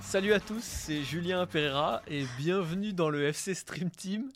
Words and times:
Salut 0.00 0.32
à 0.32 0.40
tous, 0.40 0.62
c'est 0.62 1.02
Julien 1.02 1.46
Pereira 1.46 2.02
et 2.08 2.24
bienvenue 2.38 2.92
dans 2.92 3.10
le 3.10 3.22
FC 3.24 3.54
Stream 3.54 3.90
Team 3.90 4.30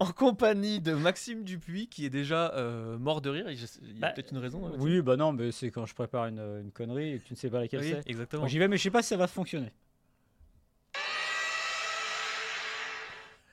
en 0.00 0.12
compagnie 0.12 0.80
de 0.80 0.92
Maxime 0.92 1.44
Dupuis 1.44 1.88
qui 1.88 2.04
est 2.04 2.10
déjà 2.10 2.52
euh, 2.54 2.98
mort 2.98 3.20
de 3.22 3.30
rire. 3.30 3.46
Il 3.50 3.58
y 3.58 3.64
a 3.64 3.66
Bah, 4.00 4.08
peut-être 4.10 4.32
une 4.32 4.38
raison. 4.38 4.66
hein, 4.66 4.72
Oui, 4.78 5.00
bah 5.00 5.16
non, 5.16 5.32
mais 5.32 5.50
c'est 5.50 5.70
quand 5.70 5.86
je 5.86 5.94
prépare 5.94 6.26
une, 6.26 6.38
une 6.62 6.70
connerie 6.72 7.14
et 7.14 7.18
que 7.20 7.24
tu 7.26 7.32
ne 7.32 7.38
sais 7.38 7.48
pas 7.48 7.60
laquelle 7.60 7.80
Oui, 7.80 7.94
c'est. 8.04 8.10
exactement. 8.10 8.46
J'y 8.46 8.58
vais, 8.58 8.68
mais 8.68 8.76
je 8.76 8.82
sais 8.82 8.90
pas 8.90 9.02
si 9.02 9.08
ça 9.08 9.16
va 9.16 9.26
fonctionner. 9.26 9.72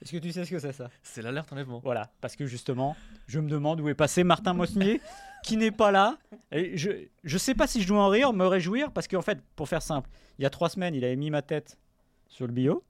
Est-ce 0.05 0.11
que 0.11 0.17
tu 0.19 0.31
sais 0.31 0.45
ce 0.45 0.51
que 0.51 0.59
c'est 0.59 0.71
ça? 0.71 0.91
C'est 1.01 1.23
l'alerte 1.23 1.51
enlèvement. 1.51 1.79
Voilà, 1.79 2.11
parce 2.21 2.35
que 2.35 2.45
justement, 2.45 2.95
je 3.25 3.39
me 3.39 3.49
demande 3.49 3.81
où 3.81 3.89
est 3.89 3.95
passé 3.95 4.23
Martin 4.23 4.53
Mosnier, 4.53 5.01
qui 5.43 5.57
n'est 5.57 5.71
pas 5.71 5.89
là. 5.89 6.19
Et 6.51 6.77
je 6.77 6.91
je 7.23 7.37
sais 7.39 7.55
pas 7.55 7.65
si 7.65 7.81
je 7.81 7.87
dois 7.87 8.03
en 8.03 8.09
rire, 8.09 8.31
me 8.31 8.45
réjouir, 8.45 8.91
parce 8.91 9.07
qu'en 9.07 9.23
fait, 9.23 9.41
pour 9.55 9.67
faire 9.67 9.81
simple, 9.81 10.07
il 10.37 10.43
y 10.43 10.45
a 10.45 10.51
trois 10.51 10.69
semaines, 10.69 10.93
il 10.93 11.03
avait 11.03 11.15
mis 11.15 11.31
ma 11.31 11.41
tête 11.41 11.79
sur 12.27 12.45
le 12.45 12.53
bio. 12.53 12.83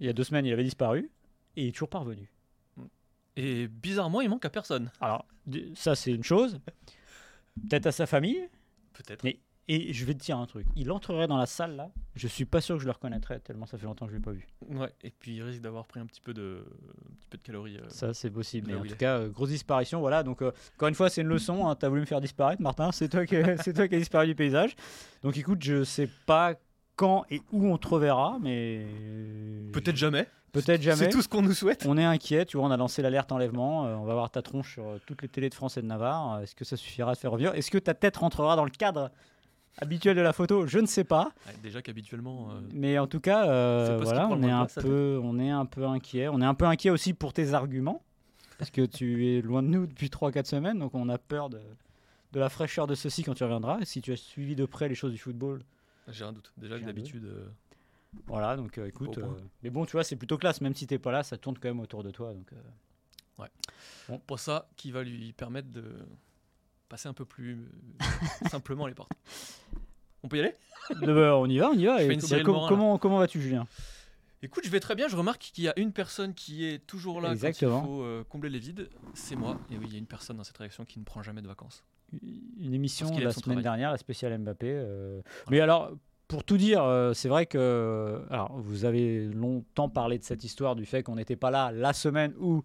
Il 0.00 0.06
y 0.06 0.08
a 0.08 0.12
deux 0.12 0.24
semaines, 0.24 0.44
il 0.44 0.52
avait 0.52 0.64
disparu. 0.64 1.08
Et 1.54 1.62
il 1.62 1.68
est 1.68 1.72
toujours 1.72 1.88
pas 1.88 1.98
revenu. 2.00 2.28
Et 3.36 3.68
bizarrement, 3.68 4.20
il 4.22 4.28
manque 4.28 4.44
à 4.44 4.50
personne. 4.50 4.90
Alors, 5.00 5.24
ça, 5.76 5.94
c'est 5.94 6.10
une 6.10 6.24
chose. 6.24 6.58
Peut-être 7.68 7.86
à 7.86 7.92
sa 7.92 8.06
famille. 8.06 8.48
Peut-être. 8.92 9.22
Mais- 9.22 9.38
Et 9.68 9.92
je 9.92 10.04
vais 10.04 10.14
te 10.14 10.18
dire 10.18 10.36
un 10.38 10.46
truc. 10.46 10.66
Il 10.74 10.90
entrerait 10.90 11.28
dans 11.28 11.36
la 11.36 11.46
salle 11.46 11.76
là. 11.76 11.90
Je 12.16 12.26
suis 12.26 12.44
pas 12.44 12.60
sûr 12.60 12.76
que 12.76 12.80
je 12.82 12.86
le 12.86 12.92
reconnaîtrais 12.92 13.38
tellement 13.38 13.64
ça 13.64 13.78
fait 13.78 13.86
longtemps 13.86 14.06
que 14.06 14.12
je 14.12 14.16
l'ai 14.16 14.22
pas 14.22 14.32
vu. 14.32 14.46
Ouais. 14.68 14.92
Et 15.02 15.10
puis 15.10 15.36
il 15.36 15.42
risque 15.42 15.60
d'avoir 15.60 15.86
pris 15.86 16.00
un 16.00 16.06
petit 16.06 16.20
peu 16.20 16.34
de, 16.34 16.64
un 16.66 17.14
petit 17.14 17.28
peu 17.30 17.38
de 17.38 17.42
calories. 17.42 17.76
euh. 17.76 17.88
Ça, 17.88 18.12
c'est 18.12 18.30
possible. 18.30 18.72
Mais 18.72 18.76
en 18.76 18.84
tout 18.84 18.96
cas, 18.96 19.18
euh, 19.18 19.28
grosse 19.28 19.50
disparition. 19.50 20.00
Voilà. 20.00 20.22
Donc, 20.24 20.42
euh, 20.42 20.50
encore 20.76 20.88
une 20.88 20.94
fois, 20.96 21.08
c'est 21.10 21.20
une 21.20 21.28
leçon. 21.28 21.68
Hein. 21.68 21.76
Tu 21.76 21.86
as 21.86 21.88
voulu 21.88 22.00
me 22.00 22.06
faire 22.06 22.20
disparaître, 22.20 22.60
Martin. 22.60 22.90
C'est 22.92 23.08
toi, 23.08 23.24
qui, 23.24 23.36
c'est 23.62 23.72
toi 23.72 23.86
qui 23.86 23.94
as 23.94 23.98
disparu 23.98 24.26
du 24.26 24.34
paysage. 24.34 24.74
Donc, 25.22 25.36
écoute, 25.36 25.62
je 25.62 25.84
sais 25.84 26.08
pas 26.26 26.54
quand 26.96 27.24
et 27.30 27.40
où 27.52 27.66
on 27.68 27.78
te 27.78 27.88
reverra, 27.88 28.38
mais. 28.42 28.84
Peut-être 29.72 29.96
jamais. 29.96 30.26
Peut-être 30.52 30.82
jamais. 30.82 30.96
C'est 30.96 31.08
tout 31.08 31.22
ce 31.22 31.28
qu'on 31.28 31.40
nous 31.40 31.54
souhaite. 31.54 31.86
On 31.88 31.96
est 31.96 32.04
inquiet, 32.04 32.44
tu 32.44 32.58
vois, 32.58 32.66
on 32.66 32.70
a 32.70 32.76
lancé 32.76 33.00
l'alerte 33.00 33.32
enlèvement, 33.32 33.86
euh, 33.86 33.94
on 33.94 34.04
va 34.04 34.12
voir 34.12 34.30
ta 34.30 34.42
tronche 34.42 34.74
sur 34.74 34.84
toutes 35.06 35.22
les 35.22 35.28
télés 35.28 35.48
de 35.48 35.54
France 35.54 35.78
et 35.78 35.82
de 35.82 35.86
Navarre. 35.86 36.40
Est-ce 36.42 36.54
que 36.54 36.66
ça 36.66 36.76
suffira 36.76 37.12
à 37.12 37.14
te 37.14 37.20
faire 37.20 37.30
revenir 37.30 37.54
Est-ce 37.54 37.70
que 37.70 37.78
ta 37.78 37.94
tête 37.94 38.18
rentrera 38.18 38.54
dans 38.54 38.66
le 38.66 38.70
cadre 38.70 39.10
habituel 39.78 40.16
de 40.16 40.20
la 40.22 40.32
photo 40.32 40.66
Je 40.66 40.78
ne 40.78 40.86
sais 40.86 41.04
pas. 41.04 41.32
Ouais, 41.46 41.54
déjà 41.62 41.82
qu'habituellement. 41.82 42.50
euh, 42.50 42.60
Mais 42.72 42.98
en 42.98 43.06
tout 43.06 43.20
cas, 43.20 43.48
euh, 43.48 43.98
voilà, 44.02 44.28
on 44.28 44.42
est, 44.42 44.50
un 44.50 44.66
place, 44.66 44.84
peu, 44.84 45.20
on 45.22 45.38
est 45.38 45.50
un 45.50 45.66
peu 45.66 45.86
inquiet. 45.86 46.28
On 46.28 46.40
est 46.40 46.44
un 46.46 46.54
peu 46.54 46.64
inquiet 46.66 46.90
aussi 46.90 47.14
pour 47.14 47.32
tes 47.32 47.54
arguments, 47.54 48.02
parce 48.58 48.70
que 48.70 48.84
tu 48.86 49.26
es 49.28 49.40
loin 49.42 49.62
de 49.62 49.68
nous 49.68 49.86
depuis 49.86 50.08
3-4 50.08 50.44
semaines, 50.46 50.78
donc 50.78 50.94
on 50.94 51.08
a 51.08 51.18
peur 51.18 51.48
de, 51.50 51.60
de 52.32 52.40
la 52.40 52.48
fraîcheur 52.48 52.86
de 52.86 52.94
ceci 52.94 53.22
quand 53.24 53.34
tu 53.34 53.44
reviendras. 53.44 53.78
Si 53.84 54.00
tu 54.02 54.12
as 54.12 54.16
suivi 54.16 54.54
de 54.56 54.64
près 54.66 54.88
les 54.88 54.94
choses 54.94 55.12
du 55.12 55.18
football, 55.18 55.62
J'ai 56.08 56.24
un 56.24 56.32
doute. 56.32 56.52
Déjà 56.56 56.78
que 56.78 56.84
d'habitude. 56.84 57.24
euh, 57.24 57.46
voilà, 58.26 58.56
donc 58.56 58.76
écoute. 58.78 59.18
Mais 59.62 59.70
bon, 59.70 59.86
tu 59.86 59.92
vois, 59.92 60.04
c'est 60.04 60.16
plutôt 60.16 60.36
classe, 60.36 60.60
même 60.60 60.74
si 60.74 60.86
t'es 60.86 60.98
pas 60.98 61.12
là, 61.12 61.22
ça 61.22 61.38
tourne 61.38 61.56
quand 61.58 61.68
même 61.68 61.80
autour 61.80 62.02
de 62.04 62.10
toi. 62.10 62.32
Donc, 62.34 62.52
euh, 62.52 64.16
Pour 64.26 64.38
ça, 64.38 64.68
qui 64.76 64.90
va 64.92 65.02
lui 65.02 65.32
permettre 65.32 65.70
de 65.70 65.84
passer 66.92 67.08
un 67.08 67.14
peu 67.14 67.24
plus 67.24 67.54
euh, 67.54 68.48
simplement 68.50 68.86
les 68.86 68.92
portes. 68.94 69.12
On 70.22 70.28
peut 70.28 70.36
y 70.36 70.40
aller? 70.40 70.54
Bah, 71.00 71.36
on 71.38 71.46
y 71.46 71.56
va, 71.58 71.70
on 71.70 71.74
y 71.74 71.86
va. 71.86 71.96
Je 71.98 72.02
Et 72.04 72.06
fais 72.08 72.14
une 72.14 72.20
bah, 72.20 72.26
Cyril 72.26 72.44
com- 72.44 72.52
Morin, 72.54 72.66
là. 72.66 72.68
comment 72.76 72.98
comment 72.98 73.18
vas-tu, 73.18 73.40
Julien? 73.40 73.66
Écoute, 74.42 74.64
je 74.66 74.70
vais 74.70 74.78
très 74.80 74.94
bien. 74.94 75.08
Je 75.08 75.16
remarque 75.16 75.40
qu'il 75.40 75.64
y 75.64 75.68
a 75.68 75.78
une 75.78 75.92
personne 75.92 76.34
qui 76.34 76.66
est 76.66 76.86
toujours 76.86 77.20
là 77.22 77.32
Exactement. 77.32 77.80
quand 77.80 77.86
il 77.86 77.88
faut 77.88 78.02
euh, 78.02 78.24
combler 78.28 78.50
les 78.50 78.58
vides. 78.58 78.90
C'est 79.14 79.36
moi. 79.36 79.58
Et 79.70 79.78
oui, 79.78 79.84
il 79.88 79.92
y 79.92 79.96
a 79.96 79.98
une 79.98 80.06
personne 80.06 80.36
dans 80.36 80.44
cette 80.44 80.58
réaction 80.58 80.84
qui 80.84 80.98
ne 80.98 81.04
prend 81.04 81.22
jamais 81.22 81.40
de 81.40 81.46
vacances. 81.48 81.82
Une 82.60 82.74
émission 82.74 83.06
la 83.08 83.30
semaine 83.32 83.42
travail. 83.42 83.62
dernière, 83.62 83.90
la 83.92 83.96
spéciale 83.98 84.36
Mbappé. 84.38 84.66
euh, 84.70 85.22
Mais 85.50 85.60
alors, 85.60 85.92
pour 86.28 86.44
tout 86.44 86.58
dire, 86.58 86.82
euh, 86.84 87.14
c'est 87.14 87.28
vrai 87.30 87.46
que 87.46 88.20
alors 88.30 88.52
vous 88.60 88.84
avez 88.84 89.24
longtemps 89.28 89.88
parlé 89.88 90.18
de 90.18 90.24
cette 90.24 90.44
histoire 90.44 90.76
du 90.76 90.84
fait 90.84 91.02
qu'on 91.02 91.14
n'était 91.16 91.36
pas 91.36 91.50
là 91.50 91.72
la 91.72 91.94
semaine 91.94 92.34
où 92.38 92.62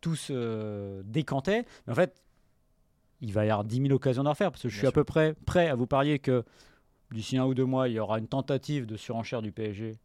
tout 0.00 0.14
se 0.16 1.02
décantait. 1.02 1.64
Mais 1.86 1.92
en 1.92 1.96
fait, 1.96 2.22
il 3.24 3.32
va 3.32 3.44
y 3.46 3.50
avoir 3.50 3.64
10 3.64 3.80
000 3.82 3.92
occasions 3.92 4.22
d'en 4.22 4.30
refaire 4.30 4.50
parce 4.50 4.62
que 4.62 4.68
je 4.68 4.74
Bien 4.74 4.78
suis 4.80 4.86
à 4.88 4.92
peu 4.92 5.04
près 5.04 5.34
prêt 5.46 5.68
à 5.68 5.74
vous 5.74 5.86
parier 5.86 6.18
que 6.18 6.44
d'ici 7.12 7.36
un 7.38 7.44
ou 7.46 7.54
deux 7.54 7.64
mois, 7.64 7.88
il 7.88 7.94
y 7.94 7.98
aura 7.98 8.18
une 8.18 8.28
tentative 8.28 8.86
de 8.86 8.96
surenchère 8.96 9.40
du 9.42 9.52
PSG 9.52 9.96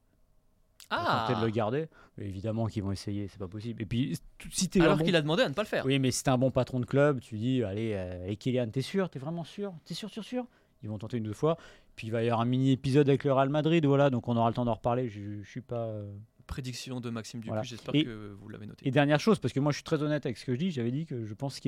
pour 0.89 0.97
tenter 1.27 1.39
de 1.39 1.45
le 1.45 1.51
garder. 1.51 1.87
Mais 2.17 2.25
évidemment 2.25 2.67
qu'ils 2.67 2.83
vont 2.83 2.91
essayer, 2.91 3.27
c'est 3.27 3.37
pas 3.39 3.47
possible. 3.47 3.81
Et 3.81 3.85
puis, 3.85 4.17
si 4.51 4.69
un 4.79 4.81
Alors 4.81 4.97
bon- 4.97 5.05
qu'il 5.05 5.15
a 5.15 5.21
demandé 5.21 5.43
à 5.43 5.49
ne 5.49 5.53
pas 5.53 5.61
le 5.63 5.67
faire. 5.67 5.85
oui, 5.85 5.99
mais 5.99 6.11
si 6.11 6.23
t'es 6.23 6.29
un 6.29 6.37
bon 6.37 6.51
patron 6.51 6.79
de 6.79 6.85
club, 6.85 7.19
tu 7.19 7.37
dis, 7.37 7.63
allez, 7.63 7.93
euh, 7.93 8.25
et 8.27 8.35
Kylian, 8.35 8.69
t'es 8.69 8.81
sûr? 8.81 9.09
T'es 9.09 9.19
vraiment 9.19 9.43
sûr? 9.43 9.73
T'es 9.85 9.93
sûr, 9.93 10.09
sûr, 10.09 10.23
sûr? 10.23 10.45
Ils 10.81 10.89
vont 10.89 10.97
tenter 10.97 11.17
une 11.17 11.23
deux 11.23 11.33
fois. 11.33 11.57
Puis 11.95 12.07
il 12.07 12.11
va 12.11 12.23
y 12.23 12.27
avoir 12.27 12.41
un 12.41 12.45
mini 12.45 12.71
épisode 12.71 13.09
avec 13.09 13.23
le 13.25 13.33
Real 13.33 13.49
Madrid, 13.49 13.85
voilà, 13.85 14.09
donc 14.09 14.27
on 14.29 14.37
aura 14.37 14.47
le 14.49 14.53
temps 14.55 14.65
d'en 14.65 14.73
reparler. 14.75 15.09
Je, 15.09 15.41
je 15.41 15.49
suis 15.49 15.61
pas. 15.61 15.87
euh. 15.87 16.11
Prédiction 16.49 16.99
de 16.99 17.09
Maxime 17.11 17.39
Dupuis. 17.39 17.49
Voilà. 17.49 17.61
J'espère 17.63 17.93
que 17.93 18.35
vous 18.41 18.49
l'avez 18.49 18.65
noté. 18.65 18.87
Et 18.87 18.91
dernière 18.91 19.19
chose, 19.19 19.37
parce 19.37 19.53
que 19.53 19.59
moi 19.59 19.71
je 19.71 19.77
suis 19.77 19.83
très 19.83 20.01
honnête 20.01 20.25
avec 20.25 20.37
ce 20.37 20.45
que 20.45 20.53
je 20.53 20.57
dis, 20.57 20.71
j'avais 20.71 20.91
dit 20.91 21.05
que 21.05 21.23
je, 21.23 21.33
pense 21.35 21.59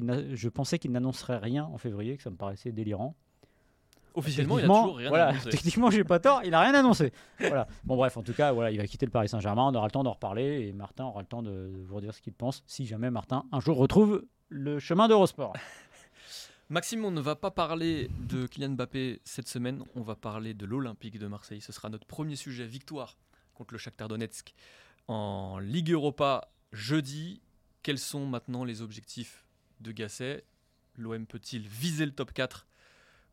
pensais 0.53 0.79
qu'il 0.79 0.91
n'annoncerait 0.91 1.37
rien 1.37 1.65
en 1.65 1.77
février, 1.77 2.17
que 2.17 2.23
ça 2.23 2.31
me 2.31 2.35
paraissait 2.35 2.71
délirant. 2.71 3.15
Officiellement, 4.15 4.57
il 4.59 4.65
a 4.65 4.67
toujours 4.67 4.97
rien 4.97 5.09
voilà, 5.09 5.27
annoncé. 5.27 5.49
Techniquement, 5.51 5.91
j'ai 5.91 6.03
pas 6.03 6.19
tort, 6.19 6.41
il 6.43 6.53
a 6.55 6.59
rien 6.59 6.73
annoncé. 6.73 7.13
voilà. 7.39 7.67
Bon, 7.83 7.95
bref, 7.95 8.17
en 8.17 8.23
tout 8.23 8.33
cas, 8.33 8.51
voilà, 8.51 8.71
il 8.71 8.77
va 8.77 8.87
quitter 8.87 9.05
le 9.05 9.11
Paris 9.11 9.29
Saint-Germain, 9.29 9.69
on 9.71 9.75
aura 9.75 9.85
le 9.85 9.91
temps 9.91 10.03
d'en 10.03 10.13
reparler, 10.13 10.67
et 10.67 10.73
Martin 10.73 11.05
aura 11.05 11.21
le 11.21 11.27
temps 11.27 11.43
de, 11.43 11.51
de 11.51 11.83
vous 11.83 11.95
redire 11.95 12.13
ce 12.13 12.21
qu'il 12.21 12.33
pense, 12.33 12.63
si 12.65 12.85
jamais 12.85 13.11
Martin 13.11 13.45
un 13.51 13.59
jour 13.59 13.77
retrouve 13.77 14.25
le 14.49 14.79
chemin 14.79 15.07
d'Eurosport. 15.07 15.53
Maxime, 16.69 17.05
on 17.05 17.11
ne 17.11 17.21
va 17.21 17.35
pas 17.35 17.51
parler 17.51 18.09
de 18.27 18.47
Kylian 18.47 18.71
Mbappé 18.71 19.21
cette 19.25 19.47
semaine. 19.47 19.83
On 19.95 20.01
va 20.01 20.15
parler 20.15 20.53
de 20.53 20.65
l'Olympique 20.65 21.19
de 21.19 21.27
Marseille. 21.27 21.59
Ce 21.61 21.73
sera 21.73 21.89
notre 21.89 22.07
premier 22.07 22.37
sujet. 22.37 22.65
Victoire 22.65 23.17
contre 23.61 23.75
le 23.75 23.77
Shakhtar 23.77 24.07
Donetsk 24.07 24.55
en 25.07 25.59
Ligue 25.59 25.91
Europa 25.91 26.49
jeudi. 26.73 27.41
Quels 27.83 27.99
sont 27.99 28.25
maintenant 28.25 28.63
les 28.63 28.81
objectifs 28.81 29.45
de 29.81 29.91
Gasset? 29.91 30.43
L'OM 30.97 31.27
peut-il 31.27 31.67
viser 31.67 32.07
le 32.07 32.11
top 32.11 32.33
4 32.33 32.65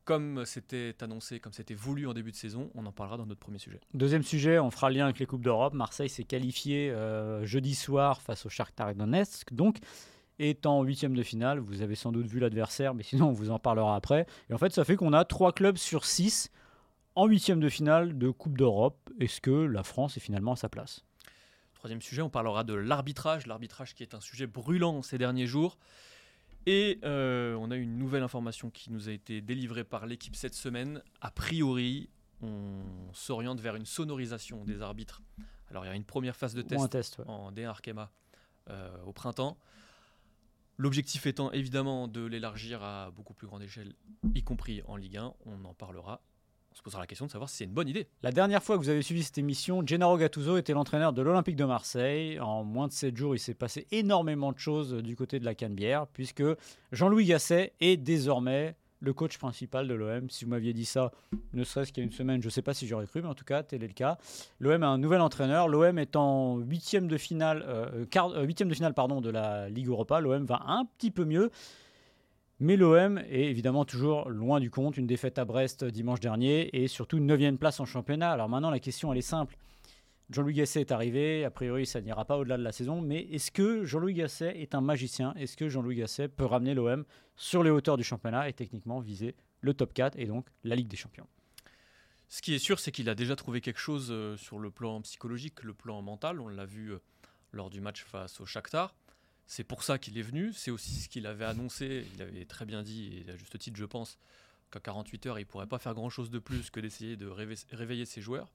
comme 0.05 0.44
c'était 0.44 0.94
annoncé, 1.00 1.41
comme 1.41 1.55
c'était 1.55 1.72
voulu 1.72 2.06
en 2.06 2.12
début 2.12 2.31
de 2.31 2.37
saison? 2.37 2.71
On 2.75 2.84
en 2.84 2.93
parlera 2.93 3.17
dans 3.17 3.25
notre 3.25 3.41
premier 3.41 3.56
sujet. 3.56 3.81
Deuxième 3.94 4.22
sujet, 4.22 4.59
on 4.59 4.71
fera 4.71 4.91
lien 4.91 5.05
avec 5.05 5.19
les 5.19 5.25
Coupes 5.25 5.43
d'Europe. 5.43 5.72
Marseille 5.72 6.11
s'est 6.11 6.25
qualifié 6.25 6.91
euh, 6.91 7.47
jeudi 7.47 7.75
soir 7.75 8.21
face 8.21 8.44
au 8.44 8.50
Shakhtar 8.50 8.94
Donetsk. 8.94 9.55
Donc, 9.55 9.78
étant 10.38 10.83
huitième 10.83 11.15
de 11.15 11.22
finale, 11.22 11.59
vous 11.59 11.81
avez 11.81 11.94
sans 11.94 12.12
doute 12.12 12.27
vu 12.27 12.38
l'adversaire, 12.38 12.93
mais 12.93 13.03
sinon 13.03 13.28
on 13.28 13.33
vous 13.33 13.50
en 13.50 13.59
parlera 13.59 13.97
après. 13.97 14.27
Et 14.50 14.55
en 14.55 14.59
fait, 14.59 14.75
ça 14.75 14.84
fait 14.84 14.97
qu'on 14.97 15.15
a 15.15 15.25
trois 15.25 15.53
clubs 15.53 15.78
sur 15.78 16.05
six 16.05 16.50
en 17.19 17.27
huitième 17.27 17.59
de 17.59 17.69
finale 17.69 18.17
de 18.17 18.31
Coupe 18.31 18.56
d'Europe. 18.56 19.11
Est-ce 19.19 19.41
que 19.41 19.51
la 19.51 19.82
France 19.82 20.17
est 20.17 20.20
finalement 20.20 20.53
à 20.53 20.56
sa 20.56 20.69
place? 20.69 21.05
Troisième 21.75 22.00
sujet, 22.00 22.23
on 22.23 22.31
parlera 22.31 22.62
de 22.62 22.75
l'arbitrage. 22.75 23.49
L'arbitrage 23.49 23.97
qui 23.97 24.05
est 24.05 24.15
un 24.15 24.20
sujet 24.20 24.47
brûlant 24.47 25.03
ces 25.03 25.19
derniers 25.19 25.49
jours. 25.49 25.79
Et 26.67 27.00
euh, 27.03 27.56
on 27.56 27.73
a 27.73 27.76
une 27.76 27.99
nouvelle 27.99 28.23
information 28.23 28.70
qui 28.70 28.93
nous 28.93 29.09
a 29.09 29.12
été 29.12 29.41
délivrée 29.41 29.82
par 29.82 30.06
l'équipe 30.06 30.37
cette 30.37 30.55
semaine. 30.55 31.03
A 31.20 31.32
priori, 31.32 32.09
on 32.41 32.82
s'oriente 33.12 33.61
vers 33.61 33.75
une 33.75 33.87
sonorisation 33.87 34.65
des 34.65 34.81
arbitres. 34.81 35.20
Alors 35.70 35.85
il 35.85 35.88
y 35.88 35.91
a 35.91 35.97
une 35.97 36.05
première 36.05 36.37
phase 36.37 36.55
de 36.55 36.62
test 36.62 36.88
test, 36.88 37.19
ouais. 37.19 37.25
en 37.26 37.50
D1 37.50 37.67
Arkema 37.67 38.12
euh, 38.70 38.97
au 39.06 39.12
printemps. 39.12 39.59
L'objectif 40.76 41.26
étant 41.26 41.50
évidemment 41.50 42.06
de 42.06 42.25
l'élargir 42.25 42.85
à 42.85 43.11
beaucoup 43.11 43.35
plus 43.35 43.49
grande 43.49 43.62
échelle, 43.62 43.97
y 44.37 44.44
compris 44.44 44.82
en 44.87 44.94
Ligue 44.94 45.17
1. 45.17 45.35
On 45.47 45.65
en 45.65 45.75
parlera. 45.75 46.23
On 46.73 46.76
se 46.76 46.82
posera 46.82 47.00
la 47.00 47.06
question 47.06 47.26
de 47.26 47.31
savoir 47.31 47.49
si 47.49 47.56
c'est 47.56 47.65
une 47.65 47.73
bonne 47.73 47.88
idée. 47.88 48.06
La 48.23 48.31
dernière 48.31 48.62
fois 48.62 48.76
que 48.76 48.82
vous 48.82 48.88
avez 48.88 49.03
suivi 49.03 49.23
cette 49.23 49.38
émission, 49.38 49.82
Gennaro 49.85 50.17
Gattuso 50.17 50.56
était 50.56 50.75
l'entraîneur 50.75 51.12
de 51.12 51.23
l'Olympique 51.23 51.56
de 51.56 51.65
Marseille. 51.65 52.38
En 52.41 52.62
moins 52.62 52.88
de 52.88 52.93
7 52.93 53.17
jours, 53.17 53.35
il 53.35 53.38
s'est 53.38 53.55
passé 53.55 53.87
énormément 53.91 54.53
de 54.53 54.59
choses 54.59 54.94
du 54.94 55.17
côté 55.17 55.41
de 55.41 55.44
la 55.44 55.55
Canebière, 55.55 56.06
puisque 56.06 56.44
Jean-Louis 56.93 57.25
Gasset 57.26 57.73
est 57.81 57.97
désormais 57.97 58.76
le 59.00 59.12
coach 59.12 59.38
principal 59.38 59.87
de 59.88 59.94
l'OM. 59.94 60.29
Si 60.31 60.44
vous 60.44 60.50
m'aviez 60.50 60.73
dit 60.73 60.85
ça, 60.85 61.12
ne 61.53 61.65
serait-ce 61.65 61.93
qu'il 61.93 62.03
y 62.03 62.05
a 62.05 62.06
une 62.06 62.12
semaine, 62.12 62.43
je 62.43 62.49
ne 62.49 62.50
sais 62.50 62.62
pas 62.62 62.75
si 62.75 62.87
j'aurais 62.87 63.06
cru, 63.06 63.23
mais 63.23 63.29
en 63.29 63.35
tout 63.35 63.44
cas, 63.44 63.62
tel 63.62 63.82
est 63.82 63.88
le 63.88 63.93
cas. 63.93 64.19
L'OM 64.61 64.82
a 64.82 64.88
un 64.88 64.99
nouvel 64.99 65.20
entraîneur. 65.20 65.69
L'OM 65.69 65.99
est 65.99 66.17
en 66.17 66.59
huitième 66.59 67.09
de 67.09 67.17
finale, 67.17 67.65
euh, 67.67 68.05
euh, 68.17 68.44
huitième 68.44 68.69
de 68.69 68.75
finale 68.75 68.94
pardon, 68.94 69.20
de 69.20 69.31
la 69.31 69.69
Ligue 69.69 69.88
Europa. 69.88 70.20
L'OM 70.20 70.44
va 70.44 70.62
un 70.67 70.85
petit 70.85 71.11
peu 71.11 71.25
mieux. 71.25 71.50
Mais 72.60 72.76
l'OM 72.76 73.19
est 73.19 73.44
évidemment 73.44 73.84
toujours 73.84 74.28
loin 74.28 74.58
du 74.58 74.70
compte. 74.70 74.96
Une 74.96 75.06
défaite 75.06 75.38
à 75.38 75.44
Brest 75.44 75.84
dimanche 75.84 76.19
dernier 76.19 76.76
et 76.76 76.88
surtout 76.88 77.19
une 77.19 77.26
neuvième 77.26 77.56
place 77.56 77.78
en 77.78 77.84
championnat. 77.84 78.32
Alors 78.32 78.49
maintenant, 78.49 78.70
la 78.70 78.81
question, 78.81 79.12
elle 79.12 79.19
est 79.19 79.22
simple. 79.22 79.56
Jean-Louis 80.31 80.55
Gasset 80.55 80.82
est 80.82 80.93
arrivé, 80.93 81.44
a 81.44 81.50
priori 81.50 81.87
ça 81.87 82.02
n'ira 82.02 82.26
pas 82.26 82.37
au-delà 82.37 82.58
de 82.58 82.62
la 82.62 82.72
saison, 82.72 83.00
mais 83.00 83.22
est-ce 83.31 83.50
que 83.50 83.84
Jean-Louis 83.84 84.12
Gasset 84.12 84.60
est 84.60 84.75
un 84.75 84.82
magicien? 84.82 85.32
Est-ce 85.34 85.56
que 85.56 85.70
Jean-Louis 85.70 85.96
Gasset 85.96 86.28
peut 86.28 86.44
ramener 86.44 86.75
l'OM 86.75 87.06
sur 87.34 87.62
les 87.62 87.70
hauteurs 87.70 87.96
du 87.96 88.05
championnat 88.05 88.46
et 88.46 88.52
techniquement 88.52 89.00
viser 89.00 89.37
le 89.62 89.72
top 89.72 89.94
4 89.94 90.19
et 90.19 90.26
donc 90.26 90.46
la 90.64 90.76
Ligue 90.76 90.88
des 90.88 90.99
Champions? 90.99 91.26
Ce 92.28 92.43
qui 92.43 92.55
est 92.55 92.58
sûr, 92.58 92.78
c'est 92.78 92.93
qu'il 92.93 93.08
a 93.08 93.14
déjà 93.14 93.37
trouvé 93.37 93.62
quelque 93.62 93.81
chose 93.81 94.08
euh, 94.10 94.37
sur 94.37 94.58
le 94.58 94.70
plan 94.70 95.00
psychologique, 95.00 95.62
le 95.62 95.72
plan 95.72 96.02
mental, 96.02 96.43
on 96.43 96.49
l'a 96.49 96.66
vu 96.66 96.93
euh, 96.93 96.99
lors 97.52 97.70
du 97.70 97.81
match 97.81 98.05
face 98.05 98.38
au 98.43 98.44
Shakhtar. 98.44 98.94
C'est 99.49 99.65
pour 99.65 99.83
ça 99.83 99.99
qu'il 99.99 100.19
est 100.19 100.23
venu, 100.23 100.53
c'est 100.53 100.71
aussi 100.71 100.91
ce 101.00 101.09
qu'il 101.09 101.27
avait 101.27 101.47
annoncé, 101.47 102.06
il 102.15 102.21
avait 102.21 102.45
très 102.45 102.67
bien 102.67 102.83
dit, 102.83 103.25
et 103.27 103.31
à 103.31 103.37
juste 103.37 103.59
titre 103.59 103.79
je 103.79 103.87
pense, 103.87 104.19
qu'à 104.71 104.79
48 104.79 105.25
heures 105.25 105.39
il 105.39 105.47
pourrait 105.47 105.67
pas 105.67 105.79
faire 105.79 105.95
grand-chose 105.95 106.29
de 106.29 106.39
plus 106.39 106.69
que 106.69 106.81
d'essayer 106.81 107.17
de 107.17 107.27
réveiller 107.27 108.05
ses 108.05 108.21
joueurs. 108.21 108.53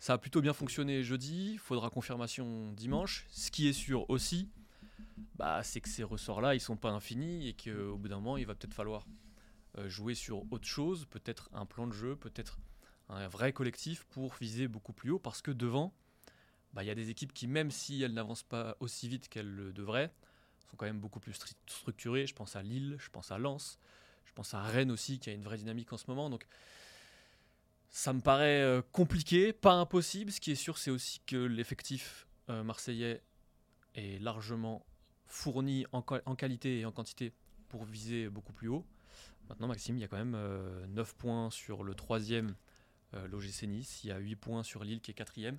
Ça 0.00 0.14
a 0.14 0.18
plutôt 0.18 0.40
bien 0.40 0.52
fonctionné 0.52 1.04
jeudi, 1.04 1.52
il 1.52 1.58
faudra 1.58 1.90
confirmation 1.90 2.72
dimanche. 2.72 3.24
Ce 3.30 3.52
qui 3.52 3.68
est 3.68 3.72
sûr 3.72 4.10
aussi, 4.10 4.50
bah, 5.36 5.62
c'est 5.62 5.80
que 5.80 5.88
ces 5.88 6.02
ressorts-là, 6.02 6.56
ils 6.56 6.60
sont 6.60 6.76
pas 6.76 6.90
infinis 6.90 7.48
et 7.48 7.54
qu'au 7.54 7.96
bout 7.96 8.08
d'un 8.08 8.16
moment, 8.16 8.36
il 8.36 8.46
va 8.46 8.56
peut-être 8.56 8.74
falloir 8.74 9.06
euh, 9.78 9.88
jouer 9.88 10.14
sur 10.14 10.50
autre 10.52 10.66
chose, 10.66 11.06
peut-être 11.06 11.48
un 11.52 11.66
plan 11.66 11.86
de 11.86 11.92
jeu, 11.92 12.16
peut-être 12.16 12.58
un 13.08 13.28
vrai 13.28 13.52
collectif 13.52 14.04
pour 14.10 14.34
viser 14.34 14.66
beaucoup 14.66 14.92
plus 14.92 15.10
haut 15.10 15.20
parce 15.20 15.40
que 15.40 15.52
devant, 15.52 15.94
bah, 16.76 16.84
il 16.84 16.88
y 16.88 16.90
a 16.90 16.94
des 16.94 17.08
équipes 17.08 17.32
qui, 17.32 17.46
même 17.46 17.70
si 17.70 18.02
elles 18.02 18.12
n'avancent 18.12 18.42
pas 18.42 18.76
aussi 18.80 19.08
vite 19.08 19.30
qu'elles 19.30 19.50
le 19.50 19.72
devraient, 19.72 20.12
sont 20.68 20.76
quand 20.76 20.84
même 20.84 21.00
beaucoup 21.00 21.20
plus 21.20 21.32
structurées. 21.66 22.26
Je 22.26 22.34
pense 22.34 22.54
à 22.54 22.62
Lille, 22.62 22.96
je 22.98 23.08
pense 23.08 23.32
à 23.32 23.38
Lens, 23.38 23.78
je 24.26 24.32
pense 24.34 24.52
à 24.52 24.60
Rennes 24.62 24.90
aussi 24.90 25.18
qui 25.18 25.30
a 25.30 25.32
une 25.32 25.42
vraie 25.42 25.56
dynamique 25.56 25.90
en 25.94 25.96
ce 25.96 26.04
moment. 26.08 26.28
Donc 26.28 26.46
ça 27.88 28.12
me 28.12 28.20
paraît 28.20 28.60
euh, 28.60 28.82
compliqué, 28.92 29.54
pas 29.54 29.72
impossible. 29.72 30.30
Ce 30.30 30.38
qui 30.38 30.52
est 30.52 30.56
sûr, 30.56 30.76
c'est 30.76 30.90
aussi 30.90 31.20
que 31.20 31.36
l'effectif 31.36 32.26
euh, 32.50 32.62
marseillais 32.62 33.22
est 33.94 34.20
largement 34.22 34.84
fourni 35.24 35.86
en, 35.92 36.02
qualité 36.02 36.80
et 36.80 36.84
en 36.84 36.92
quantité 36.92 37.32
pour 37.70 37.86
viser 37.86 38.28
beaucoup 38.28 38.52
plus 38.52 38.68
haut. 38.68 38.84
Maintenant, 39.48 39.66
Maxime, 39.66 39.96
il 39.96 40.00
y 40.00 40.04
a 40.04 40.08
quand 40.08 40.22
même 40.22 40.36
9 40.88 41.08
euh, 41.08 41.12
points 41.16 41.50
sur 41.50 41.84
le 41.84 41.94
troisième, 41.94 42.54
l'OGC 43.14 43.62
Nice. 43.62 44.04
Il 44.04 44.08
y 44.08 44.12
a 44.12 44.18
8 44.18 44.36
points 44.36 44.62
sur 44.62 44.84
Lille 44.84 45.00
qui 45.00 45.12
est 45.12 45.14
quatrième. 45.14 45.56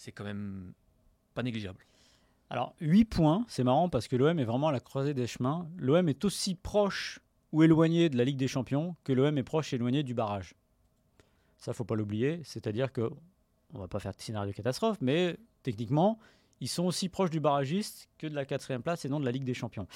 C'est 0.00 0.12
quand 0.12 0.24
même 0.24 0.72
pas 1.34 1.42
négligeable. 1.42 1.84
Alors, 2.48 2.74
8 2.80 3.04
points, 3.04 3.44
c'est 3.48 3.64
marrant 3.64 3.90
parce 3.90 4.08
que 4.08 4.16
l'OM 4.16 4.38
est 4.38 4.44
vraiment 4.44 4.68
à 4.68 4.72
la 4.72 4.80
croisée 4.80 5.12
des 5.12 5.26
chemins. 5.26 5.68
L'OM 5.76 6.08
est 6.08 6.24
aussi 6.24 6.54
proche 6.54 7.20
ou 7.52 7.62
éloigné 7.64 8.08
de 8.08 8.16
la 8.16 8.24
Ligue 8.24 8.38
des 8.38 8.48
Champions 8.48 8.96
que 9.04 9.12
l'OM 9.12 9.36
est 9.36 9.42
proche 9.42 9.74
et 9.74 9.76
éloigné 9.76 10.02
du 10.02 10.14
barrage. 10.14 10.54
Ça, 11.58 11.74
faut 11.74 11.84
pas 11.84 11.96
l'oublier. 11.96 12.40
C'est-à-dire 12.44 12.94
que 12.94 13.10
on 13.74 13.78
va 13.78 13.88
pas 13.88 14.00
faire 14.00 14.14
de 14.14 14.22
scénario 14.22 14.54
catastrophe, 14.54 14.96
mais 15.02 15.36
techniquement, 15.62 16.18
ils 16.62 16.68
sont 16.68 16.86
aussi 16.86 17.10
proches 17.10 17.28
du 17.28 17.38
barragiste 17.38 18.08
que 18.16 18.26
de 18.26 18.34
la 18.34 18.46
quatrième 18.46 18.82
place 18.82 19.04
et 19.04 19.10
non 19.10 19.20
de 19.20 19.26
la 19.26 19.32
Ligue 19.32 19.44
des 19.44 19.52
Champions. 19.52 19.86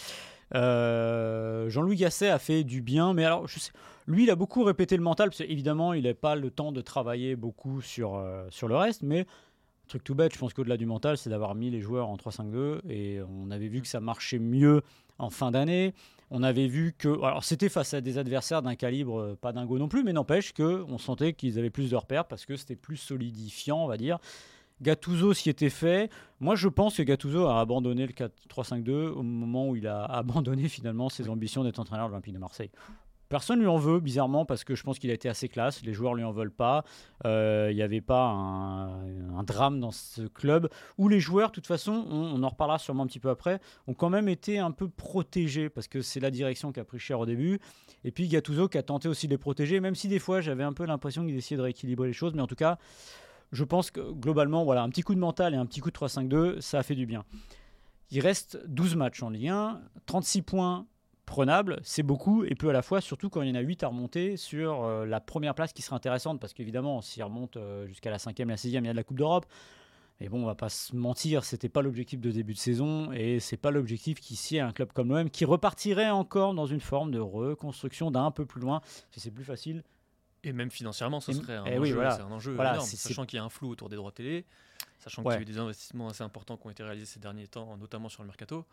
Euh, 0.55 1.71
Jean-Louis 1.71 1.97
Gasset 1.97 2.29
a 2.29 2.39
fait 2.39 2.63
du 2.63 2.83
bien, 2.83 3.15
mais 3.15 3.25
alors, 3.25 3.47
lui, 4.07 4.25
il 4.25 4.31
a 4.31 4.37
beaucoup 4.37 4.65
répété 4.65 4.99
le 4.99 5.03
mental, 5.03 5.31
parce 5.31 5.39
qu'évidemment, 5.39 5.95
il 5.95 6.05
n'a 6.05 6.13
pas 6.13 6.37
le 6.37 6.51
temps 6.51 6.73
de 6.73 6.83
travailler 6.83 7.37
beaucoup 7.37 7.81
sur, 7.81 8.17
euh, 8.17 8.47
sur 8.51 8.69
le 8.69 8.77
reste, 8.77 9.03
mais 9.03 9.27
truc 9.89 10.05
tout 10.05 10.15
bête, 10.15 10.35
je 10.35 10.39
pense 10.39 10.53
qu'au-delà 10.53 10.77
du 10.77 10.87
mental, 10.87 11.17
c'est 11.17 11.31
d'avoir 11.31 11.55
mis 11.55 11.71
les 11.71 11.81
joueurs 11.81 12.09
en 12.09 12.17
3-5-2, 12.17 12.81
et 12.89 13.21
on 13.29 13.51
avait 13.51 13.69
vu 13.69 13.81
que 13.81 13.89
ça 13.89 14.01
marchait 14.01 14.39
mieux 14.39 14.83
en 15.19 15.31
fin 15.31 15.51
d'année. 15.51 15.95
On 16.31 16.43
avait 16.43 16.67
vu 16.67 16.95
que, 16.97 17.09
alors 17.23 17.45
c'était 17.45 17.69
face 17.69 17.95
à 17.95 18.01
des 18.01 18.19
adversaires 18.19 18.63
d'un 18.63 18.75
calibre 18.75 19.21
euh, 19.21 19.39
pas 19.41 19.53
dingo 19.53 19.79
non 19.79 19.89
plus, 19.89 20.03
mais 20.03 20.13
n'empêche 20.13 20.53
que 20.53 20.85
on 20.89 20.99
sentait 20.99 21.33
qu'ils 21.33 21.59
avaient 21.59 21.71
plus 21.71 21.91
de 21.91 21.97
repères 21.97 22.25
parce 22.27 22.47
que 22.47 22.57
c'était 22.57 22.77
plus 22.77 22.97
solidifiant, 22.97 23.85
on 23.85 23.87
va 23.87 23.97
dire. 23.97 24.19
Gattuso 24.83 25.33
s'y 25.35 25.51
était 25.51 25.71
fait. 25.71 26.11
Moi, 26.41 26.57
je 26.57 26.69
pense 26.69 26.97
que 26.97 27.03
Gattuso 27.03 27.47
a 27.47 27.61
abandonné 27.61 28.07
le 28.07 28.13
4-3-5-2 28.13 28.91
au 29.09 29.23
moment 29.23 29.69
où 29.69 29.77
il 29.77 29.87
a 29.87 30.05
abandonné 30.05 30.69
finalement 30.69 31.09
ses 31.09 31.29
ambitions 31.29 31.63
d'être 31.63 31.79
entraîneur 31.79 32.07
de 32.07 32.13
l'Olympique 32.13 32.35
de 32.35 32.39
Marseille. 32.39 32.71
Personne 33.29 33.61
lui 33.61 33.67
en 33.67 33.79
veut, 33.79 34.01
bizarrement, 34.01 34.45
parce 34.45 34.65
que 34.65 34.75
je 34.75 34.83
pense 34.83 34.99
qu'il 34.99 35.11
a 35.11 35.15
été 35.15 35.29
assez 35.29 35.49
classe. 35.49 35.83
Les 35.83 35.93
joueurs 35.93 36.15
lui 36.15 36.25
en 36.25 36.33
veulent 36.33 36.51
pas. 36.51 36.85
Euh, 37.25 37.69
il 37.71 37.77
n'y 37.77 37.83
avait 37.83 38.01
pas 38.01 38.27
un, 38.27 39.43
drame 39.45 39.81
dans 39.81 39.91
ce 39.91 40.23
club 40.23 40.69
où 40.99 41.09
les 41.09 41.21
joueurs, 41.21 41.49
de 41.49 41.55
toute 41.55 41.67
façon, 41.67 42.07
on, 42.11 42.43
en 42.43 42.49
reparlera 42.49 42.79
sûrement 42.79 43.03
un 43.03 43.07
petit 43.07 43.21
peu 43.21 43.31
après, 43.31 43.61
ont 43.87 43.95
quand 43.95 44.11
même 44.11 44.29
été 44.29 44.59
un 44.59 44.71
peu 44.71 44.89
protégés 44.89 45.69
parce 45.69 45.89
que 45.89 46.01
c'est 46.01 46.21
la 46.21 46.31
direction 46.31 46.73
qui 46.73 46.81
a 46.81 46.85
pris 46.85 46.99
cher 46.99 47.21
au 47.21 47.27
début. 47.27 47.61
Et 48.05 48.11
puis 48.11 48.29
Gattuso 48.29 48.69
qui 48.69 48.79
a 48.79 48.83
tenté 48.83 49.09
aussi 49.09 49.27
de 49.27 49.33
les 49.33 49.39
protéger, 49.39 49.81
même 49.81 49.95
si 49.95 50.09
des 50.09 50.19
fois 50.19 50.41
j'avais 50.41 50.65
un 50.65 50.73
peu 50.73 50.85
l'impression 50.85 51.27
qu'il 51.27 51.37
essayait 51.37 51.57
de 51.57 51.63
rééquilibrer 51.63 52.07
les 52.07 52.13
choses. 52.13 52.35
Mais 52.35 52.43
en 52.43 52.47
tout 52.47 52.55
cas, 52.55 52.79
je 53.53 53.65
pense 53.65 53.91
que 53.91 54.01
globalement, 54.13 54.65
voilà, 54.65 54.83
un 54.83 54.89
petit 54.89 55.03
coup 55.03 55.15
de 55.15 55.21
mental 55.21 55.55
et 55.55 55.57
un 55.57 55.67
petit 55.67 55.81
coup 55.81 55.91
de 55.91 55.97
3-5-2, 55.97 56.61
ça 56.61 56.79
a 56.79 56.83
fait 56.83 56.95
du 56.95 57.07
bien. 57.07 57.25
Il 58.11 58.21
reste 58.21 58.59
12 58.67 58.97
matchs 58.97 59.23
en 59.23 59.31
Ligue 59.31 59.49
1, 59.49 59.81
36 60.07 60.43
points 60.43 60.87
prenable, 61.25 61.81
c'est 61.83 62.03
beaucoup 62.03 62.45
et 62.45 62.55
peu 62.55 62.69
à 62.69 62.73
la 62.73 62.83
fois, 62.83 63.01
surtout 63.01 63.31
quand 63.31 63.43
il 63.43 63.49
y 63.49 63.53
en 63.53 63.55
a 63.55 63.61
8 63.61 63.83
à 63.83 63.89
remonter 63.89 64.37
sur 64.37 64.85
euh, 64.85 65.07
la 65.07 65.21
première 65.21 65.55
place 65.55 65.73
qui 65.73 65.83
sera 65.83 65.97
intéressante. 65.97 66.41
Parce 66.41 66.53
qu'évidemment, 66.53 67.03
s'il 67.03 67.23
remonte 67.23 67.57
euh, 67.57 67.87
jusqu'à 67.87 68.11
la 68.11 68.19
cinquième, 68.19 68.49
la 68.49 68.57
sixième, 68.57 68.85
il 68.85 68.89
y 68.89 68.91
a 68.91 68.93
de 68.93 68.97
la 68.97 69.05
Coupe 69.05 69.19
d'Europe. 69.19 69.47
Mais 70.21 70.29
bon, 70.29 70.43
on 70.43 70.47
va 70.47 70.55
pas 70.55 70.69
se 70.69 70.95
mentir, 70.95 71.45
c'était 71.45 71.69
pas 71.69 71.83
l'objectif 71.83 72.21
de 72.21 72.31
début 72.31 72.55
de 72.55 72.59
saison 72.59 73.11
et 73.13 73.41
c'est 73.41 73.57
pas 73.57 73.73
l'objectif 73.73 74.21
qu'ici 74.21 74.61
un 74.61 74.73
club 74.73 74.93
comme 74.93 75.09
l'OM 75.09 75.29
qui 75.29 75.45
repartirait 75.45 76.11
encore 76.11 76.55
dans 76.55 76.67
une 76.67 76.81
forme 76.81 77.11
de 77.11 77.19
reconstruction 77.19 78.13
d'un 78.13 78.31
peu 78.31 78.47
plus 78.47 78.61
loin, 78.61 78.81
si 79.11 79.19
c'est 79.19 79.33
plus 79.33 79.43
facile. 79.43 79.83
Et 80.45 80.53
même 80.53 80.71
financièrement, 80.71 81.21
ce 81.21 81.33
serait 81.33 81.57
un, 81.57 81.65
enjeu, 81.65 82.01
un 82.01 82.31
enjeu 82.31 82.55
énorme, 82.55 82.81
sachant 82.81 83.25
qu'il 83.27 83.39
y 83.39 83.41
a 83.41 83.45
un 83.45 83.49
flou 83.49 83.71
autour 83.71 83.89
des 83.89 83.97
droits 83.97 84.13
télé, 84.13 84.45
sachant 85.01 85.25
qu'il 85.25 85.33
y 85.33 85.37
a 85.37 85.41
eu 85.41 85.45
des 85.45 85.59
investissements 85.59 86.09
assez 86.09 86.23
importants 86.23 86.57
qui 86.57 86.67
ont 86.69 86.71
été 86.71 86.85
réalisés 86.85 87.07
ces 87.07 87.19
derniers 87.19 87.49
temps, 87.49 87.77
notamment 87.77 88.09
sur 88.09 88.23
le 88.23 88.29
mercato 88.29 88.65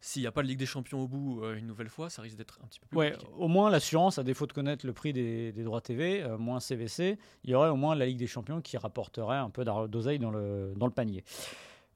s'il 0.00 0.22
n'y 0.22 0.28
a 0.28 0.32
pas 0.32 0.42
de 0.42 0.48
Ligue 0.48 0.58
des 0.58 0.66
Champions 0.66 1.02
au 1.02 1.08
bout 1.08 1.42
euh, 1.42 1.56
une 1.56 1.66
nouvelle 1.66 1.88
fois, 1.88 2.10
ça 2.10 2.22
risque 2.22 2.36
d'être 2.36 2.58
un 2.62 2.66
petit 2.66 2.80
peu 2.80 2.86
plus 2.86 2.98
ouais, 2.98 3.16
Au 3.38 3.48
moins, 3.48 3.70
l'assurance, 3.70 4.18
à 4.18 4.22
défaut 4.22 4.46
de 4.46 4.52
connaître 4.52 4.86
le 4.86 4.92
prix 4.92 5.12
des, 5.12 5.52
droits 5.52 5.80
TV, 5.80 6.22
euh, 6.22 6.38
moins 6.38 6.60
CVC, 6.60 7.18
il 7.44 7.50
y 7.50 7.54
aurait 7.54 7.70
au 7.70 7.76
moins 7.76 7.94
la 7.94 8.06
Ligue 8.06 8.18
des 8.18 8.26
Champions 8.26 8.60
qui 8.60 8.76
rapporterait 8.76 9.38
un 9.38 9.50
peu 9.50 9.64
d'oseille 9.64 10.18
dans 10.18 10.30
le, 10.30 10.74
dans 10.76 10.86
le 10.86 10.92
panier. 10.92 11.24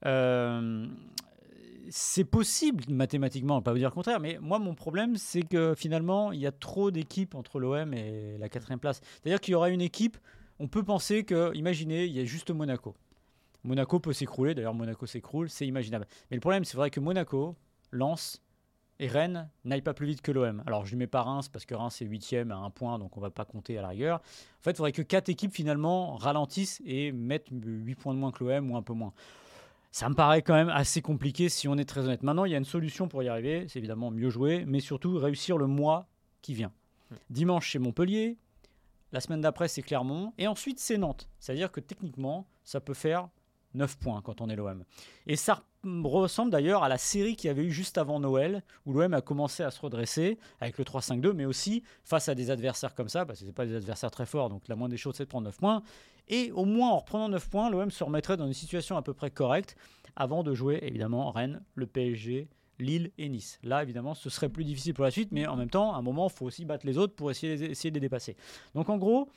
Euh, 0.05 0.87
c'est 1.89 2.23
possible 2.23 2.83
mathématiquement, 2.89 3.55
on 3.55 3.59
ne 3.59 3.63
pas 3.63 3.71
vous 3.71 3.77
dire 3.77 3.89
le 3.89 3.93
contraire, 3.93 4.19
mais 4.19 4.37
moi 4.41 4.59
mon 4.59 4.73
problème 4.73 5.17
c'est 5.17 5.41
que 5.41 5.73
finalement 5.75 6.31
il 6.31 6.39
y 6.39 6.47
a 6.47 6.51
trop 6.51 6.89
d'équipes 6.89 7.35
entre 7.35 7.59
l'OM 7.59 7.93
et 7.93 8.37
la 8.37 8.49
quatrième 8.49 8.79
place. 8.79 9.01
C'est-à-dire 9.21 9.41
qu'il 9.41 9.51
y 9.51 9.55
aura 9.55 9.69
une 9.69 9.81
équipe, 9.81 10.17
on 10.59 10.67
peut 10.67 10.83
penser 10.83 11.23
que, 11.23 11.53
imaginez, 11.55 12.05
il 12.05 12.13
y 12.13 12.19
a 12.19 12.25
juste 12.25 12.51
Monaco. 12.51 12.95
Monaco 13.63 13.99
peut 13.99 14.13
s'écrouler, 14.13 14.55
d'ailleurs 14.55 14.73
Monaco 14.73 15.05
s'écroule, 15.05 15.49
c'est 15.49 15.67
imaginable. 15.67 16.07
Mais 16.29 16.37
le 16.37 16.41
problème 16.41 16.65
c'est 16.65 16.77
vrai 16.77 16.89
que 16.89 16.99
Monaco, 16.99 17.55
Lens 17.91 18.41
et 18.99 19.07
Rennes 19.07 19.49
n'aillent 19.65 19.81
pas 19.81 19.93
plus 19.93 20.05
vite 20.05 20.21
que 20.21 20.31
l'OM. 20.31 20.63
Alors 20.67 20.85
je 20.85 20.93
ne 20.95 20.99
mets 20.99 21.07
pas 21.07 21.23
Reims 21.23 21.49
parce 21.49 21.65
que 21.65 21.73
Reims 21.73 22.01
est 22.01 22.05
8 22.05 22.35
à 22.51 22.55
un 22.55 22.69
point, 22.69 22.99
donc 22.99 23.17
on 23.17 23.19
ne 23.19 23.25
va 23.25 23.31
pas 23.31 23.45
compter 23.45 23.77
à 23.77 23.81
la 23.81 23.89
rigueur. 23.89 24.17
En 24.17 24.63
fait, 24.63 24.71
il 24.71 24.75
faudrait 24.77 24.91
que 24.91 25.01
quatre 25.01 25.29
équipes 25.29 25.53
finalement 25.53 26.15
ralentissent 26.15 26.81
et 26.85 27.11
mettent 27.11 27.47
8 27.51 27.95
points 27.95 28.13
de 28.13 28.19
moins 28.19 28.31
que 28.31 28.43
l'OM 28.43 28.71
ou 28.71 28.77
un 28.77 28.83
peu 28.83 28.93
moins. 28.93 29.13
Ça 29.91 30.07
me 30.07 30.15
paraît 30.15 30.41
quand 30.41 30.53
même 30.53 30.69
assez 30.69 31.01
compliqué 31.01 31.49
si 31.49 31.67
on 31.67 31.77
est 31.77 31.85
très 31.85 32.01
honnête. 32.01 32.23
Maintenant, 32.23 32.45
il 32.45 32.51
y 32.51 32.55
a 32.55 32.57
une 32.57 32.63
solution 32.63 33.09
pour 33.09 33.23
y 33.23 33.27
arriver, 33.27 33.65
c'est 33.67 33.79
évidemment 33.79 34.09
mieux 34.09 34.29
jouer, 34.29 34.63
mais 34.65 34.79
surtout 34.79 35.17
réussir 35.17 35.57
le 35.57 35.67
mois 35.67 36.07
qui 36.41 36.53
vient. 36.53 36.71
Hmm. 37.09 37.15
Dimanche, 37.29 37.71
c'est 37.71 37.79
Montpellier. 37.79 38.37
La 39.11 39.19
semaine 39.19 39.41
d'après, 39.41 39.67
c'est 39.67 39.81
Clermont. 39.81 40.33
Et 40.37 40.47
ensuite, 40.47 40.79
c'est 40.79 40.97
Nantes. 40.97 41.27
C'est-à-dire 41.39 41.71
que 41.71 41.81
techniquement, 41.81 42.47
ça 42.63 42.79
peut 42.79 42.93
faire 42.93 43.27
9 43.73 43.97
points 43.97 44.21
quand 44.21 44.41
on 44.41 44.49
est 44.49 44.55
l'OM. 44.55 44.83
Et 45.27 45.35
ça 45.35 45.63
ressemble 45.83 46.51
d'ailleurs 46.51 46.83
à 46.83 46.89
la 46.89 46.97
série 46.97 47.35
qu'il 47.35 47.47
y 47.47 47.51
avait 47.51 47.63
eu 47.63 47.71
juste 47.71 47.97
avant 47.97 48.19
Noël, 48.19 48.63
où 48.85 48.93
l'OM 48.93 49.13
a 49.13 49.21
commencé 49.21 49.63
à 49.63 49.71
se 49.71 49.81
redresser 49.81 50.37
avec 50.59 50.77
le 50.77 50.83
3-5-2, 50.83 51.33
mais 51.33 51.45
aussi 51.45 51.83
face 52.03 52.29
à 52.29 52.35
des 52.35 52.51
adversaires 52.51 52.93
comme 52.93 53.09
ça, 53.09 53.25
parce 53.25 53.39
que 53.39 53.45
ce 53.45 53.51
pas 53.51 53.65
des 53.65 53.75
adversaires 53.75 54.11
très 54.11 54.25
forts, 54.25 54.49
donc 54.49 54.67
la 54.67 54.75
moindre 54.75 54.91
des 54.91 54.97
choses 54.97 55.15
c'est 55.15 55.23
de 55.23 55.29
prendre 55.29 55.45
9 55.45 55.57
points. 55.57 55.83
Et 56.27 56.51
au 56.51 56.65
moins 56.65 56.91
en 56.91 56.99
reprenant 56.99 57.29
9 57.29 57.49
points, 57.49 57.69
l'OM 57.69 57.91
se 57.91 58.03
remettrait 58.03 58.37
dans 58.37 58.47
une 58.47 58.53
situation 58.53 58.95
à 58.95 59.01
peu 59.01 59.13
près 59.13 59.31
correcte 59.31 59.75
avant 60.15 60.43
de 60.43 60.53
jouer 60.53 60.79
évidemment 60.83 61.31
Rennes, 61.31 61.61
le 61.75 61.87
PSG, 61.87 62.47
Lille 62.79 63.11
et 63.17 63.29
Nice. 63.29 63.59
Là, 63.63 63.83
évidemment, 63.83 64.13
ce 64.13 64.29
serait 64.29 64.49
plus 64.49 64.63
difficile 64.63 64.93
pour 64.93 65.03
la 65.03 65.11
suite, 65.11 65.31
mais 65.31 65.47
en 65.47 65.55
même 65.55 65.69
temps, 65.69 65.93
à 65.93 65.97
un 65.97 66.01
moment, 66.01 66.27
il 66.27 66.33
faut 66.33 66.45
aussi 66.45 66.65
battre 66.65 66.85
les 66.85 66.97
autres 66.97 67.15
pour 67.15 67.31
essayer, 67.31 67.53
essayer 67.71 67.91
de 67.91 67.95
les 67.95 68.01
dépasser. 68.01 68.35
Donc 68.75 68.89
en 68.89 68.97
gros, 68.97 69.29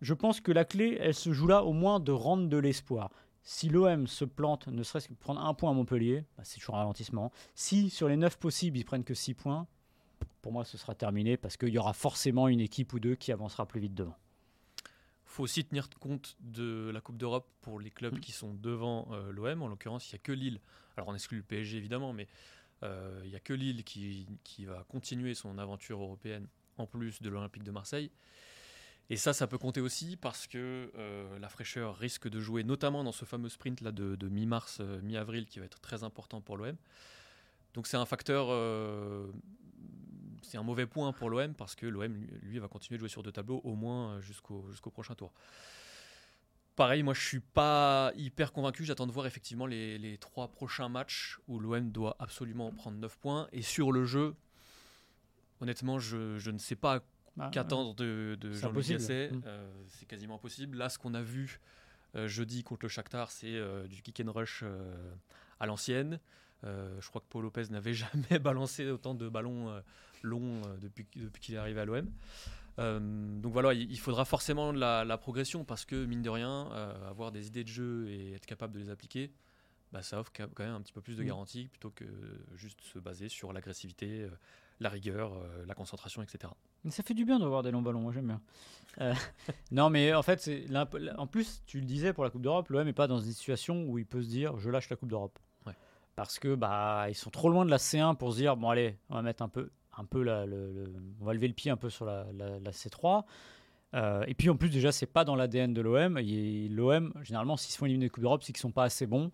je 0.00 0.14
pense 0.14 0.40
que 0.40 0.52
la 0.52 0.64
clé, 0.64 0.98
elle 1.00 1.14
se 1.14 1.32
joue 1.32 1.46
là 1.46 1.64
au 1.64 1.72
moins 1.72 2.00
de 2.00 2.12
rendre 2.12 2.48
de 2.48 2.56
l'espoir. 2.56 3.10
Si 3.44 3.68
l'OM 3.68 4.06
se 4.06 4.24
plante, 4.24 4.68
ne 4.68 4.82
serait-ce 4.82 5.08
que 5.08 5.14
prendre 5.14 5.40
un 5.44 5.52
point 5.54 5.70
à 5.70 5.74
Montpellier, 5.74 6.24
bah, 6.36 6.44
c'est 6.44 6.60
toujours 6.60 6.76
un 6.76 6.78
ralentissement. 6.78 7.32
Si 7.54 7.90
sur 7.90 8.08
les 8.08 8.16
9 8.16 8.38
possibles, 8.38 8.78
ils 8.78 8.84
prennent 8.84 9.04
que 9.04 9.14
6 9.14 9.34
points, 9.34 9.66
pour 10.42 10.52
moi, 10.52 10.64
ce 10.64 10.78
sera 10.78 10.94
terminé 10.94 11.36
parce 11.36 11.56
qu'il 11.56 11.70
y 11.70 11.78
aura 11.78 11.92
forcément 11.92 12.48
une 12.48 12.60
équipe 12.60 12.92
ou 12.92 13.00
deux 13.00 13.14
qui 13.16 13.32
avancera 13.32 13.66
plus 13.66 13.80
vite 13.80 13.94
devant. 13.94 14.16
faut 15.24 15.44
aussi 15.44 15.64
tenir 15.64 15.88
compte 15.98 16.36
de 16.40 16.90
la 16.92 17.00
Coupe 17.00 17.16
d'Europe 17.16 17.48
pour 17.62 17.80
les 17.80 17.90
clubs 17.90 18.16
Mm. 18.16 18.20
qui 18.20 18.32
sont 18.32 18.52
devant 18.54 19.08
euh, 19.12 19.32
l'OM. 19.32 19.62
En 19.62 19.68
l'occurrence, 19.68 20.10
il 20.10 20.14
n'y 20.14 20.16
a 20.16 20.22
que 20.22 20.32
Lille. 20.32 20.60
Alors, 20.96 21.08
on 21.08 21.14
exclut 21.14 21.38
le 21.38 21.42
PSG 21.42 21.78
évidemment, 21.78 22.12
mais 22.12 22.28
euh, 22.82 23.20
il 23.24 23.30
n'y 23.30 23.36
a 23.36 23.40
que 23.40 23.54
Lille 23.54 23.82
qui, 23.82 24.26
qui 24.44 24.66
va 24.66 24.84
continuer 24.88 25.34
son 25.34 25.56
aventure 25.58 26.00
européenne 26.02 26.46
en 26.76 26.86
plus 26.86 27.22
de 27.22 27.30
l'Olympique 27.30 27.62
de 27.62 27.70
Marseille. 27.70 28.10
Et 29.12 29.16
ça, 29.16 29.34
ça 29.34 29.46
peut 29.46 29.58
compter 29.58 29.82
aussi 29.82 30.16
parce 30.16 30.46
que 30.46 30.90
euh, 30.96 31.38
la 31.38 31.50
fraîcheur 31.50 31.98
risque 31.98 32.30
de 32.30 32.40
jouer, 32.40 32.64
notamment 32.64 33.04
dans 33.04 33.12
ce 33.12 33.26
fameux 33.26 33.50
sprint 33.50 33.82
là 33.82 33.92
de, 33.92 34.28
mi-mars, 34.28 34.78
euh, 34.80 35.02
mi-avril, 35.02 35.44
qui 35.44 35.58
va 35.58 35.66
être 35.66 35.80
très 35.80 36.02
important 36.02 36.40
pour 36.40 36.56
l'OM. 36.56 36.74
Donc 37.74 37.86
c'est 37.86 37.98
un 37.98 38.06
facteur, 38.06 38.46
euh, 38.48 39.26
c'est 40.40 40.56
un 40.56 40.62
mauvais 40.62 40.86
point 40.86 41.12
pour 41.12 41.28
l'OM 41.28 41.52
parce 41.52 41.74
que 41.74 41.84
l'OM, 41.84 42.10
lui, 42.40 42.58
va 42.58 42.68
continuer 42.68 42.96
de 42.96 43.00
jouer 43.00 43.10
sur 43.10 43.22
deux 43.22 43.32
tableaux 43.32 43.60
au 43.64 43.74
moins 43.74 44.18
jusqu'au 44.22 44.64
jusqu'au 44.70 44.90
prochain 44.90 45.14
tour. 45.14 45.34
Pareil, 46.74 47.02
moi 47.02 47.12
je 47.12 47.20
suis 47.20 47.40
pas 47.40 48.12
hyper 48.16 48.50
convaincu. 48.50 48.86
J'attends 48.86 49.06
de 49.06 49.12
voir 49.12 49.26
effectivement 49.26 49.66
les, 49.66 50.16
trois 50.22 50.48
prochains 50.48 50.88
matchs 50.88 51.38
où 51.48 51.58
l'OM 51.60 51.90
doit 51.90 52.16
absolument 52.18 52.72
prendre 52.72 52.96
9 52.96 53.18
points. 53.18 53.46
Et 53.52 53.60
sur 53.60 53.92
le 53.92 54.06
jeu, 54.06 54.34
honnêtement, 55.60 55.98
je 55.98 56.50
ne 56.50 56.56
sais 56.56 56.76
pas 56.76 57.02
Ah, 57.40 57.48
qu'attendre 57.50 57.94
de, 57.94 58.36
de 58.40 58.64
impossible. 58.64 58.98
Gasset. 58.98 59.30
Mm. 59.30 59.42
Euh, 59.46 59.70
c'est 59.88 60.06
quasiment 60.06 60.34
impossible. 60.34 60.76
Là, 60.76 60.88
ce 60.88 60.98
qu'on 60.98 61.14
a 61.14 61.22
vu 61.22 61.60
euh, 62.14 62.28
jeudi 62.28 62.62
contre 62.62 62.84
le 62.84 62.88
Shakhtar, 62.90 63.30
c'est 63.30 63.54
euh, 63.54 63.86
du 63.86 64.02
kick 64.02 64.20
and 64.20 64.30
rush 64.32 64.64
à 65.60 65.66
l'ancienne. 65.66 66.20
Je 66.64 67.08
crois 67.08 67.20
que 67.20 67.26
Paul 67.28 67.42
Lopez 67.44 67.64
n'avait 67.70 67.94
jamais 67.94 68.38
balancé 68.38 68.88
autant 68.90 69.14
de 69.14 69.28
ballons 69.28 69.82
longs 70.22 70.62
depuis, 70.80 71.06
depuis 71.16 71.40
qu'il 71.40 71.54
est 71.54 71.58
arrivé 71.58 71.80
à 71.80 71.84
l'OM. 71.84 72.06
Donc 73.40 73.52
voilà, 73.52 73.72
il 73.74 73.90
il 73.90 73.98
faudra 73.98 74.24
forcément 74.24 74.72
de 74.72 74.78
la, 74.78 75.04
la 75.04 75.18
progression 75.18 75.64
parce 75.64 75.84
que, 75.84 76.04
mine 76.04 76.22
de 76.22 76.30
rien, 76.30 76.68
avoir 77.08 77.32
des 77.32 77.46
idées 77.48 77.64
de 77.64 77.68
jeu 77.68 78.08
et 78.08 78.32
être 78.34 78.46
capable 78.46 78.74
de 78.74 78.78
les 78.78 78.90
appliquer, 78.90 79.32
bah, 79.92 80.02
ça 80.02 80.20
offre 80.20 80.32
quand 80.32 80.60
même 80.60 80.74
un 80.74 80.80
petit 80.80 80.92
peu 80.92 81.00
plus 81.00 81.16
de 81.16 81.22
Mm. 81.22 81.26
garantie 81.26 81.66
plutôt 81.66 81.90
que 81.90 82.04
juste 82.54 82.80
se 82.82 82.98
baser 82.98 83.28
sur 83.28 83.52
l'agressivité, 83.52 84.28
la 84.82 84.88
rigueur, 84.90 85.32
euh, 85.34 85.64
la 85.66 85.74
concentration, 85.74 86.22
etc. 86.22 86.52
Mais 86.84 86.90
ça 86.90 87.02
fait 87.02 87.14
du 87.14 87.24
bien 87.24 87.38
de 87.38 87.46
voir 87.46 87.62
des 87.62 87.70
longs 87.70 87.82
ballons, 87.82 88.00
moi 88.00 88.12
j'aime 88.12 88.26
bien. 88.26 88.40
Euh, 89.00 89.14
non, 89.70 89.88
mais 89.90 90.12
en 90.14 90.22
fait, 90.22 90.50
en 91.16 91.26
plus, 91.26 91.62
tu 91.66 91.78
le 91.80 91.86
disais 91.86 92.12
pour 92.12 92.24
la 92.24 92.30
Coupe 92.30 92.42
d'Europe, 92.42 92.68
l'OM 92.68 92.84
n'est 92.84 92.92
pas 92.92 93.06
dans 93.06 93.20
une 93.20 93.32
situation 93.32 93.84
où 93.84 93.98
il 93.98 94.06
peut 94.06 94.22
se 94.22 94.28
dire 94.28 94.58
je 94.58 94.68
lâche 94.70 94.88
la 94.90 94.96
Coupe 94.96 95.08
d'Europe. 95.08 95.38
Ouais. 95.66 95.72
Parce 96.16 96.38
que 96.38 96.54
bah 96.54 97.06
ils 97.08 97.14
sont 97.14 97.30
trop 97.30 97.48
loin 97.48 97.64
de 97.64 97.70
la 97.70 97.78
C1 97.78 98.16
pour 98.16 98.32
se 98.32 98.36
dire 98.38 98.56
bon 98.56 98.68
allez, 98.70 98.98
on 99.08 99.14
va 99.14 99.22
mettre 99.22 99.42
un 99.42 99.48
peu, 99.48 99.70
un 99.96 100.04
peu 100.04 100.22
la, 100.22 100.44
le, 100.44 100.72
le- 100.72 100.92
on 101.20 101.24
va 101.24 101.32
lever 101.34 101.48
le 101.48 101.54
pied 101.54 101.70
un 101.70 101.76
peu 101.76 101.88
sur 101.90 102.04
la, 102.04 102.26
la- 102.34 102.58
la 102.58 102.70
C3. 102.70 103.24
Euh, 103.94 104.24
et 104.26 104.34
puis 104.34 104.48
en 104.48 104.56
plus 104.56 104.70
déjà 104.70 104.90
c'est 104.90 105.06
pas 105.06 105.24
dans 105.24 105.36
l'ADN 105.36 105.72
de 105.74 105.80
l'OM. 105.82 106.18
L'OM 106.70 107.12
généralement 107.22 107.56
s'ils 107.56 107.72
se 107.72 107.78
font 107.78 107.86
éliminer 107.86 108.06
de 108.08 108.12
Coupe 108.12 108.22
d'Europe 108.22 108.42
c'est 108.42 108.52
qu'ils 108.52 108.60
sont 108.60 108.72
pas 108.72 108.84
assez 108.84 109.06
bons. 109.06 109.30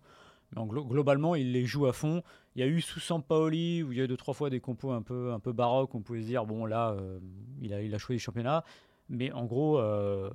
Mais 0.51 0.59
en 0.61 0.65
glo- 0.67 0.87
globalement 0.87 1.35
ils 1.35 1.51
les 1.51 1.65
jouent 1.65 1.85
à 1.87 1.93
fond. 1.93 2.23
Il 2.55 2.61
y 2.61 2.63
a 2.63 2.67
eu 2.67 2.81
sous 2.81 2.99
Sampaoli 2.99 3.83
où 3.83 3.91
il 3.91 3.97
y 3.97 4.01
a 4.01 4.05
eu 4.05 4.07
deux 4.07 4.17
trois 4.17 4.33
fois 4.33 4.49
des 4.49 4.59
compos 4.59 4.91
un 4.91 5.01
peu 5.01 5.31
un 5.31 5.39
peu 5.39 5.51
baroques. 5.53 5.93
On 5.95 6.01
pouvait 6.01 6.21
se 6.21 6.27
dire 6.27 6.45
bon 6.45 6.65
là 6.65 6.91
euh, 6.91 7.19
il 7.61 7.73
a 7.73 7.81
il 7.81 7.93
a 7.93 7.97
choisi 7.97 8.17
le 8.17 8.23
championnat. 8.23 8.63
Mais 9.09 9.31
en 9.31 9.45
gros 9.45 9.79
euh, 9.79 10.29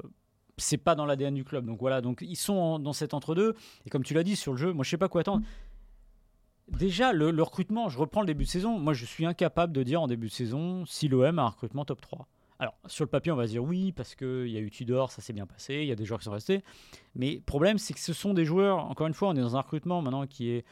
c'est 0.57 0.79
pas 0.79 0.95
dans 0.95 1.05
l'ADN 1.07 1.35
du 1.35 1.45
club. 1.45 1.67
Donc 1.67 1.81
voilà 1.81 2.01
donc 2.01 2.23
ils 2.27 2.37
sont 2.37 2.79
dans 2.79 2.93
cet 2.93 3.13
entre 3.15 3.35
deux. 3.35 3.55
Et 3.87 3.91
comme 3.91 4.05
tu 4.05 4.15
l'as 4.15 4.23
dit 4.23 4.37
sur 4.37 4.53
le 4.53 4.59
jeu, 4.59 4.73
moi 4.73 4.85
je 4.85 4.91
sais 4.91 4.99
pas 4.99 5.09
quoi 5.09 5.23
attendre. 5.23 5.45
Déjà, 6.69 7.13
le, 7.13 7.31
le 7.31 7.43
recrutement, 7.43 7.91
je 7.91 7.99
reprends 7.99 8.23
le 8.23 8.27
début 8.27 8.45
de 8.45 8.49
saison. 8.49 8.79
Moi, 8.79 8.95
je 8.95 9.05
suis 9.05 9.27
incapable 9.27 9.71
de 9.75 9.83
dire 9.83 10.01
en 10.01 10.07
début 10.07 10.29
de 10.29 10.33
saison 10.33 10.87
si 10.87 11.09
l'OM 11.09 11.39
a 11.39 11.43
un 11.43 11.49
recrutement 11.49 11.85
top 11.85 12.01
3. 12.01 12.27
Alors, 12.65 12.79
sur 12.87 13.05
le 13.05 13.11
papier, 13.11 13.31
on 13.31 13.37
va 13.37 13.47
se 13.47 13.53
dire 13.53 13.63
oui, 13.63 13.93
parce 13.93 14.15
qu'il 14.15 14.49
y 14.49 14.57
a 14.57 14.61
eu 14.61 14.71
Tudor, 14.71 15.13
ça 15.13 15.21
s'est 15.21 15.35
bien 15.35 15.45
passé, 15.45 15.75
il 15.83 15.87
y 15.87 15.93
a 15.93 15.95
des 15.95 16.07
joueurs 16.07 16.19
qui 16.19 16.25
sont 16.25 16.33
restés. 16.33 16.63
Mais 17.15 17.35
le 17.35 17.41
problème, 17.43 17.77
c'est 17.77 17.93
que 17.93 18.01
ce 18.01 18.15
sont 18.15 18.33
des 18.33 18.47
joueurs, 18.47 18.79
encore 18.79 19.07
une 19.07 19.13
fois, 19.13 19.29
on 19.29 19.37
est 19.37 19.41
dans 19.43 19.55
un 19.55 19.61
recrutement 19.61 20.01
maintenant 20.01 20.27
qui 20.27 20.49
est 20.49 20.65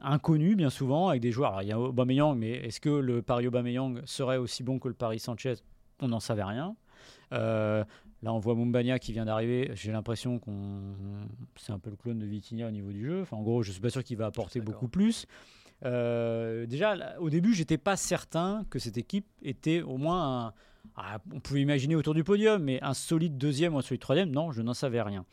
inconnu 0.00 0.54
bien 0.54 0.70
souvent, 0.70 1.08
avec 1.08 1.20
des 1.20 1.32
joueurs. 1.32 1.50
Alors, 1.50 1.62
il 1.62 1.68
y 1.68 1.72
a 1.72 1.80
Aubameyang, 1.80 2.38
mais 2.38 2.52
est-ce 2.52 2.80
que 2.80 2.90
le 2.90 3.22
Paris 3.22 3.48
Aubameyang 3.48 4.02
serait 4.04 4.36
aussi 4.36 4.62
bon 4.62 4.78
que 4.78 4.86
le 4.86 4.94
Paris 4.94 5.18
Sanchez? 5.18 5.54
On 5.98 6.06
n'en 6.06 6.20
savait 6.20 6.44
rien. 6.44 6.76
Euh, 7.32 7.82
là, 8.22 8.32
on 8.32 8.38
voit 8.38 8.54
Mumbania 8.54 9.00
qui 9.00 9.12
vient 9.12 9.24
d'arriver. 9.24 9.68
J'ai 9.74 9.90
l'impression 9.90 10.38
qu'on 10.38 10.94
c'est 11.56 11.72
un 11.72 11.80
peu 11.80 11.90
le 11.90 11.96
clone 11.96 12.20
de 12.20 12.26
Vitinha 12.26 12.68
au 12.68 12.70
niveau 12.70 12.92
du 12.92 13.04
jeu. 13.04 13.22
Enfin, 13.22 13.36
en 13.36 13.42
gros, 13.42 13.64
je 13.64 13.72
suis 13.72 13.80
pas 13.80 13.90
sûr 13.90 14.04
qu'il 14.04 14.16
va 14.16 14.26
apporter 14.26 14.60
beaucoup 14.60 14.86
plus. 14.86 15.26
Euh, 15.84 16.66
déjà, 16.66 17.18
au 17.18 17.30
début, 17.30 17.54
j'étais 17.54 17.78
pas 17.78 17.96
certain 17.96 18.64
que 18.70 18.78
cette 18.78 18.98
équipe 18.98 19.26
était 19.42 19.82
au 19.82 19.96
moins 19.96 20.46
un, 20.46 20.52
ah, 20.96 21.18
on 21.32 21.40
pouvait 21.40 21.60
imaginer 21.60 21.94
autour 21.94 22.14
du 22.14 22.24
podium, 22.24 22.62
mais 22.62 22.82
un 22.82 22.94
solide 22.94 23.38
deuxième 23.38 23.74
ou 23.74 23.78
un 23.78 23.82
solide 23.82 24.00
troisième, 24.00 24.30
non, 24.30 24.52
je 24.52 24.62
n'en 24.62 24.74
savais 24.74 25.02
rien. 25.02 25.24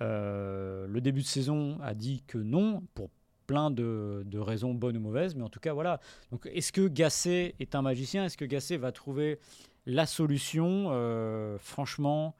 Euh, 0.00 0.86
le 0.86 1.00
début 1.00 1.20
de 1.20 1.26
saison 1.26 1.78
a 1.82 1.94
dit 1.94 2.22
que 2.26 2.38
non, 2.38 2.82
pour 2.94 3.10
plein 3.46 3.70
de, 3.70 4.24
raisons 4.34 4.72
bonnes 4.72 4.96
ou 4.96 5.00
mauvaises, 5.00 5.34
mais 5.34 5.42
en 5.42 5.50
tout 5.50 5.60
cas, 5.60 5.72
voilà. 5.72 6.00
Donc, 6.30 6.48
est-ce 6.52 6.72
que 6.72 6.88
Gasset 6.88 7.54
est 7.60 7.74
un 7.74 7.82
magicien? 7.82 8.24
Est-ce 8.24 8.36
que 8.36 8.44
Gasset 8.44 8.78
va 8.78 8.92
trouver 8.92 9.38
la 9.84 10.06
solution? 10.06 10.86
Euh, 10.90 11.58
Franchement, 11.58 12.34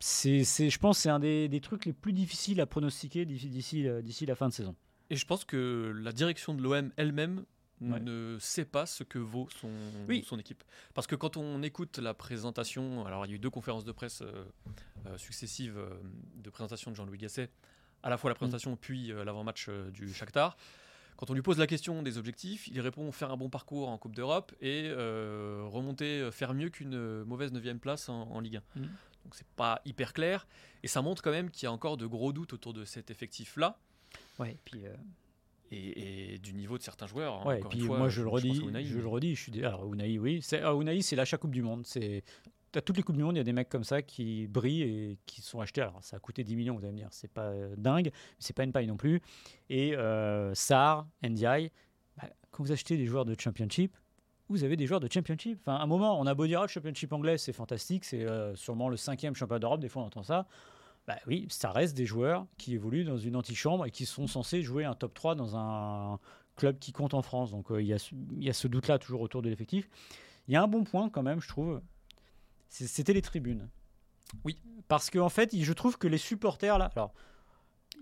c'est, 0.00 0.44
je 0.44 0.78
pense 0.78 0.98
que 0.98 1.02
c'est 1.02 1.08
un 1.08 1.20
des, 1.20 1.60
trucs 1.62 1.86
les 1.86 1.94
plus 1.94 2.12
difficiles 2.12 2.60
à 2.60 2.66
pronostiquer 2.66 3.24
d'ici 3.24 3.86
la 4.26 4.34
fin 4.34 4.48
de 4.48 4.52
saison. 4.52 4.74
Et 5.10 5.16
je 5.16 5.26
pense 5.26 5.44
que 5.44 5.92
la 6.02 6.12
direction 6.12 6.54
de 6.54 6.62
l'OM 6.62 6.90
elle-même 6.96 7.44
Ouais. 7.80 7.98
ne 8.00 8.38
sait 8.40 8.64
pas 8.64 8.86
ce 8.86 9.02
que 9.02 9.18
vaut 9.18 9.48
son, 9.60 9.68
Oui. 10.08 10.24
son 10.26 10.38
équipe. 10.38 10.62
Parce 10.94 11.06
que 11.08 11.16
quand 11.16 11.36
on 11.36 11.60
écoute 11.62 11.98
la 11.98 12.14
présentation, 12.14 13.04
alors 13.04 13.26
il 13.26 13.30
y 13.30 13.32
a 13.32 13.34
eu 13.34 13.38
deux 13.40 13.50
conférences 13.50 13.84
de 13.84 13.90
presse 13.92 14.22
euh, 14.22 14.44
euh, 15.06 15.18
successives 15.18 15.76
euh, 15.76 15.90
de 16.36 16.50
présentation 16.50 16.92
de 16.92 16.96
Jean-Louis 16.96 17.18
Gasset, 17.18 17.50
à 18.04 18.10
la 18.10 18.16
fois 18.16 18.30
la 18.30 18.36
présentation 18.36 18.76
puis 18.76 19.08
l'avant-match 19.08 19.68
du 19.92 20.14
Shakhtar. 20.14 20.56
Quand 21.16 21.30
on 21.30 21.34
lui 21.34 21.42
pose 21.42 21.58
la 21.58 21.66
question 21.66 22.02
des 22.02 22.16
objectifs, 22.16 22.68
il 22.68 22.80
répond 22.80 23.10
faire 23.12 23.30
un 23.32 23.36
bon 23.36 23.50
parcours 23.50 23.88
en 23.88 23.98
Coupe 23.98 24.14
d'Europe 24.14 24.52
et 24.60 24.90
remonter, 24.92 26.28
faire 26.32 26.54
mieux 26.54 26.70
qu'une 26.70 27.24
mauvaise 27.24 27.52
9 27.52 27.78
place 27.78 28.08
en, 28.08 28.22
en 28.30 28.40
Ligue 28.40 28.60
1. 28.76 28.80
Mhm. 28.80 28.88
Donc 29.24 29.34
c'est 29.34 29.46
pas 29.56 29.80
hyper 29.84 30.12
clair. 30.12 30.46
Et 30.82 30.88
ça 30.88 31.02
montre 31.02 31.22
quand 31.22 31.30
même 31.32 31.50
qu'il 31.50 31.64
y 31.64 31.66
a 31.66 31.72
encore 31.72 31.96
de 31.96 32.06
gros 32.06 32.32
doutes 32.32 32.52
autour 32.52 32.72
de 32.72 32.84
cet 32.84 33.10
effectif-là 33.10 33.78
Ouais, 34.38 34.56
puis, 34.64 34.86
euh, 34.86 34.94
et, 35.70 36.34
et 36.34 36.38
du 36.38 36.54
niveau 36.54 36.78
de 36.78 36.82
certains 36.82 37.06
joueurs. 37.06 37.44
Ouais, 37.46 37.60
et 37.60 37.64
puis 37.64 37.80
fois, 37.80 37.98
moi 37.98 38.08
je 38.08 38.22
le 38.22 38.28
redis, 38.28 38.60
Unai, 38.60 38.84
je 38.84 38.96
mais- 38.96 39.02
le 39.02 39.08
redis, 39.08 39.34
je 39.34 39.42
suis 39.42 39.64
alors 39.64 39.92
Unai 39.92 40.18
oui, 40.18 40.40
c'est 40.42 40.60
ah, 40.62 40.72
Unai 40.74 41.00
c'est 41.02 41.16
l'achat 41.16 41.38
Coupe 41.38 41.52
du 41.52 41.62
monde, 41.62 41.86
c'est 41.86 42.22
à 42.76 42.80
toutes 42.80 42.96
les 42.96 43.02
coupes 43.02 43.16
du 43.16 43.22
monde, 43.22 43.36
il 43.36 43.38
y 43.38 43.40
a 43.40 43.44
des 43.44 43.52
mecs 43.52 43.68
comme 43.68 43.84
ça 43.84 44.02
qui 44.02 44.46
brillent 44.48 44.82
et 44.82 45.18
qui 45.26 45.42
sont 45.42 45.60
achetés. 45.60 45.80
Alors 45.80 46.02
ça 46.02 46.16
a 46.16 46.20
coûté 46.20 46.42
10 46.42 46.56
millions, 46.56 46.74
vous 46.74 46.84
allez 46.84 46.92
me 46.92 46.98
dire, 46.98 47.08
c'est 47.12 47.30
pas 47.30 47.46
euh, 47.46 47.74
dingue, 47.76 48.06
mais 48.06 48.12
c'est 48.40 48.52
pas 48.52 48.64
une 48.64 48.72
paille 48.72 48.88
non 48.88 48.96
plus. 48.96 49.20
Et 49.70 49.94
euh, 49.96 50.52
Sarr, 50.54 51.06
Ndiaye, 51.22 51.70
bah, 52.16 52.28
quand 52.50 52.64
vous 52.64 52.72
achetez 52.72 52.96
des 52.96 53.06
joueurs 53.06 53.24
de 53.24 53.36
Championship, 53.38 53.96
vous 54.48 54.64
avez 54.64 54.76
des 54.76 54.86
joueurs 54.86 55.00
de 55.00 55.08
Championship. 55.10 55.58
Enfin, 55.60 55.76
à 55.76 55.82
un 55.82 55.86
moment, 55.86 56.20
on 56.20 56.26
a 56.26 56.34
beau 56.34 56.46
dire 56.46 56.60
ah, 56.60 56.64
le 56.64 56.68
Championship 56.68 57.12
anglais, 57.12 57.38
c'est 57.38 57.52
fantastique, 57.52 58.04
c'est 58.04 58.24
euh, 58.24 58.54
sûrement 58.56 58.88
le 58.88 58.96
cinquième 58.96 59.34
championnat 59.34 59.60
d'Europe. 59.60 59.80
Des 59.80 59.88
fois, 59.88 60.02
on 60.02 60.06
entend 60.06 60.22
ça. 60.24 60.46
Bah 61.06 61.16
oui, 61.26 61.46
ça 61.50 61.70
reste 61.70 61.94
des 61.96 62.06
joueurs 62.06 62.46
qui 62.56 62.74
évoluent 62.74 63.04
dans 63.04 63.18
une 63.18 63.36
antichambre 63.36 63.84
et 63.86 63.90
qui 63.90 64.06
sont 64.06 64.26
censés 64.26 64.62
jouer 64.62 64.84
un 64.84 64.94
top 64.94 65.12
3 65.12 65.34
dans 65.34 65.54
un 65.56 66.18
club 66.56 66.78
qui 66.78 66.92
compte 66.92 67.12
en 67.14 67.20
France. 67.22 67.50
Donc 67.50 67.70
euh, 67.70 67.82
il 67.82 67.86
y, 67.88 67.92
a 67.92 68.10
y 68.38 68.48
a 68.48 68.52
ce 68.54 68.68
doute-là 68.68 68.98
toujours 68.98 69.20
autour 69.20 69.42
de 69.42 69.48
l'effectif. 69.50 69.88
Il 70.48 70.54
y 70.54 70.56
a 70.56 70.62
un 70.62 70.68
bon 70.68 70.84
point 70.84 71.10
quand 71.10 71.22
même, 71.22 71.40
je 71.40 71.48
trouve. 71.48 71.80
C'était 72.68 73.12
les 73.12 73.22
tribunes. 73.22 73.68
Oui. 74.44 74.58
Parce 74.88 75.10
qu'en 75.10 75.28
fait, 75.28 75.54
je 75.56 75.72
trouve 75.72 75.98
que 75.98 76.08
les 76.08 76.18
supporters, 76.18 76.78
là, 76.78 76.90
alors, 76.96 77.12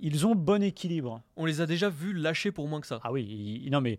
ils 0.00 0.26
ont 0.26 0.34
bon 0.34 0.62
équilibre. 0.62 1.22
On 1.36 1.44
les 1.44 1.60
a 1.60 1.66
déjà 1.66 1.88
vus 1.90 2.12
lâcher 2.12 2.52
pour 2.52 2.68
moins 2.68 2.80
que 2.80 2.86
ça. 2.86 3.00
Ah 3.02 3.12
oui, 3.12 3.24
il- 3.64 3.70
non 3.70 3.80
mais 3.80 3.98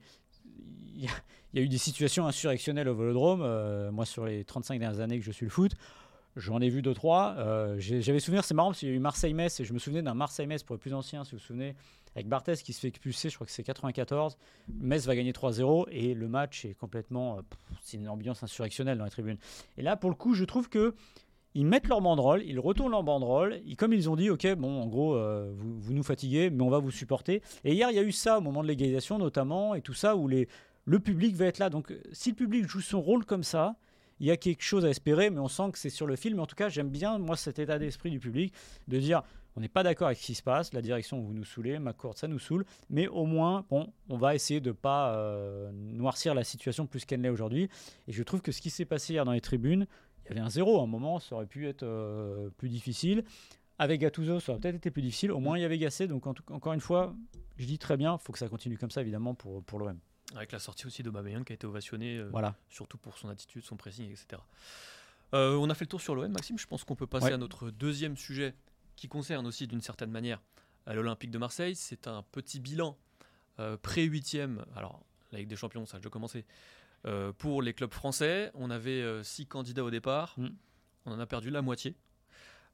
il 0.96 1.04
y, 1.04 1.08
a, 1.08 1.12
il 1.54 1.60
y 1.60 1.62
a 1.62 1.66
eu 1.66 1.70
des 1.70 1.78
situations 1.78 2.26
insurrectionnelles 2.28 2.88
au 2.88 2.96
Vélodrome. 2.96 3.42
Euh, 3.44 3.92
moi, 3.92 4.06
sur 4.06 4.26
les 4.26 4.44
35 4.46 4.80
dernières 4.80 5.00
années 5.02 5.20
que 5.20 5.26
je 5.26 5.32
suis 5.32 5.46
le 5.46 5.52
foot, 5.52 5.74
j'en 6.36 6.62
ai 6.62 6.70
vu 6.70 6.82
deux 6.82 6.94
trois. 6.94 7.36
Euh, 7.38 7.76
J'avais 7.80 8.20
souvenir, 8.20 8.44
c'est 8.44 8.54
marrant 8.54 8.70
parce 8.70 8.80
qu'il 8.80 8.90
y 8.90 8.92
a 8.92 8.96
eu 8.96 9.00
Marseille-Metz 9.00 9.60
et 9.60 9.66
je 9.66 9.74
me 9.74 9.80
souvenais 9.80 10.02
d'un 10.02 10.14
Marseille-Metz 10.14 10.64
pour 10.64 10.76
les 10.76 10.80
plus 10.80 10.94
anciens, 10.94 11.24
si 11.24 11.32
vous 11.32 11.38
vous 11.38 11.44
souvenez, 11.44 11.76
avec 12.16 12.28
Barthez 12.28 12.56
qui 12.56 12.74
se 12.74 12.80
fait 12.80 12.88
expulser. 12.88 13.30
Je 13.30 13.36
crois 13.36 13.46
que 13.46 13.54
c'est 13.54 13.64
94. 13.64 14.38
Metz 14.80 15.06
va 15.06 15.16
gagner 15.16 15.32
3-0 15.32 15.88
et 15.92 16.14
le 16.14 16.28
match 16.28 16.66
est 16.66 16.74
complètement, 16.74 17.38
euh, 17.38 17.42
c'est 17.82 17.98
une 17.98 18.10
ambiance 18.10 18.44
insurrectionnelle 18.44 18.98
dans 18.98 19.06
les 19.06 19.12
tribunes. 19.12 19.38
Et 19.78 19.82
là, 19.82 19.96
pour 19.96 20.10
le 20.10 20.16
coup, 20.16 20.34
je 20.34 20.46
trouve 20.46 20.70
que 20.70 20.96
ils 21.56 21.68
mettent 21.68 21.88
leur 21.88 22.02
banderole, 22.02 22.42
ils 22.46 22.60
retournent 22.60 22.92
leur 22.92 23.04
banderole, 23.04 23.62
et 23.68 23.76
comme 23.76 23.94
ils 23.94 24.10
ont 24.10 24.16
dit, 24.16 24.32
ok, 24.32 24.56
bon, 24.56 24.82
en 24.82 24.88
gros, 24.88 25.16
euh, 25.16 25.54
vous, 25.56 25.94
nous 25.94 26.02
fatiguez, 26.02 26.50
mais 26.50 26.64
on 26.64 26.70
va 26.70 26.80
vous 26.80 26.90
supporter. 26.90 27.44
Et 27.64 27.74
hier, 27.74 27.92
il 27.92 27.96
y 27.96 28.00
a 28.00 28.04
eu 28.04 28.12
ça 28.12 28.40
au 28.40 28.42
moment 28.42 28.64
de 28.64 28.68
l'égalisation, 28.68 29.20
notamment, 29.20 29.76
et 29.76 29.82
tout 29.82 29.94
ça, 29.94 30.16
où 30.16 30.28
le 30.28 31.00
public 31.00 31.36
va 31.36 31.46
être 31.46 31.60
là. 31.60 31.70
Donc, 31.70 31.94
si 32.12 32.32
le 32.32 32.36
public 32.36 32.68
joue 32.68 32.82
son 32.82 33.02
rôle 33.02 33.24
comme 33.24 33.44
ça, 33.44 33.76
il 34.24 34.28
y 34.28 34.32
a 34.32 34.38
quelque 34.38 34.64
chose 34.64 34.86
à 34.86 34.90
espérer, 34.90 35.30
mais 35.30 35.42
on 35.42 35.50
sent 35.50 35.72
que 35.74 35.78
c'est 35.78 35.90
sur 35.90 36.08
le 36.08 36.16
film. 36.16 36.40
En 36.40 36.46
tout 36.46 36.56
cas, 36.56 36.70
j'aime 36.70 36.88
bien, 36.88 37.18
moi, 37.18 37.36
cet 37.36 37.60
état 37.60 37.78
d'esprit 37.78 38.10
du 38.10 38.22
public 38.22 38.54
de 38.88 38.98
dire 38.98 39.22
on 39.58 39.60
n'est 39.60 39.68
pas 39.68 39.84
d'accord 39.84 40.08
avec 40.08 40.18
ce 40.18 40.28
qui 40.28 40.34
se 40.34 40.42
passe, 40.42 40.72
la 40.72 40.82
direction, 40.82 41.20
vous 41.20 41.34
nous 41.34 41.44
saoulez, 41.44 41.78
McCourt, 41.78 42.18
ça 42.18 42.30
nous 42.30 42.40
saoule, 42.40 42.66
mais 42.90 43.10
au 43.10 43.26
moins, 43.26 43.66
bon, 43.70 43.92
on 44.08 44.16
va 44.16 44.34
essayer 44.34 44.62
de 44.62 44.70
ne 44.70 44.74
pas 44.74 45.14
euh, 45.14 45.70
noircir 45.74 46.34
la 46.36 46.46
situation 46.46 46.88
plus 46.88 47.04
qu'elle 47.04 47.20
l'est 47.20 47.30
aujourd'hui. 47.30 47.68
Et 48.08 48.14
je 48.14 48.24
trouve 48.24 48.42
que 48.42 48.54
ce 48.54 48.62
qui 48.62 48.70
s'est 48.70 48.86
passé 48.86 49.12
hier 49.12 49.26
dans 49.26 49.34
les 49.34 49.42
tribunes, 49.42 49.88
il 50.24 50.30
y 50.30 50.32
avait 50.32 50.40
un 50.40 50.50
zéro 50.50 50.80
à 50.80 50.84
un 50.84 50.88
moment, 50.88 51.20
ça 51.20 51.36
aurait 51.36 51.46
pu 51.46 51.68
être 51.68 51.84
euh, 51.84 52.50
plus 52.58 52.70
difficile. 52.70 53.26
Avec 53.78 54.00
Gattuso, 54.00 54.40
ça 54.40 54.54
aurait 54.54 54.62
peut-être 54.62 54.76
été 54.76 54.90
plus 54.90 55.02
difficile. 55.02 55.34
Au 55.34 55.40
moins, 55.40 55.58
il 55.58 55.62
y 55.64 55.66
avait 55.66 55.78
Gassé. 55.78 56.08
Donc, 56.08 56.28
encore 56.28 56.72
une 56.72 56.80
fois, 56.80 57.14
je 57.58 57.66
dis 57.66 57.78
très 57.78 57.98
bien, 57.98 58.18
il 58.18 58.24
faut 58.24 58.32
que 58.32 58.40
ça 58.40 58.48
continue 58.48 58.78
comme 58.78 58.92
ça, 58.92 59.02
évidemment, 59.02 59.36
pour, 59.36 59.62
pour 59.64 59.80
l'OM. 59.80 60.00
Avec 60.36 60.52
la 60.52 60.60
sortie 60.60 60.88
aussi 60.88 61.04
de 61.04 61.10
Babéan 61.10 61.44
qui 61.44 61.54
a 61.54 61.56
été 61.56 61.68
ovationné, 61.68 62.18
euh, 62.18 62.30
voilà. 62.32 62.56
surtout 62.70 62.98
pour 62.98 63.18
son 63.18 63.30
attitude, 63.30 63.64
son 63.64 63.78
pressing, 63.78 64.12
etc. 64.12 64.42
on 65.32 65.70
a 65.70 65.76
fait 65.76 65.86
le 65.86 65.90
tour 65.90 66.02
sur 66.02 66.16
l'OM, 66.16 66.32
Maxime. 66.32 66.58
Je 66.58 66.68
pense 66.68 66.84
qu'on 66.84 66.96
peut 66.96 67.08
passer 67.08 67.32
à 67.32 67.38
notre 67.38 67.70
deuxième 67.70 68.18
sujet 68.18 68.56
qui 68.96 69.08
concerne 69.08 69.48
aussi 69.48 69.68
d'une 69.68 69.82
certaine 69.82 70.12
manière 70.12 70.42
l'Olympique 70.92 71.32
de 71.32 71.38
Marseille. 71.38 71.76
C'est 71.76 72.08
un 72.08 72.24
petit 72.24 72.60
bilan 72.60 72.98
euh, 73.60 73.78
pré-huitième. 73.78 74.66
Alors, 74.76 75.02
la 75.32 75.40
Ligue 75.40 75.48
des 75.48 75.56
Champions, 75.56 75.86
ça 75.86 75.98
a 75.98 76.00
déjà 76.00 76.10
commencé. 76.10 76.46
Euh, 77.06 77.32
pour 77.32 77.62
les 77.62 77.74
clubs 77.74 77.94
français, 77.94 78.52
on 78.56 78.70
avait 78.70 79.02
euh, 79.02 79.24
six 79.24 79.46
candidats 79.46 79.84
au 79.84 79.92
départ. 79.92 80.34
Mm. 80.38 80.50
On 81.06 81.12
en 81.14 81.20
a 81.20 81.26
perdu 81.26 81.50
la 81.50 81.62
moitié. 81.62 81.96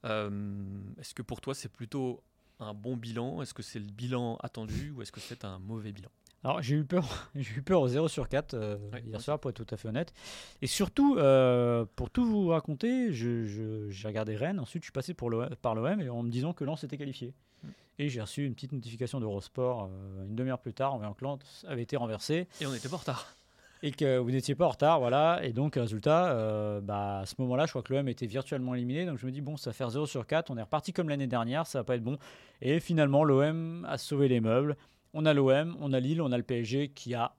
est-ce 0.04 1.14
que 1.14 1.22
pour 1.22 1.42
toi, 1.42 1.54
c'est 1.54 1.70
plutôt 1.70 2.24
un 2.60 2.74
bon 2.74 2.96
bilan? 2.96 3.42
Est-ce 3.42 3.54
que 3.54 3.64
c'est 3.64 3.80
le 3.80 3.92
bilan 3.92 4.38
attendu 4.38 4.92
ou 4.92 5.02
est-ce 5.02 5.12
que 5.12 5.20
c'est 5.20 5.46
un 5.46 5.60
mauvais 5.60 5.92
bilan? 5.92 6.12
Alors 6.44 6.62
j'ai 6.62 6.76
eu 6.76 6.86
peur, 6.86 7.30
j'ai 7.36 7.58
eu 7.58 7.62
peur 7.62 7.82
au 7.82 7.88
0 7.88 8.08
sur 8.08 8.30
4 8.30 8.54
euh, 8.54 8.78
hier 9.06 9.20
soir 9.20 9.40
pour 9.40 9.50
être 9.50 9.64
tout 9.64 9.74
à 9.74 9.78
fait 9.78 9.88
honnête. 9.88 10.14
Et 10.62 10.68
surtout, 10.68 11.18
euh, 11.18 11.86
pour 11.96 12.10
tout 12.10 12.26
vous 12.26 12.48
raconter, 12.48 13.12
j'ai 13.12 14.08
regardé 14.08 14.36
Rennes, 14.36 14.60
ensuite 14.60 14.84
je 14.84 14.88
suis 14.88 14.94
passé 14.94 15.14
pour 15.14 15.32
par 15.62 15.76
l'OM 15.76 16.02
et 16.02 16.10
en 16.10 16.24
me 16.24 16.30
disant 16.30 16.54
que 16.54 16.64
Lens 16.64 16.84
était 16.84 16.98
qualifié. 16.98 17.34
Mm. 17.64 17.68
Et 18.00 18.10
j'ai 18.10 18.22
reçu 18.22 18.46
une 18.46 18.56
petite 18.56 18.72
notification 18.72 19.20
d'Eurosport 19.20 19.90
euh, 19.92 20.26
une 20.26 20.36
demi-heure 20.36 20.60
plus 20.60 20.74
tard 20.74 20.94
en 20.94 20.98
voyant 20.98 21.14
que 21.14 21.24
Lens 21.24 21.66
avait 21.68 21.84
été 21.84 21.98
renversé. 21.98 22.48
Et 22.62 22.66
on 22.66 22.72
n'était 22.72 22.88
pas 22.88 22.96
en 22.96 23.00
retard. 23.00 23.36
Et 23.82 23.92
que 23.92 24.18
vous 24.18 24.32
n'étiez 24.32 24.56
pas 24.56 24.66
en 24.66 24.70
retard, 24.70 25.00
voilà. 25.00 25.40
Et 25.42 25.54
donc, 25.54 25.76
résultat, 25.76 26.82
bah, 26.82 27.20
à 27.20 27.26
ce 27.26 27.36
moment-là, 27.38 27.66
je 27.66 27.72
crois 27.72 27.82
que 27.82 27.94
l'OM 27.94 28.10
était 28.10 28.26
virtuellement 28.26 28.76
éliminé. 28.76 29.06
Donc 29.06 29.18
je 29.20 29.26
me 29.26 29.32
dis, 29.32 29.40
bon, 29.40 29.56
ça 29.56 29.70
va 29.70 29.74
faire 29.74 29.90
0 29.90 30.06
sur 30.06 30.28
4. 30.28 30.52
On 30.52 30.58
est 30.58 30.62
reparti 30.62 30.92
comme 30.92 31.08
l'année 31.08 31.28
dernière, 31.28 31.66
ça 31.66 31.80
va 31.80 31.84
pas 31.86 31.96
être 31.96 32.04
bon. 32.04 32.18
Et 32.62 32.82
finalement, 32.82 33.24
l'OM 33.24 33.86
a 33.90 33.98
sauvé 33.98 34.28
les 34.28 34.42
meubles. 34.42 34.76
On 35.14 35.26
a 35.26 35.34
l'OM, 35.34 35.76
on 35.80 35.94
a 35.94 36.00
Lille, 36.00 36.22
on 36.22 36.32
a 36.32 36.38
le 36.38 36.44
PSG 36.44 36.90
qui 36.90 37.16
a 37.16 37.36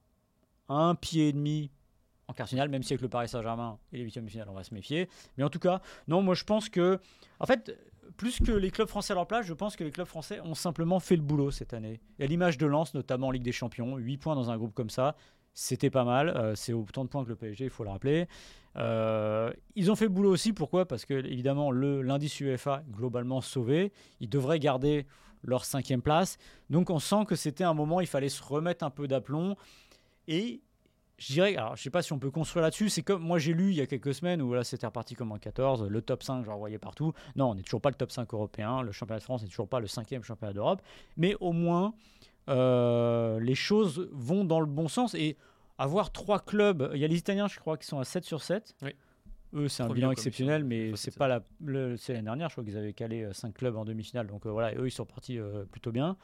un 0.67 0.95
pied 0.95 1.29
et 1.29 1.33
demi 1.33 1.71
en 2.27 2.33
quart 2.33 2.47
finale, 2.47 2.69
même 2.69 2.83
si 2.83 2.93
avec 2.93 3.01
le 3.01 3.09
Paris 3.09 3.27
Saint-Germain 3.27 3.77
et 3.91 3.97
les 3.97 4.03
huitièmes 4.03 4.25
de 4.25 4.29
finale, 4.29 4.47
on 4.49 4.53
va 4.53 4.63
se 4.63 4.73
méfier. 4.73 5.09
Mais 5.37 5.43
en 5.43 5.49
tout 5.49 5.59
cas, 5.59 5.81
non, 6.07 6.21
moi 6.21 6.33
je 6.33 6.43
pense 6.43 6.69
que, 6.69 6.99
en 7.39 7.45
fait, 7.45 7.77
plus 8.17 8.39
que 8.39 8.51
les 8.51 8.71
clubs 8.71 8.87
français 8.87 9.13
à 9.13 9.15
leur 9.15 9.27
place, 9.27 9.45
je 9.45 9.53
pense 9.53 9.75
que 9.75 9.83
les 9.83 9.91
clubs 9.91 10.07
français 10.07 10.39
ont 10.41 10.55
simplement 10.55 10.99
fait 10.99 11.15
le 11.15 11.21
boulot 11.21 11.51
cette 11.51 11.73
année. 11.73 11.99
Et 12.19 12.23
à 12.23 12.27
l'image 12.27 12.57
de 12.57 12.65
Lens, 12.65 12.93
notamment 12.93 13.27
en 13.27 13.31
Ligue 13.31 13.43
des 13.43 13.51
Champions, 13.51 13.97
8 13.97 14.17
points 14.17 14.35
dans 14.35 14.49
un 14.49 14.57
groupe 14.57 14.73
comme 14.73 14.89
ça, 14.89 15.15
c'était 15.53 15.89
pas 15.89 16.03
mal. 16.03 16.29
Euh, 16.29 16.55
c'est 16.55 16.73
autant 16.73 17.03
de 17.03 17.09
points 17.09 17.23
que 17.23 17.29
le 17.29 17.35
PSG, 17.35 17.65
il 17.65 17.69
faut 17.69 17.83
le 17.83 17.89
rappeler. 17.89 18.27
Euh, 18.77 19.51
ils 19.75 19.91
ont 19.91 19.95
fait 19.95 20.05
le 20.05 20.11
boulot 20.11 20.31
aussi, 20.31 20.53
pourquoi? 20.53 20.87
Parce 20.87 21.05
que, 21.05 21.13
évidemment, 21.13 21.71
l'indice 21.71 22.39
UEFA 22.39 22.83
globalement 22.89 23.41
sauvé. 23.41 23.91
Ils 24.19 24.29
devraient 24.29 24.59
garder 24.59 25.05
leur 25.43 25.65
cinquième 25.65 26.01
place. 26.01 26.37
Donc 26.69 26.89
on 26.89 26.99
sent 26.99 27.25
que 27.27 27.35
c'était 27.35 27.63
un 27.63 27.73
moment, 27.73 28.01
il 28.01 28.07
fallait 28.07 28.29
se 28.29 28.43
remettre 28.43 28.83
un 28.83 28.89
peu 28.89 29.07
d'aplomb. 29.07 29.55
Et 30.27 30.61
je 31.17 31.33
dirais, 31.33 31.55
alors 31.55 31.75
je 31.75 31.83
sais 31.83 31.89
pas 31.89 32.01
si 32.01 32.13
on 32.13 32.19
peut 32.19 32.31
construire 32.31 32.63
là-dessus, 32.63 32.89
c'est 32.89 33.03
comme 33.03 33.21
moi 33.21 33.37
j'ai 33.37 33.53
lu 33.53 33.69
il 33.69 33.75
y 33.75 33.81
a 33.81 33.87
quelques 33.87 34.13
semaines 34.13 34.41
où 34.41 34.47
voilà, 34.47 34.63
c'était 34.63 34.87
reparti 34.87 35.13
comme 35.13 35.31
en 35.31 35.37
14, 35.37 35.87
le 35.87 36.01
top 36.01 36.23
5, 36.23 36.45
j'en 36.45 36.57
voyais 36.57 36.79
partout. 36.79 37.13
Non, 37.35 37.51
on 37.51 37.55
n'est 37.55 37.61
toujours 37.61 37.81
pas 37.81 37.89
le 37.89 37.95
top 37.95 38.11
5 38.11 38.33
européen, 38.33 38.81
le 38.81 38.91
championnat 38.91 39.19
de 39.19 39.23
France 39.23 39.43
n'est 39.43 39.49
toujours 39.49 39.69
pas 39.69 39.79
le 39.79 39.87
cinquième 39.87 40.23
championnat 40.23 40.53
d'Europe, 40.53 40.81
mais 41.17 41.35
au 41.39 41.51
moins 41.51 41.93
euh, 42.49 43.39
les 43.39 43.55
choses 43.55 44.09
vont 44.11 44.45
dans 44.45 44.59
le 44.59 44.65
bon 44.65 44.87
sens. 44.87 45.13
Et 45.13 45.37
avoir 45.77 46.11
trois 46.11 46.39
clubs, 46.39 46.91
il 46.93 46.99
y 46.99 47.05
a 47.05 47.07
les 47.07 47.17
Italiens, 47.17 47.47
je 47.47 47.59
crois, 47.59 47.77
qui 47.77 47.87
sont 47.87 47.99
à 47.99 48.03
7 48.03 48.23
sur 48.23 48.41
7. 48.41 48.75
Oui. 48.81 48.95
Eux, 49.53 49.67
c'est 49.67 49.83
un 49.83 49.89
bilan 49.89 50.11
exceptionnel, 50.11 50.63
mais 50.63 50.91
c'est 50.95 51.15
pas 51.15 51.27
la. 51.27 51.43
C'est 51.97 52.13
l'année 52.13 52.25
dernière, 52.25 52.49
je 52.49 52.55
crois 52.55 52.63
qu'ils 52.63 52.77
avaient 52.77 52.93
calé 52.93 53.27
5 53.31 53.49
euh, 53.49 53.51
clubs 53.51 53.75
en 53.75 53.85
demi-finale. 53.85 54.27
Donc 54.27 54.45
euh, 54.45 54.49
voilà, 54.49 54.73
eux, 54.75 54.87
ils 54.87 54.91
sont 54.91 55.05
partis 55.05 55.37
euh, 55.37 55.65
plutôt 55.65 55.91
bien. 55.91 56.17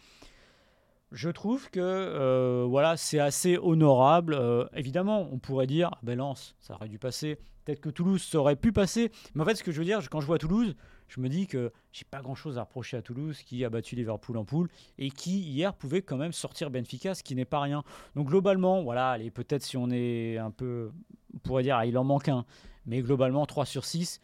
Je 1.11 1.29
trouve 1.29 1.69
que 1.69 2.65
voilà, 2.69 2.97
c'est 2.97 3.19
assez 3.19 3.57
honorable. 3.57 4.37
évidemment, 4.73 5.29
on 5.31 5.39
pourrait 5.39 5.67
dire, 5.67 5.89
ah 5.93 5.99
ben 6.03 6.17
Lens, 6.17 6.55
ça 6.59 6.75
aurait 6.75 6.89
dû 6.89 6.99
passer. 6.99 7.37
Peut-être 7.63 7.79
que 7.79 7.89
Toulouse, 7.89 8.21
ça 8.21 8.39
aurait 8.39 8.57
pu 8.57 8.73
passer. 8.73 9.11
Mais 9.33 9.41
en 9.41 9.45
fait, 9.45 9.55
ce 9.55 9.63
que 9.63 9.71
je 9.71 9.79
veux 9.79 9.85
dire, 9.85 10.01
quand 10.09 10.19
je 10.19 10.25
vois 10.25 10.37
Toulouse, 10.37 10.75
je 11.07 11.21
me 11.21 11.29
dis 11.29 11.47
que 11.47 11.71
j'ai 11.91 12.05
pas 12.09 12.21
grand-chose 12.21 12.57
à 12.57 12.63
reprocher 12.63 12.97
à 12.97 13.01
Toulouse, 13.01 13.41
qui 13.43 13.63
a 13.63 13.69
battu 13.69 13.95
Liverpool 13.95 14.37
en 14.37 14.45
poule 14.45 14.69
et 14.97 15.09
qui 15.09 15.39
hier 15.39 15.73
pouvait 15.73 16.01
quand 16.01 16.17
même 16.17 16.33
sortir 16.33 16.69
Benfica, 16.69 17.15
ce 17.15 17.23
qui 17.23 17.35
n'est 17.35 17.45
pas 17.45 17.61
rien. 17.61 17.83
Donc 18.15 18.27
globalement, 18.27 18.83
voilà, 18.83 19.11
allez, 19.11 19.31
peut-être 19.31 19.63
si 19.63 19.77
on 19.77 19.89
est 19.89 20.37
un 20.37 20.51
peu, 20.51 20.91
on 21.33 21.39
pourrait 21.39 21.63
dire, 21.63 21.77
ah, 21.77 21.85
il 21.85 21.97
en 21.97 22.03
manque 22.03 22.29
un. 22.29 22.45
Mais 22.87 23.01
globalement, 23.01 23.45
3 23.45 23.65
sur 23.65 23.85
6. 23.85 24.21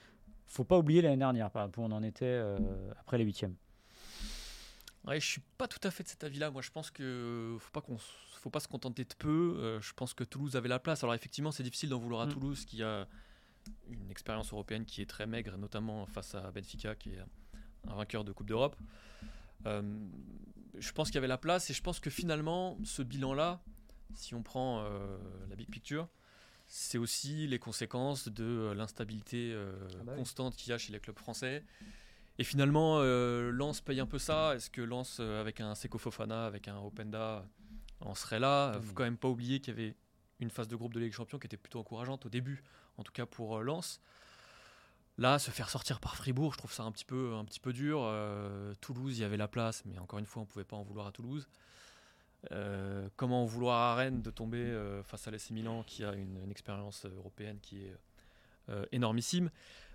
faut 0.47 0.63
pas 0.63 0.77
oublier 0.77 1.01
l'année 1.01 1.17
dernière, 1.17 1.51
où 1.53 1.81
on 1.81 1.91
en 1.91 2.01
était 2.01 2.25
euh, 2.25 2.57
après 2.99 3.17
les 3.17 3.25
huitièmes. 3.25 3.55
Ouais, 5.05 5.19
je 5.19 5.27
suis 5.27 5.41
pas 5.57 5.67
tout 5.67 5.85
à 5.85 5.91
fait 5.91 6.03
de 6.03 6.07
cet 6.07 6.23
avis-là. 6.23 6.49
Moi, 6.49 6.61
je 6.61 6.71
pense 6.71 6.89
que 6.89 7.57
faut 7.59 7.71
pas 7.71 7.81
qu'on 7.81 7.97
faut 7.97 8.49
pas 8.49 8.61
se 8.61 8.69
contenter 8.69 9.03
de 9.03 9.13
peu. 9.17 9.57
Euh, 9.57 9.81
je 9.81 9.93
pense 9.93 10.13
que 10.13 10.23
Toulouse 10.23 10.55
avait 10.55 10.69
la 10.69 10.79
place. 10.79 11.03
Alors 11.03 11.13
effectivement, 11.13 11.51
c'est 11.51 11.63
difficile 11.63 11.89
d'en 11.89 11.99
vouloir 11.99 12.21
à 12.21 12.25
mm. 12.25 12.29
Toulouse 12.29 12.65
qui 12.65 12.81
a 12.83 13.07
une 13.89 14.09
expérience 14.09 14.51
européenne 14.53 14.85
qui 14.85 15.01
est 15.01 15.09
très 15.09 15.27
maigre, 15.27 15.57
notamment 15.57 16.05
face 16.05 16.33
à 16.35 16.51
Benfica 16.51 16.95
qui 16.95 17.09
est 17.09 17.19
un 17.87 17.95
vainqueur 17.95 18.23
de 18.23 18.31
Coupe 18.31 18.47
d'Europe. 18.47 18.77
Euh, 19.65 19.81
je 20.77 20.91
pense 20.93 21.09
qu'il 21.09 21.15
y 21.15 21.17
avait 21.17 21.27
la 21.27 21.37
place 21.37 21.69
et 21.69 21.73
je 21.73 21.81
pense 21.81 21.99
que 21.99 22.09
finalement, 22.09 22.77
ce 22.85 23.01
bilan-là, 23.01 23.61
si 24.15 24.35
on 24.35 24.43
prend 24.43 24.83
la 25.49 25.55
big 25.55 25.69
picture, 25.69 26.07
c'est 26.75 26.97
aussi 26.97 27.45
les 27.45 27.59
conséquences 27.59 28.29
de 28.29 28.43
euh, 28.43 28.73
l'instabilité 28.73 29.51
euh, 29.53 29.75
ah 29.99 30.03
bah 30.05 30.15
constante 30.15 30.55
qu'il 30.55 30.71
y 30.71 30.73
a 30.73 30.79
chez 30.79 30.91
les 30.91 30.99
clubs 30.99 31.19
français. 31.19 31.63
Et 32.39 32.43
finalement, 32.43 32.97
euh, 32.97 33.51
Lens 33.51 33.79
paye 33.79 33.99
un 33.99 34.07
peu 34.07 34.17
ça. 34.17 34.55
Est-ce 34.55 34.71
que 34.71 34.81
Lens, 34.81 35.19
avec 35.19 35.61
un 35.61 35.75
Seko 35.75 35.99
Fofana, 35.99 36.47
avec 36.47 36.67
un 36.67 36.79
Openda, 36.79 37.45
en 37.99 38.15
serait 38.15 38.39
là? 38.39 38.71
Il 38.73 38.79
ne 38.79 38.85
faut 38.85 38.93
quand 38.93 39.03
même 39.03 39.19
pas 39.19 39.27
oublier 39.27 39.59
qu'il 39.59 39.71
y 39.75 39.77
avait 39.79 39.95
une 40.39 40.49
phase 40.49 40.67
de 40.67 40.75
groupe 40.75 40.95
de 40.95 40.99
Ligue 40.99 41.11
des 41.11 41.15
Champions 41.15 41.37
qui 41.37 41.45
était 41.45 41.57
plutôt 41.57 41.79
encourageante 41.79 42.25
au 42.25 42.29
début, 42.29 42.63
en 42.97 43.03
tout 43.03 43.13
cas 43.13 43.27
pour 43.27 43.61
Lens. 43.61 44.01
Là, 45.19 45.37
se 45.37 45.51
faire 45.51 45.69
sortir 45.69 45.99
par 45.99 46.15
Fribourg, 46.15 46.53
je 46.53 46.57
trouve 46.57 46.73
ça 46.73 46.81
un 46.81 46.91
petit 46.91 47.05
peu, 47.05 47.35
un 47.35 47.45
petit 47.45 47.59
peu 47.59 47.71
dur. 47.71 48.11
Toulouse, 48.81 49.15
il 49.19 49.21
y 49.21 49.25
avait 49.25 49.37
la 49.37 49.47
place, 49.47 49.85
mais 49.85 49.99
encore 49.99 50.17
une 50.17 50.25
fois, 50.25 50.41
on 50.41 50.45
ne 50.45 50.49
pouvait 50.49 50.65
pas 50.65 50.75
en 50.75 50.81
vouloir 50.81 51.05
à 51.05 51.11
Toulouse. 51.11 51.47
Euh, 52.51 53.07
comment 53.15 53.45
vouloir 53.45 53.79
à 53.79 53.95
Rennes 53.95 54.21
de 54.21 54.29
tomber 54.29 54.57
euh, 54.57 55.01
face 55.03 55.27
à 55.27 55.31
l'AC 55.31 55.51
Milan 55.51 55.83
qui 55.83 56.03
a 56.03 56.13
une, 56.13 56.51
expérience 56.51 57.05
européenne 57.05 57.59
qui 57.61 57.83
est 57.83 57.95
euh, 58.69 58.85
énormissime. 58.91 59.49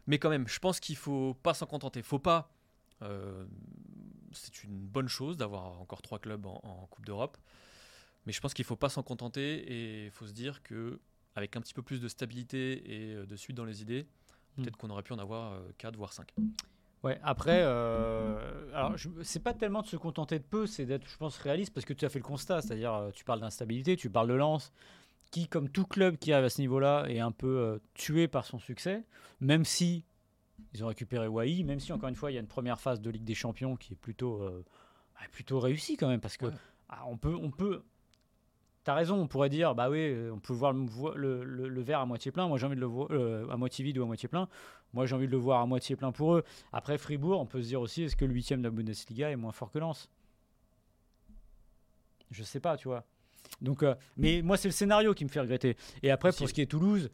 Mais 0.06 0.18
quand 0.18 0.30
même, 0.30 0.48
je 0.48 0.58
pense 0.58 0.80
qu'il 0.80 0.96
faut 0.96 1.34
pas 1.42 1.54
s'en 1.54 1.66
contenter. 1.66 2.02
Faut 2.02 2.18
pas. 2.18 2.50
c'est 4.32 4.64
une 4.64 4.86
bonne 4.86 5.08
chose 5.08 5.36
d'avoir 5.36 5.80
encore 5.80 6.02
trois 6.02 6.18
clubs 6.18 6.46
en, 6.46 6.86
Coupe 6.90 7.04
d'Europe. 7.04 7.36
Mais 8.26 8.32
je 8.32 8.40
pense 8.40 8.54
qu'il 8.54 8.64
faut 8.64 8.76
pas 8.76 8.88
s'en 8.88 9.02
contenter 9.02 9.58
et 9.58 10.06
il 10.06 10.10
faut 10.10 10.26
se 10.26 10.32
dire 10.32 10.62
que 10.62 11.00
avec 11.34 11.56
un 11.56 11.60
petit 11.60 11.74
peu 11.74 11.82
plus 11.82 12.00
de 12.00 12.08
stabilité 12.08 13.10
et 13.10 13.26
de 13.26 13.36
suite 13.36 13.56
dans 13.56 13.64
les 13.64 13.82
idées, 13.82 14.06
hmm. 14.56 14.62
peut-être 14.62 14.76
qu'on 14.76 14.90
aurait 14.90 15.02
pu 15.02 15.12
en 15.12 15.18
avoir 15.18 15.60
4 15.76 15.96
voire 15.96 16.12
5. 16.12 16.32
Ouais, 17.04 17.20
après, 17.22 17.60
euh, 17.62 18.74
alors 18.74 18.94
c'est 19.22 19.42
pas 19.42 19.54
tellement 19.54 19.82
de 19.82 19.86
se 19.86 19.96
contenter 19.96 20.38
de 20.38 20.44
peu, 20.44 20.66
c'est 20.66 20.84
d'être, 20.84 21.08
je 21.08 21.16
pense, 21.16 21.38
réaliste 21.38 21.72
parce 21.72 21.86
que 21.86 21.92
tu 21.92 22.04
as 22.04 22.08
fait 22.08 22.18
le 22.18 22.24
constat, 22.24 22.60
c'est-à-dire 22.60 22.92
euh, 22.92 23.10
tu 23.12 23.24
parles 23.24 23.40
d'instabilité, 23.40 23.96
tu 23.96 24.10
parles 24.10 24.28
de 24.28 24.34
Lens, 24.34 24.72
qui, 25.30 25.46
comme 25.46 25.68
tout 25.68 25.84
club 25.84 26.16
qui 26.16 26.32
arrive 26.32 26.46
à 26.46 26.50
ce 26.50 26.60
niveau-là, 26.60 27.06
est 27.08 27.20
un 27.20 27.30
peu 27.30 27.46
euh, 27.46 27.78
tué 27.94 28.26
par 28.26 28.44
son 28.44 28.58
succès, 28.58 29.04
même 29.40 29.64
si 29.64 30.04
ils 30.74 30.84
ont 30.84 30.88
récupéré 30.88 31.28
Wai, 31.28 31.62
même 31.62 31.78
si 31.78 31.92
encore 31.92 32.08
une 32.08 32.16
fois 32.16 32.32
il 32.32 32.34
y 32.34 32.36
a 32.36 32.40
une 32.40 32.48
première 32.48 32.80
phase 32.80 33.00
de 33.00 33.10
Ligue 33.10 33.24
des 33.24 33.34
Champions 33.34 33.76
qui 33.76 33.92
est 33.92 33.96
plutôt, 33.96 34.42
euh, 34.42 34.64
plutôt 35.30 35.60
réussie 35.60 35.96
quand 35.96 36.08
même, 36.08 36.20
parce 36.20 36.36
que 36.36 36.46
ah, 36.88 37.04
on 37.06 37.16
peut, 37.16 37.36
on 37.40 37.50
peut 37.52 37.84
T'as 38.88 38.94
raison, 38.94 39.20
on 39.20 39.26
pourrait 39.26 39.50
dire, 39.50 39.74
bah 39.74 39.90
oui, 39.90 39.98
euh, 39.98 40.32
on 40.32 40.38
peut 40.38 40.54
voir 40.54 40.72
le, 40.72 41.44
le, 41.44 41.82
verre 41.82 42.00
à 42.00 42.06
moitié 42.06 42.32
plein. 42.32 42.48
Moi, 42.48 42.56
j'ai 42.56 42.64
envie 42.64 42.74
de 42.74 42.80
le 42.80 42.86
voir 42.86 43.08
euh, 43.10 43.46
à 43.50 43.58
moitié 43.58 43.84
vide 43.84 43.98
ou 43.98 44.02
à 44.02 44.06
moitié 44.06 44.30
plein. 44.30 44.48
Moi, 44.94 45.04
j'ai 45.04 45.14
envie 45.14 45.26
de 45.26 45.30
le 45.30 45.36
voir 45.36 45.60
à 45.60 45.66
moitié 45.66 45.94
plein 45.94 46.10
pour 46.10 46.36
eux. 46.36 46.44
Après 46.72 46.96
Fribourg, 46.96 47.38
on 47.38 47.44
peut 47.44 47.60
se 47.60 47.66
dire 47.66 47.82
aussi, 47.82 48.04
est-ce 48.04 48.16
que 48.16 48.24
le 48.24 48.32
huitième 48.32 48.62
de 48.62 48.68
la 48.68 48.70
Bundesliga 48.70 49.30
est 49.30 49.36
moins 49.36 49.52
fort 49.52 49.70
que 49.70 49.78
Lens? 49.78 50.08
Je 52.30 52.42
sais 52.42 52.60
pas, 52.60 52.78
tu 52.78 52.88
vois. 52.88 53.04
Donc, 53.60 53.82
euh, 53.82 53.94
mais 54.16 54.40
moi, 54.40 54.56
c'est 54.56 54.68
le 54.68 54.72
scénario 54.72 55.12
qui 55.12 55.26
me 55.26 55.28
fait 55.28 55.40
regretter. 55.40 55.76
Et 56.02 56.10
après, 56.10 56.32
pour 56.32 56.48
ce 56.48 56.54
qui 56.54 56.62
est 56.62 56.70
Toulouse, 56.70 57.10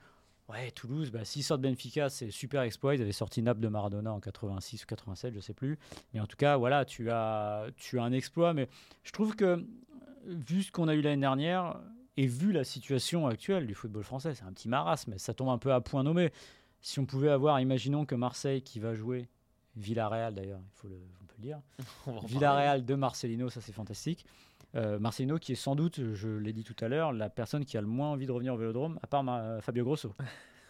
ouais, 0.51 0.71
Toulouse, 0.71 1.11
bah, 1.11 1.25
s'ils 1.25 1.43
sortent 1.43 1.63
Benfica, 1.63 2.09
c'est 2.09 2.31
super 2.31 2.63
exploit. 2.63 2.95
Ils 2.95 3.03
avaient 3.03 3.11
sorti 3.11 3.43
Naples 3.43 3.59
de 3.59 3.69
Maradona 3.69 4.13
en 4.13 4.21
86 4.21 4.85
ou 4.85 4.87
87, 4.87 5.35
je 5.35 5.41
sais 5.41 5.55
plus. 5.55 5.77
Mais 6.13 6.21
en 6.21 6.27
tout 6.29 6.37
cas, 6.37 6.57
voilà, 6.57 6.85
tu 6.85 7.11
as, 7.11 7.67
tu 7.77 7.99
as 7.99 8.05
un 8.05 8.13
exploit. 8.13 8.55
Mais 8.55 8.69
je 9.03 9.11
trouve 9.11 9.35
que 9.35 9.67
vu 10.27 10.63
ce 10.63 10.73
qu'on 10.73 10.89
a 10.89 10.95
eu 10.95 11.01
l'année 11.01 11.21
dernière, 11.21 11.81
Et 12.17 12.27
vu 12.27 12.53
la 12.53 12.65
situation 12.65 13.27
actuelle 13.27 13.67
du 13.67 13.75
football 13.75 14.05
français, 14.05 14.35
c'est 14.35 14.45
un 14.45 14.53
petit 14.53 14.69
marasme, 14.69 15.13
mais 15.13 15.19
ça 15.19 15.35
tombe 15.35 15.49
un 15.49 15.59
peu 15.59 15.73
à 15.73 15.81
point 15.81 16.03
nommé. 16.03 16.33
Si 16.81 17.01
on 17.01 17.07
pouvait 17.07 17.31
avoir, 17.31 17.61
imaginons 17.61 18.05
que 18.05 18.15
Marseille 18.15 18.63
qui 18.63 18.79
va 18.79 18.95
jouer 18.95 19.29
Villarreal 19.77 20.35
d'ailleurs, 20.35 20.61
il 20.63 20.79
faut 20.79 20.89
le, 20.89 21.01
on 21.23 21.27
peut 21.27 21.35
le 21.39 21.43
dire. 21.43 21.61
Villarreal 22.29 22.85
de 22.85 22.95
Marcelino, 22.95 23.49
ça 23.49 23.61
c'est 23.61 23.73
fantastique. 23.73 24.25
Euh, 24.77 24.99
Marcelino 24.99 25.39
qui 25.39 25.53
est 25.53 25.57
sans 25.57 25.77
doute, 25.77 26.15
je 26.15 26.29
l'ai 26.29 26.53
dit 26.53 26.65
tout 26.65 26.77
à 26.81 26.89
l'heure, 26.89 27.13
la 27.13 27.31
personne 27.31 27.65
qui 27.65 27.77
a 27.77 27.81
le 27.81 27.87
moins 27.87 28.11
envie 28.11 28.27
de 28.27 28.33
revenir 28.33 28.55
au 28.55 28.57
Vélodrome, 28.57 28.99
à 29.03 29.07
part 29.07 29.25
Fabio 29.63 29.85
Grosso. 29.85 30.13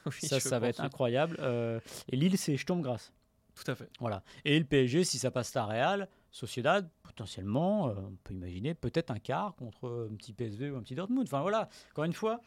ça, 0.11 0.41
ça 0.41 0.59
va 0.59 0.69
être 0.69 0.81
incroyable. 0.81 1.37
Euh, 1.41 1.81
et 2.09 2.17
Lille, 2.17 2.39
c'est 2.39 2.57
Sturm-Grasse. 2.57 3.13
Tout 3.55 3.71
à 3.71 3.75
fait. 3.75 3.89
Voilà. 4.01 4.23
Et 4.45 4.59
le 4.59 4.65
PSG, 4.65 5.05
si 5.05 5.19
ça 5.19 5.31
passe 5.31 5.55
à 5.57 5.65
Real, 5.65 6.09
Sociedad, 6.31 6.89
potentiellement, 7.03 7.89
euh, 7.89 7.95
on 7.97 8.17
peut 8.25 8.35
imaginer 8.35 8.75
peut-être 8.75 9.11
un 9.11 9.19
quart 9.19 9.55
contre 9.55 10.09
un 10.11 10.17
petit 10.17 10.33
PSV 10.33 10.71
ou 10.71 10.77
un 10.77 10.83
petit 10.83 10.95
Dortmund. 10.95 11.27
Enfin 11.27 11.43
voilà, 11.43 11.69
encore 11.93 12.05
une 12.05 12.13
fois, 12.13 12.41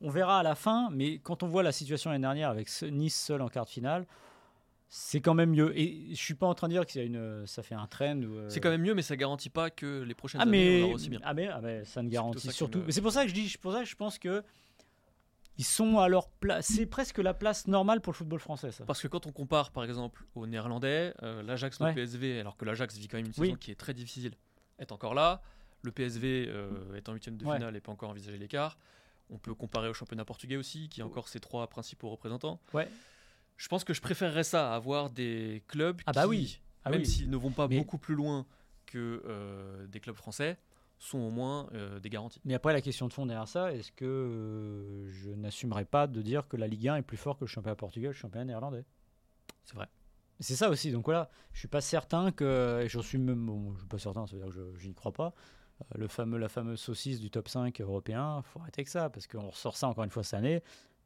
on 0.00 0.10
verra 0.10 0.40
à 0.40 0.42
la 0.42 0.54
fin, 0.54 0.90
mais 0.90 1.18
quand 1.18 1.42
on 1.42 1.48
voit 1.48 1.62
la 1.62 1.72
situation 1.72 2.10
l'année 2.10 2.22
dernière 2.22 2.50
avec 2.50 2.68
Nice 2.82 3.20
seul 3.20 3.42
en 3.42 3.48
quart 3.48 3.64
de 3.64 3.70
finale, 3.70 4.06
c'est 4.88 5.20
quand 5.20 5.34
même 5.34 5.50
mieux. 5.50 5.76
Et 5.76 6.10
je 6.10 6.22
suis 6.22 6.34
pas 6.34 6.46
en 6.46 6.54
train 6.54 6.68
de 6.68 6.74
dire 6.74 6.86
que 6.86 6.92
ça, 6.92 7.02
une, 7.02 7.44
ça 7.46 7.64
fait 7.64 7.74
un 7.74 7.86
trend. 7.88 8.22
Euh, 8.22 8.48
c'est 8.48 8.60
quand 8.60 8.70
même 8.70 8.82
mieux, 8.82 8.94
mais 8.94 9.02
ça 9.02 9.16
garantit 9.16 9.50
pas 9.50 9.70
que 9.70 10.02
les 10.02 10.14
prochaines 10.14 10.40
ah, 10.40 10.44
années 10.44 10.82
mais... 10.82 10.82
on 10.84 10.92
aussi 10.92 11.08
bien. 11.08 11.20
Ah 11.24 11.34
mais, 11.34 11.48
ah 11.48 11.60
mais 11.60 11.84
ça 11.84 12.02
ne 12.02 12.08
garantit 12.08 12.52
surtout. 12.52 12.84
C'est 12.88 13.02
pour 13.02 13.10
ça 13.10 13.24
que 13.24 13.30
je 13.30 13.34
dis, 13.34 13.52
pour 13.60 13.72
ça 13.72 13.80
que 13.80 13.88
je 13.88 13.96
pense 13.96 14.20
que 14.20 14.44
ils 15.56 15.64
sont 15.64 15.98
à 15.98 16.08
leur 16.08 16.28
place. 16.28 16.66
C'est 16.66 16.86
presque 16.86 17.18
la 17.18 17.34
place 17.34 17.66
normale 17.66 18.00
pour 18.00 18.12
le 18.12 18.16
football 18.16 18.40
français. 18.40 18.72
Ça. 18.72 18.84
Parce 18.84 19.00
que 19.00 19.08
quand 19.08 19.26
on 19.26 19.32
compare, 19.32 19.70
par 19.70 19.84
exemple, 19.84 20.24
aux 20.34 20.46
Néerlandais, 20.46 21.14
euh, 21.22 21.42
l'Ajax, 21.42 21.80
le 21.80 21.94
PSV, 21.94 22.40
alors 22.40 22.56
que 22.56 22.64
l'Ajax 22.64 22.96
vit 22.96 23.08
quand 23.08 23.18
même 23.18 23.26
une 23.26 23.32
saison 23.32 23.54
qui 23.54 23.70
est 23.70 23.76
très 23.76 23.94
difficile, 23.94 24.34
est 24.78 24.92
encore 24.92 25.14
là. 25.14 25.42
Le 25.82 25.92
PSV 25.92 26.46
euh, 26.48 26.96
est 26.96 27.08
en 27.08 27.12
huitième 27.12 27.36
de 27.36 27.44
finale 27.44 27.76
et 27.76 27.80
pas 27.80 27.92
encore 27.92 28.10
envisagé 28.10 28.38
l'écart. 28.38 28.78
On 29.30 29.38
peut 29.38 29.54
comparer 29.54 29.88
au 29.88 29.94
championnat 29.94 30.24
portugais 30.24 30.56
aussi, 30.56 30.88
qui 30.88 31.00
a 31.02 31.06
encore 31.06 31.28
ses 31.28 31.40
trois 31.40 31.66
principaux 31.68 32.10
représentants. 32.10 32.60
Ouais. 32.72 32.88
Je 33.56 33.68
pense 33.68 33.84
que 33.84 33.94
je 33.94 34.00
préférerais 34.00 34.44
ça 34.44 34.72
à 34.72 34.76
avoir 34.76 35.10
des 35.10 35.62
clubs 35.68 36.00
ah 36.06 36.12
bah 36.12 36.26
oui. 36.26 36.60
Ah 36.84 36.90
même 36.90 37.04
s'ils 37.04 37.30
ne 37.30 37.36
vont 37.36 37.52
pas 37.52 37.68
beaucoup 37.68 37.98
plus 37.98 38.14
loin 38.14 38.46
que 38.86 39.22
euh, 39.26 39.86
des 39.86 40.00
clubs 40.00 40.16
français, 40.16 40.58
sont 40.98 41.18
au 41.18 41.30
moins 41.30 41.68
euh, 41.74 42.00
des 42.00 42.10
garanties. 42.10 42.40
Mais 42.44 42.54
après, 42.54 42.72
la 42.72 42.80
question 42.80 43.08
de 43.08 43.12
fond 43.12 43.26
derrière 43.26 43.48
ça, 43.48 43.72
est-ce 43.72 43.92
que 43.92 44.04
euh, 44.04 45.10
je 45.10 45.30
n'assumerai 45.30 45.84
pas 45.84 46.06
de 46.06 46.22
dire 46.22 46.48
que 46.48 46.56
la 46.56 46.66
Ligue 46.66 46.88
1 46.88 46.96
est 46.96 47.02
plus 47.02 47.16
fort 47.16 47.36
que 47.36 47.44
le 47.44 47.48
championnat 47.48 47.76
portugais, 47.76 48.08
le 48.08 48.12
championnat 48.12 48.44
néerlandais? 48.44 48.84
C'est 49.64 49.74
vrai. 49.74 49.88
C'est 50.40 50.56
ça 50.56 50.68
aussi. 50.68 50.90
Donc 50.92 51.04
voilà, 51.04 51.30
je 51.52 51.60
suis 51.60 51.68
pas 51.68 51.80
certain 51.80 52.32
que, 52.32 52.82
et 52.82 52.88
j'en 52.88 53.02
suis 53.02 53.18
même, 53.18 53.46
bon, 53.46 53.74
je 53.74 53.80
suis 53.80 53.88
pas 53.88 53.98
certain, 53.98 54.26
ça 54.26 54.36
veut 54.36 54.42
dire 54.42 54.52
que 54.52 54.78
je, 54.78 54.88
n'y 54.88 54.94
crois 54.94 55.12
pas. 55.12 55.34
Euh, 55.80 55.98
le 55.98 56.08
fameux, 56.08 56.38
la 56.38 56.48
fameuse 56.48 56.80
saucisse 56.80 57.20
du 57.20 57.30
top 57.30 57.48
5 57.48 57.80
européen, 57.80 58.42
faut 58.42 58.60
arrêter 58.60 58.80
avec 58.80 58.88
ça, 58.88 59.10
parce 59.10 59.26
qu'on 59.26 59.50
ressort 59.50 59.76
ça 59.76 59.88
encore 59.88 60.04
une 60.04 60.10
fois 60.10 60.22
cette 60.22 60.38
année, 60.38 60.62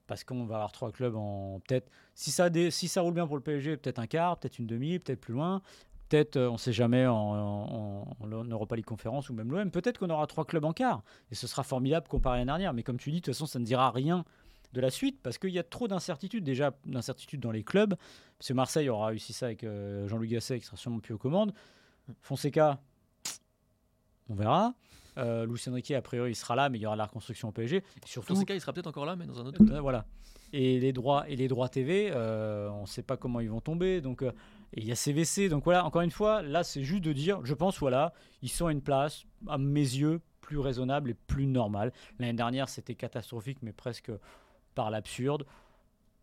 parce 0.07 0.24
qu'on 0.24 0.46
va 0.46 0.57
avoir 0.57 0.72
trois 0.72 0.92
clubs 0.92 1.16
en 1.16 1.61
peut-être, 1.66 1.90
si 2.14 2.31
ça, 2.31 2.48
si 2.70 2.88
ça 2.88 3.01
roule 3.03 3.14
bien 3.14 3.27
pour 3.27 3.37
le 3.37 3.42
PSG, 3.42 3.77
peut-être 3.77 3.98
un 3.98 4.07
quart, 4.07 4.38
peut-être 4.38 4.59
une 4.59 4.66
demi, 4.66 4.98
peut-être 4.98 5.20
plus 5.20 5.35
loin 5.35 5.62
peut-être, 6.09 6.37
euh, 6.37 6.49
on 6.49 6.55
ne 6.55 6.59
sait 6.59 6.73
jamais, 6.73 7.07
en, 7.07 8.16
en, 8.21 8.44
Europa 8.44 8.77
League 8.77 8.85
Conférence 8.85 9.31
ou 9.31 9.35
même 9.35 9.51
l'OM, 9.51 9.71
peut-être 9.71 9.99
qu'on 9.99 10.11
aura 10.11 10.27
trois 10.27 10.44
clubs 10.44 10.64
en 10.64 10.73
quart. 10.73 11.03
Et 11.31 11.35
ce 11.35 11.47
sera 11.47 11.62
formidable 11.62 12.09
comparé 12.09 12.37
à 12.37 12.38
l'année 12.38 12.47
dernière. 12.47 12.73
Mais 12.73 12.83
comme 12.83 12.99
tu 12.99 13.11
dis, 13.11 13.21
de 13.21 13.25
toute 13.25 13.35
façon, 13.35 13.47
ça 13.47 13.59
ne 13.59 13.64
dira 13.64 13.90
rien 13.90 14.25
de 14.73 14.81
la 14.81 14.90
suite 14.90 15.21
parce 15.23 15.38
qu'il 15.38 15.51
y 15.51 15.59
a 15.59 15.62
trop 15.62 15.88
d'incertitudes. 15.88 16.44
Déjà, 16.44 16.73
d'incertitudes 16.85 17.40
dans 17.40 17.51
les 17.51 17.64
clubs. 17.64 17.94
Parce 18.38 18.49
que 18.49 18.55
Marseille 18.55 18.88
aura 18.88 19.09
réussi 19.09 19.33
ça 19.33 19.47
avec 19.47 19.64
euh, 19.64 20.07
Jean-Louis 20.09 20.29
Gasset, 20.29 20.61
qui 20.61 20.66
sera 20.66 20.77
sûrement 20.77 21.01
plus 21.01 21.14
aux 21.14 21.18
commandes. 21.18 21.53
Fonseca, 22.23 22.81
on 24.29 24.35
verra. 24.35 24.75
Euh, 25.18 25.47
Lucien 25.47 25.73
Riquet, 25.73 25.97
a 25.97 26.03
priori, 26.03 26.31
il 26.31 26.37
sera 26.37 26.55
là, 26.55 26.68
mais 26.68 26.79
il 26.79 26.83
y 26.83 26.87
aura 26.87 26.97
la 26.97 27.07
reconstruction 27.07 27.49
au 27.49 27.53
PSG. 27.53 27.83
surtout, 28.05 28.35
Fonseca, 28.35 28.55
il 28.55 28.61
sera 28.61 28.73
peut-être 28.73 28.87
encore 28.87 29.05
là, 29.05 29.16
mais 29.16 29.27
dans 29.27 29.40
un 29.40 29.47
autre 29.47 29.59
club. 29.59 29.81
voilà. 29.81 30.07
Et 30.53 30.79
les 30.79 30.92
droits, 30.92 31.29
et 31.29 31.37
les 31.37 31.49
droits 31.49 31.68
TV, 31.68 32.12
on 32.14 32.83
ne 32.83 32.87
sait 32.87 33.03
pas 33.03 33.16
comment 33.16 33.40
ils 33.40 33.51
vont 33.51 33.61
tomber. 33.61 34.01
Donc, 34.01 34.23
et 34.73 34.81
il 34.81 34.87
y 34.87 34.93
a 34.93 34.97
CVC. 34.97 35.49
Donc 35.49 35.65
voilà, 35.65 35.85
encore 35.85 36.03
une 36.03 36.11
fois, 36.11 36.43
là, 36.43 36.65
c'est 36.65 36.83
juste 36.83 37.05
de 37.05 37.13
dire, 37.13 37.45
je 37.45 37.55
pense, 37.55 37.79
voilà, 37.79 38.13
ils 38.43 38.49
sont 38.49 38.67
à 38.67 38.73
une 38.73 38.83
place, 38.83 39.25
à 39.47 39.59
mes 39.59 39.81
yeux, 39.81 40.21
plus 40.41 40.59
raisonnable 40.59 41.11
et 41.11 41.15
plus 41.15 41.47
normale. 41.47 41.93
L'année 42.19 42.33
dernière, 42.33 42.69
c'était 42.69 42.95
catastrophique, 42.95 43.59
mais 43.63 43.73
presque 43.73 44.11
par 44.75 44.91
l'absurde. 44.91 45.45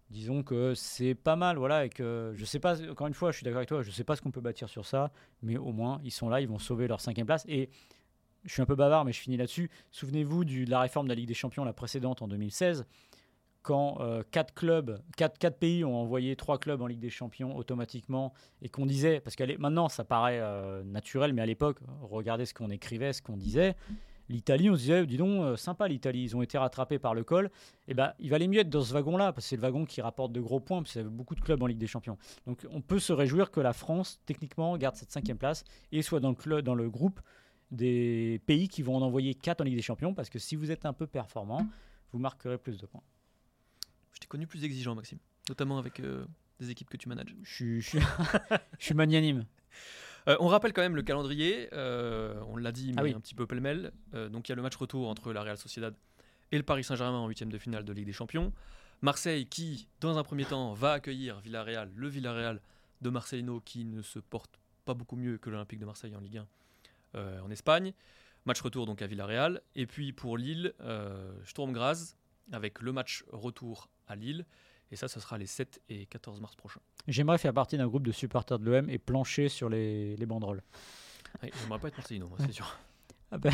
Disons 0.09 0.43
que 0.43 0.75
c'est 0.75 1.15
pas 1.15 1.35
mal, 1.35 1.57
voilà, 1.57 1.85
et 1.85 1.89
que 1.89 2.33
je 2.35 2.45
sais 2.45 2.59
pas, 2.59 2.81
encore 2.89 3.07
une 3.07 3.13
fois, 3.13 3.31
je 3.31 3.37
suis 3.37 3.43
d'accord 3.43 3.57
avec 3.57 3.69
toi, 3.69 3.81
je 3.81 3.89
sais 3.89 4.03
pas 4.03 4.15
ce 4.15 4.21
qu'on 4.21 4.31
peut 4.31 4.41
bâtir 4.41 4.69
sur 4.69 4.85
ça, 4.85 5.11
mais 5.41 5.57
au 5.57 5.71
moins, 5.71 5.99
ils 6.03 6.11
sont 6.11 6.29
là, 6.29 6.41
ils 6.41 6.47
vont 6.47 6.59
sauver 6.59 6.87
leur 6.87 7.01
cinquième 7.01 7.25
place. 7.25 7.43
Et 7.47 7.69
je 8.43 8.53
suis 8.53 8.61
un 8.61 8.67
peu 8.67 8.75
bavard, 8.75 9.03
mais 9.03 9.13
je 9.13 9.19
finis 9.19 9.37
là-dessus. 9.37 9.71
Souvenez-vous 9.91 10.45
de 10.45 10.69
la 10.69 10.79
réforme 10.79 11.07
de 11.07 11.09
la 11.11 11.15
Ligue 11.15 11.27
des 11.27 11.33
Champions, 11.33 11.65
la 11.65 11.73
précédente 11.73 12.21
en 12.21 12.27
2016 12.27 12.85
quand 13.65 13.97
euh, 13.99 14.21
quatre 14.29 14.53
clubs, 14.53 15.01
quatre, 15.17 15.57
pays 15.57 15.83
ont 15.83 15.95
envoyé 15.95 16.35
trois 16.35 16.59
clubs 16.59 16.79
en 16.83 16.85
Ligue 16.85 16.99
des 16.99 17.09
Champions 17.09 17.57
automatiquement 17.57 18.31
et 18.61 18.69
qu'on 18.69 18.85
disait, 18.85 19.19
parce 19.19 19.35
que 19.35 19.57
maintenant 19.57 19.89
ça 19.89 20.03
paraît 20.03 20.39
euh, 20.39 20.83
naturel, 20.83 21.33
mais 21.33 21.41
à 21.41 21.47
l'époque, 21.47 21.79
regardez 22.03 22.45
ce 22.45 22.53
qu'on 22.53 22.69
écrivait, 22.69 23.11
ce 23.11 23.23
qu'on 23.23 23.37
disait. 23.37 23.75
L'Italie, 24.29 24.69
on 24.69 24.75
se 24.75 24.81
disait, 24.81 25.05
dis 25.07 25.17
donc, 25.17 25.41
euh, 25.41 25.55
sympa 25.55 25.87
l'Italie, 25.87 26.23
ils 26.23 26.35
ont 26.35 26.43
été 26.43 26.59
rattrapés 26.59 26.99
par 26.99 27.15
le 27.15 27.23
col. 27.23 27.49
Eh 27.87 27.95
ben, 27.95 28.13
il 28.19 28.29
valait 28.29 28.47
mieux 28.47 28.59
être 28.59 28.69
dans 28.69 28.83
ce 28.83 28.93
wagon-là, 28.93 29.33
parce 29.33 29.45
que 29.45 29.49
c'est 29.49 29.55
le 29.55 29.63
wagon 29.63 29.85
qui 29.85 29.99
rapporte 29.99 30.31
de 30.31 30.41
gros 30.41 30.59
points, 30.59 30.83
parce 30.83 30.91
qu'il 30.91 31.01
y 31.01 31.05
avait 31.05 31.13
beaucoup 31.13 31.35
de 31.35 31.41
clubs 31.41 31.61
en 31.61 31.65
Ligue 31.65 31.79
des 31.79 31.87
Champions. 31.87 32.19
Donc 32.45 32.67
on 32.69 32.81
peut 32.81 32.99
se 32.99 33.13
réjouir 33.13 33.49
que 33.49 33.61
la 33.61 33.73
France, 33.73 34.19
techniquement, 34.27 34.77
garde 34.77 34.95
cette 34.95 35.11
cinquième 35.11 35.37
place 35.37 35.63
et 35.91 36.03
soit 36.03 36.19
dans 36.19 36.29
le, 36.29 36.35
club, 36.35 36.61
dans 36.61 36.75
le 36.75 36.87
groupe 36.87 37.19
des 37.71 38.39
pays 38.45 38.67
qui 38.67 38.83
vont 38.83 38.95
en 38.95 39.01
envoyer 39.01 39.33
quatre 39.33 39.61
en 39.61 39.63
Ligue 39.63 39.75
des 39.75 39.81
Champions, 39.81 40.13
parce 40.13 40.29
que 40.29 40.37
si 40.37 40.55
vous 40.55 40.69
êtes 40.69 40.85
un 40.85 40.93
peu 40.93 41.07
performant, 41.07 41.65
vous 42.11 42.19
marquerez 42.19 42.59
plus 42.59 42.77
de 42.77 42.85
points. 42.85 43.01
Je 44.15 44.21
t'ai 44.21 44.27
connu 44.27 44.47
plus 44.47 44.63
exigeant, 44.63 44.95
Maxime, 44.95 45.19
notamment 45.49 45.77
avec 45.77 45.99
euh, 45.99 46.25
des 46.59 46.71
équipes 46.71 46.89
que 46.89 46.97
tu 46.97 47.09
manages. 47.09 47.35
Je, 47.43 47.79
je, 47.79 47.99
je 48.79 48.85
suis 48.85 48.95
magnanime. 48.95 49.45
Euh, 50.27 50.37
on 50.39 50.47
rappelle 50.47 50.73
quand 50.73 50.81
même 50.81 50.95
le 50.95 51.03
calendrier, 51.03 51.67
euh, 51.73 52.41
on 52.47 52.55
l'a 52.55 52.71
dit, 52.71 52.93
ah 52.97 53.03
mais 53.03 53.13
un 53.13 53.19
petit 53.19 53.35
peu 53.35 53.45
pêle-mêle. 53.45 53.91
donc 54.31 54.47
il 54.47 54.51
y 54.51 54.53
a 54.53 54.55
le 54.55 54.61
match 54.61 54.75
retour 54.77 55.09
entre 55.09 55.33
la 55.33 55.43
Real 55.43 55.57
Sociedad 55.57 55.93
et 56.51 56.57
le 56.57 56.63
Paris 56.63 56.83
Saint-Germain 56.83 57.19
en 57.19 57.27
huitième 57.27 57.51
de 57.51 57.57
finale 57.57 57.83
de 57.83 57.93
Ligue 57.93 58.05
des 58.05 58.13
Champions. 58.13 58.53
Marseille 59.01 59.45
qui, 59.47 59.87
dans 59.99 60.17
un 60.17 60.23
premier 60.23 60.45
temps, 60.45 60.73
va 60.73 60.93
accueillir 60.93 61.39
Villarreal, 61.41 61.91
le 61.93 62.07
Villarreal 62.07 62.61
de 63.01 63.09
Marcelino 63.09 63.59
qui 63.59 63.83
ne 63.83 64.01
se 64.01 64.19
porte 64.19 64.57
pas 64.85 64.93
beaucoup 64.93 65.17
mieux 65.17 65.37
que 65.37 65.49
l'Olympique 65.49 65.79
de 65.79 65.85
Marseille 65.85 66.15
en 66.15 66.21
Ligue 66.21 66.41
1 67.13 67.41
en 67.41 67.51
Espagne. 67.51 67.93
Match 68.45 68.61
retour 68.61 68.85
donc 68.85 69.01
à 69.01 69.07
Villarreal. 69.07 69.61
Et 69.75 69.85
puis 69.85 70.13
pour 70.13 70.37
Lille, 70.37 70.73
Sturm 71.43 71.73
Graz 71.73 72.15
avec 72.51 72.81
le 72.81 72.93
match 72.93 73.25
retour 73.31 73.89
à 74.07 74.15
Lille. 74.15 74.45
Et 74.91 74.95
ça, 74.95 75.07
ce 75.07 75.19
sera 75.19 75.37
les 75.37 75.47
7 75.47 75.81
et 75.89 76.05
14 76.05 76.39
mars 76.41 76.55
prochains. 76.55 76.81
J'aimerais 77.07 77.37
faire 77.37 77.53
partie 77.53 77.77
d'un 77.77 77.87
groupe 77.87 78.05
de 78.05 78.11
supporters 78.11 78.59
de 78.59 78.65
l'OM 78.65 78.89
et 78.89 78.97
plancher 78.97 79.49
sur 79.49 79.67
les, 79.67 80.15
les 80.15 80.25
banderoles. 80.25 80.61
Oui, 81.41 81.49
J'aimerais 81.61 81.79
pas 81.79 81.87
être 81.87 81.97
Marcelino, 81.97 82.27
moi, 82.27 82.37
c'est 82.39 82.51
sûr. 82.53 82.77
Ah 83.31 83.39
ben, 83.39 83.51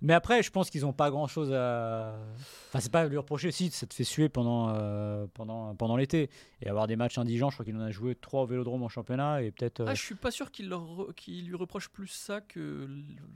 mais 0.00 0.14
après, 0.14 0.42
je 0.42 0.50
pense 0.50 0.70
qu'ils 0.70 0.82
n'ont 0.82 0.92
pas 0.92 1.10
grand-chose 1.10 1.52
à. 1.52 2.16
Enfin, 2.68 2.80
c'est 2.80 2.90
pas 2.90 3.00
à 3.02 3.08
lui 3.08 3.16
reprocher. 3.16 3.50
Si, 3.50 3.70
ça 3.70 3.86
te 3.86 3.94
fait 3.94 4.04
suer 4.04 4.28
pendant, 4.28 4.70
euh, 4.70 5.26
pendant, 5.34 5.74
pendant 5.74 5.96
l'été. 5.96 6.30
Et 6.60 6.68
avoir 6.68 6.86
des 6.86 6.96
matchs 6.96 7.18
indigents, 7.18 7.50
je 7.50 7.56
crois 7.56 7.64
qu'il 7.64 7.76
en 7.76 7.80
a 7.80 7.90
joué 7.90 8.14
3 8.14 8.42
au 8.42 8.46
vélodrome 8.46 8.82
en 8.84 8.88
championnat. 8.88 9.42
Et 9.42 9.50
peut-être. 9.50 9.80
Euh, 9.80 9.86
ah, 9.88 9.94
je 9.94 10.02
suis 10.02 10.14
pas 10.14 10.30
sûr 10.30 10.50
qu'il 10.50 10.68
lui 10.68 11.54
reproche 11.56 11.88
plus 11.88 12.06
ça 12.06 12.40
que 12.40 12.88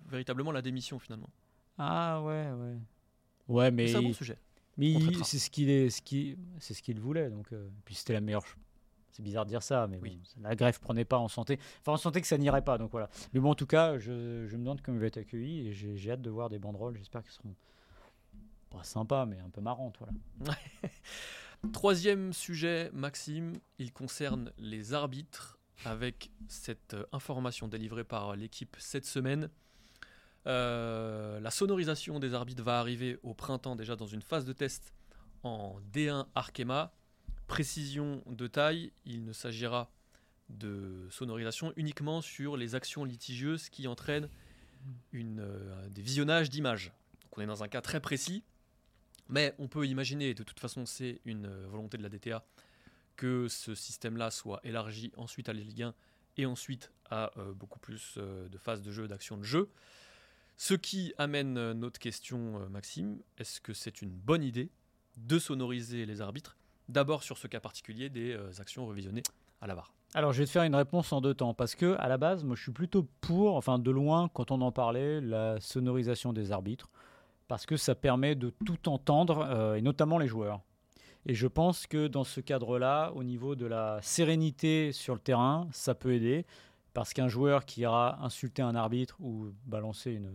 véritablement 0.08 0.50
la 0.50 0.62
démission, 0.62 0.98
finalement. 0.98 1.30
Ah, 1.78 2.22
ouais, 2.22 2.48
ouais. 2.50 2.76
Ouais, 3.48 3.70
mais. 3.70 3.88
C'est 3.88 3.96
un 3.96 4.02
bon 4.02 4.12
sujet. 4.12 4.38
Mais 4.76 4.94
c'est 5.24 5.38
ce 5.38 5.50
qu'il 5.50 5.70
est, 5.70 5.90
ce 5.90 6.02
qui, 6.02 6.36
c'est 6.58 6.74
ce 6.74 6.82
qu'il 6.82 7.00
voulait. 7.00 7.30
Donc, 7.30 7.52
euh, 7.52 7.68
puis 7.84 7.94
c'était 7.94 8.12
la 8.12 8.20
meilleure. 8.20 8.44
C'est 9.12 9.22
bizarre 9.22 9.46
de 9.46 9.50
dire 9.50 9.62
ça, 9.62 9.86
mais 9.86 9.98
oui. 10.02 10.20
la 10.42 10.54
grève 10.54 10.78
prenait 10.78 11.06
pas 11.06 11.16
en 11.16 11.28
santé. 11.28 11.58
Enfin, 11.80 11.92
on 11.92 11.96
sentait 11.96 12.20
que 12.20 12.26
ça 12.26 12.36
n'irait 12.36 12.62
pas. 12.62 12.76
Donc 12.76 12.90
voilà. 12.90 13.08
Mais 13.32 13.40
bon, 13.40 13.50
en 13.50 13.54
tout 13.54 13.66
cas, 13.66 13.98
je, 13.98 14.46
je 14.46 14.56
me 14.56 14.62
demande 14.62 14.82
comment 14.82 14.98
il 14.98 15.00
va 15.00 15.06
être 15.06 15.16
accueilli 15.16 15.68
et 15.68 15.72
j'ai 15.72 16.10
hâte 16.10 16.20
de 16.20 16.28
voir 16.28 16.50
des 16.50 16.58
banderoles. 16.58 16.98
J'espère 16.98 17.22
qu'elles 17.22 17.32
seront 17.32 17.54
pas 18.68 18.84
sympas, 18.84 19.24
mais 19.24 19.38
un 19.38 19.48
peu 19.48 19.62
marrantes. 19.62 19.98
Voilà. 20.38 20.58
Troisième 21.72 22.34
sujet, 22.34 22.90
Maxime, 22.92 23.54
il 23.78 23.92
concerne 23.92 24.52
les 24.58 24.92
arbitres 24.92 25.58
avec 25.84 26.30
cette 26.48 26.94
euh, 26.94 27.04
information 27.12 27.68
délivrée 27.68 28.04
par 28.04 28.36
l'équipe 28.36 28.76
cette 28.78 29.06
semaine. 29.06 29.50
Euh, 30.46 31.40
la 31.40 31.50
sonorisation 31.50 32.20
des 32.20 32.34
arbitres 32.34 32.62
va 32.62 32.78
arriver 32.78 33.18
au 33.22 33.34
printemps 33.34 33.74
déjà 33.74 33.96
dans 33.96 34.06
une 34.06 34.22
phase 34.22 34.44
de 34.44 34.52
test 34.52 34.92
en 35.42 35.76
D1 35.92 36.26
Arkema. 36.34 36.92
Précision 37.48 38.22
de 38.26 38.46
taille, 38.46 38.92
il 39.04 39.24
ne 39.24 39.32
s'agira 39.32 39.90
de 40.48 41.08
sonorisation 41.10 41.72
uniquement 41.76 42.20
sur 42.20 42.56
les 42.56 42.74
actions 42.74 43.04
litigieuses 43.04 43.68
qui 43.68 43.88
entraînent 43.88 44.28
euh, 45.14 45.88
des 45.88 46.02
visionnages 46.02 46.50
d'images. 46.50 46.92
on 47.36 47.40
est 47.40 47.46
dans 47.46 47.64
un 47.64 47.68
cas 47.68 47.80
très 47.80 48.00
précis, 48.00 48.44
mais 49.28 49.54
on 49.58 49.66
peut 49.66 49.86
imaginer, 49.86 50.34
de 50.34 50.44
toute 50.44 50.60
façon 50.60 50.86
c'est 50.86 51.20
une 51.24 51.46
euh, 51.46 51.66
volonté 51.68 51.98
de 51.98 52.02
la 52.04 52.08
DTA, 52.08 52.44
que 53.16 53.48
ce 53.48 53.74
système-là 53.74 54.30
soit 54.30 54.60
élargi 54.62 55.12
ensuite 55.16 55.48
à 55.48 55.52
la 55.52 55.60
Ligue 55.60 55.82
1 55.82 55.94
et 56.36 56.46
ensuite 56.46 56.92
à 57.10 57.32
beaucoup 57.54 57.78
plus 57.78 58.18
de 58.18 58.58
phases 58.58 58.82
de 58.82 58.90
jeu, 58.90 59.08
d'actions 59.08 59.38
de 59.38 59.42
jeu. 59.42 59.70
Ce 60.58 60.72
qui 60.72 61.12
amène 61.18 61.58
euh, 61.58 61.74
notre 61.74 61.98
question, 61.98 62.58
euh, 62.58 62.68
Maxime, 62.70 63.18
est-ce 63.36 63.60
que 63.60 63.74
c'est 63.74 64.00
une 64.00 64.10
bonne 64.10 64.42
idée 64.42 64.70
de 65.18 65.38
sonoriser 65.38 66.06
les 66.06 66.22
arbitres 66.22 66.56
D'abord 66.88 67.22
sur 67.22 67.36
ce 67.36 67.46
cas 67.46 67.60
particulier 67.60 68.08
des 68.08 68.32
euh, 68.32 68.50
actions 68.58 68.86
revisionnées 68.86 69.22
à 69.60 69.66
la 69.66 69.74
barre? 69.74 69.92
Alors, 70.14 70.32
je 70.32 70.38
vais 70.38 70.46
te 70.46 70.50
faire 70.50 70.62
une 70.62 70.74
réponse 70.74 71.12
en 71.12 71.20
deux 71.20 71.34
temps. 71.34 71.52
Parce 71.52 71.74
que, 71.74 71.94
à 71.98 72.08
la 72.08 72.16
base, 72.16 72.42
moi, 72.42 72.56
je 72.56 72.62
suis 72.62 72.72
plutôt 72.72 73.06
pour, 73.20 73.56
enfin, 73.56 73.78
de 73.78 73.90
loin, 73.90 74.30
quand 74.32 74.50
on 74.50 74.62
en 74.62 74.72
parlait, 74.72 75.20
la 75.20 75.60
sonorisation 75.60 76.32
des 76.32 76.52
arbitres. 76.52 76.88
Parce 77.48 77.66
que 77.66 77.76
ça 77.76 77.94
permet 77.94 78.34
de 78.34 78.50
tout 78.64 78.88
entendre, 78.88 79.74
et 79.76 79.82
notamment 79.82 80.18
les 80.18 80.26
joueurs. 80.26 80.62
Et 81.26 81.34
je 81.34 81.46
pense 81.46 81.86
que 81.86 82.08
dans 82.08 82.24
ce 82.24 82.40
cadre-là, 82.40 83.12
au 83.14 83.22
niveau 83.22 83.54
de 83.56 83.66
la 83.66 84.00
sérénité 84.00 84.90
sur 84.92 85.14
le 85.14 85.20
terrain, 85.20 85.68
ça 85.70 85.94
peut 85.94 86.14
aider. 86.14 86.46
Parce 86.96 87.12
qu'un 87.12 87.28
joueur 87.28 87.66
qui 87.66 87.82
ira 87.82 88.24
insulter 88.24 88.62
un 88.62 88.74
arbitre 88.74 89.18
ou 89.20 89.52
balancer 89.66 90.12
une, 90.12 90.30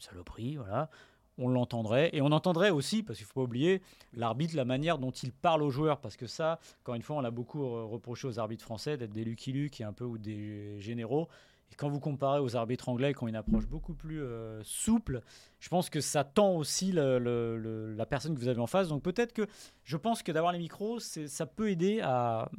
saloperie, 0.00 0.56
voilà, 0.56 0.90
on 1.38 1.48
l'entendrait. 1.48 2.10
Et 2.12 2.20
on 2.20 2.30
entendrait 2.30 2.68
aussi, 2.68 3.02
parce 3.02 3.16
qu'il 3.16 3.24
ne 3.24 3.28
faut 3.28 3.40
pas 3.40 3.44
oublier, 3.44 3.80
l'arbitre, 4.12 4.54
la 4.54 4.66
manière 4.66 4.98
dont 4.98 5.12
il 5.12 5.32
parle 5.32 5.62
aux 5.62 5.70
joueurs. 5.70 6.02
Parce 6.02 6.18
que 6.18 6.26
ça, 6.26 6.60
encore 6.82 6.94
une 6.94 7.00
fois, 7.00 7.16
on 7.16 7.20
l'a 7.22 7.30
beaucoup 7.30 7.66
reproché 7.88 8.28
aux 8.28 8.38
arbitres 8.38 8.64
français 8.64 8.98
d'être 8.98 9.14
des 9.14 9.24
Lucky 9.24 9.50
Luke 9.50 9.80
et 9.80 9.84
un 9.84 9.94
peu 9.94 10.04
ou 10.04 10.18
des 10.18 10.78
généraux. 10.78 11.26
Et 11.72 11.74
quand 11.74 11.88
vous 11.88 12.00
comparez 12.00 12.40
aux 12.40 12.54
arbitres 12.54 12.90
anglais 12.90 13.14
qui 13.14 13.24
ont 13.24 13.28
une 13.28 13.36
approche 13.36 13.66
beaucoup 13.66 13.94
plus 13.94 14.22
euh, 14.22 14.62
souple, 14.64 15.22
je 15.58 15.70
pense 15.70 15.88
que 15.88 16.02
ça 16.02 16.22
tend 16.22 16.54
aussi 16.54 16.92
la 16.92 18.06
personne 18.10 18.34
que 18.34 18.40
vous 18.40 18.48
avez 18.48 18.60
en 18.60 18.66
face. 18.66 18.88
Donc 18.88 19.02
peut-être 19.02 19.32
que 19.32 19.46
je 19.84 19.96
pense 19.96 20.22
que 20.22 20.32
d'avoir 20.32 20.52
les 20.52 20.58
micros, 20.58 20.98
ça 21.00 21.46
peut 21.46 21.70
aider 21.70 22.02
à 22.02 22.50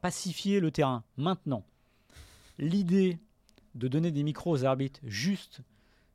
pacifier 0.00 0.60
le 0.60 0.70
terrain. 0.70 1.02
Maintenant, 1.16 1.64
l'idée 2.58 3.18
de 3.74 3.88
donner 3.88 4.10
des 4.10 4.22
micros 4.22 4.50
aux 4.52 4.64
arbitres 4.64 5.00
juste 5.04 5.60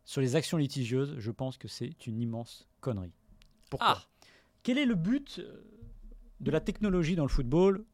sur 0.06 0.22
les 0.22 0.36
actions 0.36 0.58
litigieuses, 0.58 1.16
je 1.18 1.32
pense 1.32 1.58
que 1.58 1.68
c'est 1.68 2.08
une 2.08 2.20
immense 2.20 2.68
connerie. 2.82 3.14
Pourquoi 3.70 3.98
Ah 3.98 4.04
Quel 4.64 4.78
est 4.78 4.86
le 4.86 4.96
but 4.96 5.40
euh, 5.40 5.64
de 6.42 6.52
la 6.52 6.60
technologie 6.60 7.16
dans 7.16 7.24
le 7.24 7.30
football? 7.30 7.86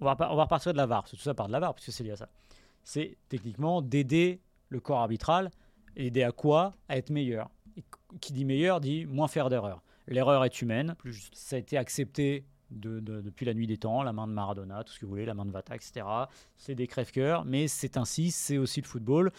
On 0.00 0.04
va, 0.04 0.16
pas- 0.16 0.32
on 0.32 0.36
va 0.36 0.44
repartir 0.44 0.72
de 0.72 0.76
la 0.78 0.86
VAR, 0.86 1.06
c'est 1.08 1.16
tout 1.16 1.22
ça 1.22 1.34
part 1.34 1.48
de 1.48 1.52
la 1.52 1.60
VAR, 1.60 1.74
puisque 1.74 1.92
c'est 1.92 2.04
lié 2.04 2.12
à 2.12 2.16
ça. 2.16 2.28
C'est 2.84 3.18
techniquement 3.28 3.82
d'aider 3.82 4.40
le 4.70 4.80
corps 4.80 5.00
arbitral, 5.00 5.50
aider 5.96 6.22
à 6.22 6.32
quoi? 6.32 6.74
À 6.88 6.96
être 6.96 7.10
meilleur. 7.10 7.50
Et 7.76 7.84
qui 8.20 8.32
dit 8.32 8.44
meilleur 8.44 8.80
dit 8.80 9.04
moins 9.06 9.28
faire 9.28 9.50
d'erreurs. 9.50 9.82
L'erreur 10.06 10.44
est 10.44 10.62
humaine, 10.62 10.94
Plus 10.98 11.28
ça 11.34 11.56
a 11.56 11.58
été 11.58 11.76
accepté 11.76 12.44
de- 12.70 13.00
de- 13.00 13.20
depuis 13.20 13.46
la 13.46 13.54
nuit 13.54 13.66
des 13.66 13.78
temps, 13.78 14.02
la 14.02 14.12
main 14.12 14.26
de 14.26 14.32
Maradona, 14.32 14.84
tout 14.84 14.92
ce 14.92 14.98
que 14.98 15.04
vous 15.06 15.10
voulez, 15.10 15.24
la 15.24 15.34
main 15.34 15.44
de 15.46 15.50
Vata, 15.50 15.74
etc. 15.74 16.06
C'est 16.56 16.74
des 16.74 16.86
crève-cœurs, 16.86 17.44
mais 17.44 17.68
c'est 17.68 17.96
ainsi, 17.96 18.30
c'est 18.30 18.58
aussi 18.58 18.80
le 18.80 18.86
football, 18.86 19.32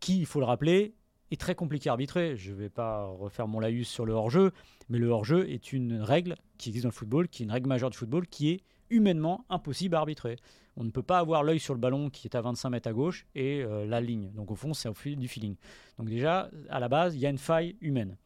qui, 0.00 0.18
il 0.18 0.26
faut 0.26 0.40
le 0.40 0.46
rappeler, 0.46 0.94
est 1.30 1.40
très 1.40 1.54
compliqué 1.54 1.88
à 1.88 1.92
arbitrer. 1.92 2.36
Je 2.36 2.52
ne 2.52 2.56
vais 2.56 2.68
pas 2.68 3.06
refaire 3.06 3.48
mon 3.48 3.58
laïus 3.60 3.88
sur 3.88 4.04
le 4.04 4.12
hors-jeu, 4.12 4.52
mais 4.88 4.98
le 4.98 5.08
hors-jeu 5.08 5.48
est 5.50 5.72
une 5.72 6.00
règle 6.00 6.36
qui 6.58 6.68
existe 6.68 6.84
dans 6.84 6.88
le 6.90 6.94
football, 6.94 7.28
qui 7.28 7.42
est 7.42 7.46
une 7.46 7.52
règle 7.52 7.68
majeure 7.68 7.90
du 7.90 7.96
football, 7.96 8.26
qui 8.26 8.50
est 8.50 8.60
humainement 8.90 9.44
impossible 9.48 9.94
à 9.96 10.00
arbitrer. 10.00 10.36
On 10.76 10.84
ne 10.84 10.90
peut 10.90 11.02
pas 11.02 11.18
avoir 11.18 11.42
l'œil 11.42 11.60
sur 11.60 11.72
le 11.72 11.80
ballon 11.80 12.10
qui 12.10 12.26
est 12.26 12.34
à 12.36 12.40
25 12.42 12.68
mètres 12.70 12.88
à 12.88 12.92
gauche 12.92 13.26
et 13.34 13.62
euh, 13.62 13.86
la 13.86 14.00
ligne. 14.00 14.30
Donc 14.32 14.50
au 14.50 14.56
fond, 14.56 14.74
c'est 14.74 14.88
au 14.88 14.94
fil 14.94 15.16
du 15.16 15.28
feeling. 15.28 15.56
Donc 15.98 16.08
déjà, 16.08 16.50
à 16.68 16.80
la 16.80 16.88
base, 16.88 17.14
il 17.14 17.20
y 17.20 17.26
a 17.26 17.30
une 17.30 17.38
faille 17.38 17.76
humaine. 17.80 18.16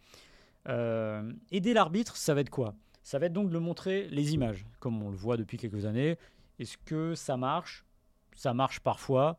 Euh, 0.68 1.32
aider 1.52 1.72
l'arbitre, 1.72 2.16
ça 2.16 2.34
va 2.34 2.40
être 2.40 2.50
quoi? 2.50 2.74
Ça 3.02 3.18
va 3.18 3.26
être 3.26 3.32
donc 3.32 3.48
de 3.48 3.54
le 3.54 3.60
montrer 3.60 4.08
les 4.10 4.34
images, 4.34 4.66
comme 4.80 5.02
on 5.02 5.10
le 5.10 5.16
voit 5.16 5.36
depuis 5.36 5.56
quelques 5.56 5.84
années. 5.86 6.16
Est-ce 6.58 6.76
que 6.78 7.14
ça 7.14 7.36
marche? 7.36 7.84
Ça 8.34 8.54
marche 8.54 8.80
parfois, 8.80 9.38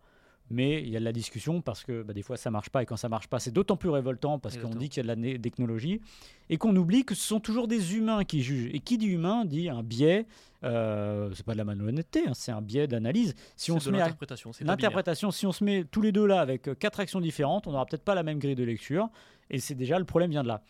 mais 0.49 0.81
il 0.81 0.89
y 0.89 0.97
a 0.97 0.99
de 0.99 1.05
la 1.05 1.11
discussion 1.11 1.61
parce 1.61 1.83
que 1.83 2.01
bah, 2.01 2.13
des 2.13 2.23
fois 2.23 2.35
ça 2.35 2.49
marche 2.49 2.69
pas 2.69 2.81
et 2.81 2.85
quand 2.85 2.97
ça 2.97 3.09
marche 3.09 3.27
pas, 3.27 3.39
c'est 3.39 3.51
d'autant 3.51 3.77
plus 3.77 3.89
révoltant 3.89 4.39
parce 4.39 4.57
qu'on 4.57 4.69
dit 4.69 4.89
qu'il 4.89 5.05
y 5.05 5.09
a 5.09 5.15
de 5.15 5.21
la 5.21 5.39
technologie 5.39 6.01
et 6.49 6.57
qu'on 6.57 6.75
oublie 6.75 7.05
que 7.05 7.13
ce 7.13 7.21
sont 7.21 7.39
toujours 7.39 7.67
des 7.67 7.95
humains 7.95 8.23
qui 8.23 8.41
jugent. 8.41 8.69
Et 8.73 8.79
qui 8.79 8.97
dit 8.97 9.07
humain 9.07 9.45
dit 9.45 9.69
un 9.69 9.83
biais. 9.83 10.25
Euh, 10.63 11.31
c'est 11.35 11.45
pas 11.45 11.53
de 11.53 11.57
la 11.57 11.63
malhonnêteté, 11.63 12.27
hein, 12.27 12.33
c'est 12.33 12.51
un 12.51 12.61
biais 12.61 12.87
d'analyse. 12.87 13.35
Si 13.55 13.71
on 13.71 13.79
se 13.79 13.89
met 13.89 13.99
l'interprétation. 13.99 14.51
L'interprétation, 14.61 15.31
si 15.31 15.45
on 15.45 15.51
se 15.51 15.63
met 15.63 15.85
tous 15.85 16.01
les 16.01 16.11
deux 16.11 16.25
là 16.25 16.41
avec 16.41 16.67
euh, 16.67 16.75
quatre 16.75 16.99
actions 16.99 17.21
différentes, 17.21 17.67
on 17.67 17.71
n'aura 17.71 17.85
peut-être 17.85 18.03
pas 18.03 18.15
la 18.15 18.23
même 18.23 18.39
grille 18.39 18.55
de 18.55 18.63
lecture. 18.63 19.09
Et 19.49 19.59
c'est 19.59 19.75
déjà 19.75 19.99
le 19.99 20.05
problème 20.05 20.31
vient 20.31 20.43
de 20.43 20.49
là. 20.49 20.63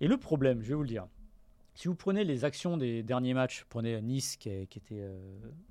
Et 0.00 0.06
le 0.06 0.16
problème, 0.16 0.62
je 0.62 0.68
vais 0.68 0.74
vous 0.74 0.82
le 0.82 0.88
dire. 0.88 1.06
Si 1.74 1.88
vous 1.88 1.94
prenez 1.94 2.24
les 2.24 2.44
actions 2.44 2.76
des 2.76 3.02
derniers 3.02 3.34
matchs, 3.34 3.64
prenez 3.68 4.00
Nice 4.02 4.36
qui, 4.36 4.48
est- 4.50 4.66
qui 4.66 4.78
était 4.78 5.00
euh, 5.00 5.18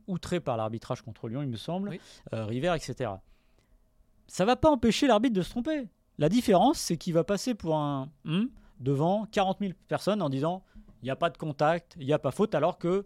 outré 0.07 0.39
par 0.39 0.57
l'arbitrage 0.57 1.01
contre 1.03 1.27
Lyon, 1.27 1.43
il 1.43 1.49
me 1.49 1.57
semble, 1.57 1.89
Oui. 1.89 1.99
euh, 2.33 2.45
River, 2.45 2.73
etc. 2.75 3.11
Ça 4.27 4.45
va 4.45 4.55
pas 4.55 4.69
empêcher 4.71 5.05
l'arbitre 5.07 5.35
de 5.35 5.41
se 5.41 5.49
tromper. 5.51 5.87
La 6.17 6.27
différence, 6.29 6.79
c'est 6.79 6.97
qu'il 6.97 7.13
va 7.13 7.23
passer 7.23 7.53
pour 7.53 7.75
un 7.75 8.09
hum 8.25 8.49
devant 8.79 9.25
40 9.31 9.59
000 9.59 9.73
personnes 9.87 10.21
en 10.23 10.29
disant 10.29 10.63
il 11.01 11.05
n'y 11.05 11.11
a 11.11 11.15
pas 11.15 11.29
de 11.29 11.37
contact, 11.37 11.95
il 11.99 12.05
n'y 12.07 12.13
a 12.13 12.19
pas 12.19 12.31
faute, 12.31 12.55
alors 12.55 12.77
que 12.79 13.05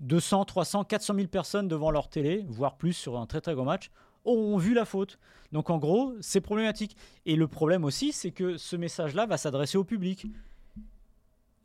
200, 0.00 0.44
300, 0.44 0.84
400 0.84 1.14
000 1.14 1.26
personnes 1.28 1.68
devant 1.68 1.90
leur 1.90 2.08
télé, 2.08 2.44
voire 2.48 2.76
plus 2.76 2.92
sur 2.92 3.18
un 3.18 3.26
très 3.26 3.40
très 3.40 3.54
gros 3.54 3.64
match, 3.64 3.90
ont 4.24 4.56
vu 4.56 4.74
la 4.74 4.84
faute. 4.84 5.18
Donc 5.52 5.70
en 5.70 5.78
gros, 5.78 6.14
c'est 6.20 6.40
problématique. 6.40 6.96
Et 7.24 7.36
le 7.36 7.46
problème 7.48 7.84
aussi, 7.84 8.12
c'est 8.12 8.32
que 8.32 8.56
ce 8.56 8.76
message-là 8.76 9.26
va 9.26 9.36
s'adresser 9.36 9.78
au 9.78 9.84
public. 9.84 10.26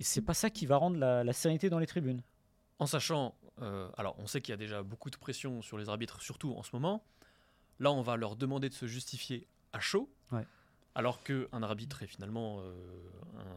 Et 0.01 0.03
c'est 0.03 0.21
pas 0.21 0.33
ça 0.33 0.49
qui 0.49 0.65
va 0.65 0.77
rendre 0.77 0.97
la, 0.97 1.23
la 1.23 1.31
sérénité 1.31 1.69
dans 1.69 1.77
les 1.79 1.85
tribunes. 1.85 2.23
En 2.79 2.87
sachant, 2.87 3.35
euh, 3.61 3.87
alors 3.97 4.15
on 4.17 4.25
sait 4.25 4.41
qu'il 4.41 4.51
y 4.51 4.53
a 4.53 4.57
déjà 4.57 4.81
beaucoup 4.81 5.11
de 5.11 5.15
pression 5.17 5.61
sur 5.61 5.77
les 5.77 5.89
arbitres, 5.89 6.19
surtout 6.21 6.53
en 6.55 6.63
ce 6.63 6.71
moment. 6.73 7.05
Là, 7.79 7.91
on 7.91 8.01
va 8.01 8.15
leur 8.17 8.35
demander 8.35 8.67
de 8.67 8.73
se 8.73 8.87
justifier 8.87 9.47
à 9.73 9.79
chaud, 9.79 10.11
Ouais. 10.31 10.45
alors 10.95 11.21
qu'un 11.23 11.61
arbitre 11.61 12.01
est 12.01 12.07
finalement 12.07 12.61
euh, 12.61 12.73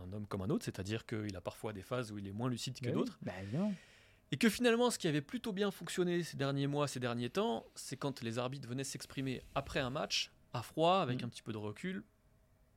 un 0.06 0.12
homme 0.12 0.26
comme 0.26 0.42
un 0.42 0.50
autre, 0.50 0.66
c'est-à-dire 0.66 1.06
qu'il 1.06 1.34
a 1.34 1.40
parfois 1.40 1.72
des 1.72 1.80
phases 1.82 2.12
où 2.12 2.18
il 2.18 2.26
est 2.28 2.32
moins 2.32 2.50
lucide 2.50 2.78
que 2.78 2.90
d'autres. 2.90 3.18
Bah. 3.22 3.32
Et 4.30 4.36
que 4.36 4.50
finalement, 4.50 4.90
ce 4.90 4.98
qui 4.98 5.08
avait 5.08 5.22
plutôt 5.22 5.52
bien 5.52 5.70
fonctionné 5.70 6.22
ces 6.22 6.36
derniers 6.36 6.66
mois, 6.66 6.88
ces 6.88 7.00
derniers 7.00 7.30
temps, 7.30 7.64
c'est 7.74 7.96
quand 7.96 8.20
les 8.22 8.38
arbitres 8.38 8.68
venaient 8.68 8.84
s'exprimer 8.84 9.42
après 9.54 9.80
un 9.80 9.90
match, 9.90 10.30
à 10.52 10.62
froid, 10.62 10.98
avec 11.00 11.22
Mm. 11.22 11.24
un 11.24 11.28
petit 11.30 11.42
peu 11.42 11.52
de 11.52 11.58
recul, 11.58 12.04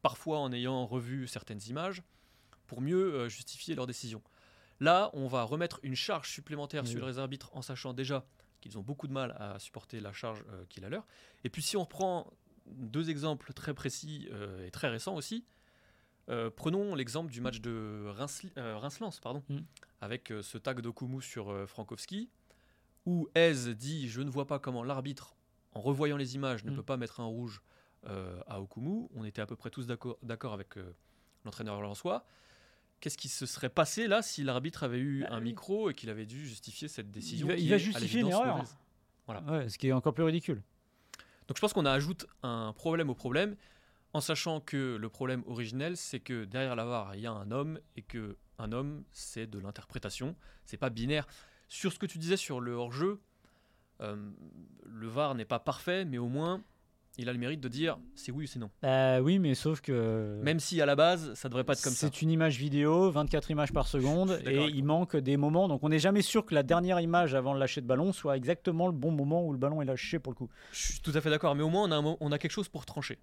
parfois 0.01 0.39
en 0.39 0.53
ayant 0.53 0.85
revu 0.85 1.27
certaines 1.27 1.61
images, 1.67 2.01
pour 2.67 2.81
mieux 2.81 3.13
euh, 3.15 3.29
justifier 3.29 3.73
leur 3.75 3.87
décision. 3.87 4.21
Là, 4.79 5.09
on 5.13 5.27
va 5.27 5.43
remettre 5.43 5.79
une 5.83 5.95
charge 5.95 6.29
supplémentaire 6.29 6.83
Oui. 6.83 6.89
sur 6.91 7.07
les 7.07 7.17
arbitres 7.17 7.49
en 7.53 7.61
sachant 7.63 7.93
déjà 7.93 8.25
qu'ils 8.61 8.77
ont 8.77 8.81
beaucoup 8.83 9.07
de 9.07 9.13
mal 9.13 9.35
à 9.39 9.57
supporter 9.59 9.99
la 9.99 10.13
charge 10.13 10.43
euh, 10.49 10.65
qui 10.69 10.79
est 10.79 10.83
la 10.83 10.89
leur. 10.89 11.07
Et 11.43 11.49
puis 11.49 11.61
si 11.61 11.77
on 11.77 11.81
reprend 11.83 12.31
deux 12.67 13.09
exemples 13.09 13.53
très 13.53 13.73
précis 13.73 14.27
euh, 14.31 14.65
et 14.65 14.71
très 14.71 14.89
récents 14.89 15.15
aussi, 15.15 15.45
euh, 16.29 16.49
prenons 16.49 16.93
l'exemple 16.93 17.31
du 17.31 17.39
match 17.41 17.61
de 17.61 18.05
Reims, 18.09 18.43
Reims-Lens, 18.57 19.19
pardon, 19.21 19.41
Mm. 19.49 19.59
avec 20.01 20.33
ce 20.41 20.57
tag 20.57 20.81
d'Okumu 20.81 21.21
sur 21.21 21.67
Frankowski, 21.67 22.29
où 23.05 23.29
Hez 23.35 23.73
dit 23.75 24.09
Je 24.09 24.21
ne 24.21 24.29
vois 24.29 24.45
pas 24.45 24.59
comment 24.59 24.83
l'arbitre, 24.83 25.35
en 25.71 25.79
revoyant 25.81 26.17
les 26.17 26.35
images, 26.35 26.65
ne 26.65 26.71
Mm. 26.71 26.75
peut 26.75 26.83
pas 26.83 26.97
mettre 26.97 27.19
un 27.21 27.25
rouge 27.25 27.61
à 28.03 28.61
Okumu. 28.61 29.07
On 29.15 29.23
était 29.23 29.41
à 29.41 29.45
peu 29.45 29.55
près 29.55 29.69
tous 29.69 29.87
d'accord 29.87 30.53
avec 30.53 30.75
l'entraîneur 31.45 31.81
lensois. 31.81 32.25
Qu'est-ce 32.99 33.17
qui 33.17 33.29
se 33.29 33.45
serait 33.45 33.69
passé 33.69 34.07
là 34.07 34.21
si 34.21 34.43
l'arbitre 34.43 34.83
avait 34.83 34.99
eu 34.99 35.21
Bah 35.21 35.27
un 35.31 35.37
oui. 35.37 35.43
micro 35.45 35.89
et 35.89 35.93
qu'il 35.93 36.09
avait 36.09 36.25
dû 36.25 36.47
justifier 36.47 36.87
cette 36.87 37.11
décision 37.11 37.47
Il 37.47 37.51
va, 37.51 37.55
qui 37.57 37.63
il 37.65 37.69
va 37.69 37.77
justifier 37.77 38.23
Voilà. 38.23 39.41
Ouais, 39.43 39.69
ce 39.69 39.77
qui 39.77 39.87
est 39.87 39.91
encore 39.93 40.13
plus 40.13 40.23
ridicule. 40.23 40.61
Donc 41.47 41.55
je 41.57 41.61
pense 41.61 41.73
qu'on 41.73 41.85
ajoute 41.85 42.25
un 42.43 42.73
problème 42.73 43.09
au 43.09 43.15
problème 43.15 43.55
en 44.13 44.21
sachant 44.21 44.59
que 44.61 44.95
le 44.99 45.09
problème 45.09 45.43
originel 45.47 45.95
c'est 45.95 46.19
que 46.19 46.45
derrière 46.45 46.75
la 46.75 46.85
VAR 46.85 47.15
il 47.15 47.21
y 47.21 47.27
a 47.27 47.31
un 47.31 47.51
homme 47.51 47.79
et 47.95 48.01
que 48.01 48.37
un 48.57 48.71
homme 48.71 49.03
c'est 49.11 49.45
de 49.47 49.59
l'interprétation, 49.59 50.35
c'est 50.65 50.77
pas 50.77 50.89
binaire. 50.89 51.27
Sur 51.69 51.93
ce 51.93 51.99
que 51.99 52.05
tu 52.05 52.17
disais 52.17 52.37
sur 52.37 52.59
le 52.59 52.73
hors-jeu, 52.73 53.21
euh, 54.01 54.31
le 54.85 55.07
VAR 55.07 55.35
n'est 55.35 55.45
pas 55.45 55.59
parfait 55.59 56.03
mais 56.05 56.17
au 56.17 56.27
moins 56.27 56.63
il 57.17 57.29
a 57.29 57.33
le 57.33 57.39
mérite 57.39 57.59
de 57.61 57.67
dire 57.67 57.97
c'est 58.15 58.31
oui 58.31 58.45
ou 58.45 58.47
c'est 58.47 58.59
non. 58.59 58.69
Bah 58.81 59.21
oui, 59.21 59.39
mais 59.39 59.55
sauf 59.55 59.81
que. 59.81 60.39
Même 60.43 60.59
si 60.59 60.81
à 60.81 60.85
la 60.85 60.95
base 60.95 61.33
ça 61.33 61.49
devrait 61.49 61.63
pas 61.63 61.73
être 61.73 61.81
comme 61.81 61.93
ça. 61.93 62.07
C'est 62.07 62.21
une 62.21 62.31
image 62.31 62.57
vidéo, 62.57 63.09
24 63.11 63.51
images 63.51 63.73
par 63.73 63.87
seconde, 63.87 64.39
et 64.45 64.65
il 64.65 64.83
manque 64.83 65.15
des 65.15 65.37
moments. 65.37 65.67
Donc 65.67 65.83
on 65.83 65.89
n'est 65.89 65.99
jamais 65.99 66.21
sûr 66.21 66.45
que 66.45 66.55
la 66.55 66.63
dernière 66.63 66.99
image 66.99 67.35
avant 67.35 67.53
le 67.53 67.59
lâcher 67.59 67.81
de 67.81 67.87
ballon 67.87 68.13
soit 68.13 68.37
exactement 68.37 68.87
le 68.87 68.93
bon 68.93 69.11
moment 69.11 69.45
où 69.45 69.51
le 69.51 69.57
ballon 69.57 69.81
est 69.81 69.85
lâché 69.85 70.19
pour 70.19 70.31
le 70.31 70.37
coup. 70.37 70.49
Je 70.71 70.93
suis 70.93 70.99
tout 70.99 71.11
à 71.13 71.21
fait 71.21 71.29
d'accord 71.29 71.55
mais 71.55 71.63
au 71.63 71.69
moins 71.69 71.83
on 71.83 71.91
a, 71.91 71.95
un 71.95 72.17
on 72.19 72.31
a 72.31 72.37
quelque 72.37 72.51
chose 72.51 72.69
pour 72.69 72.85
trancher. 72.85 73.19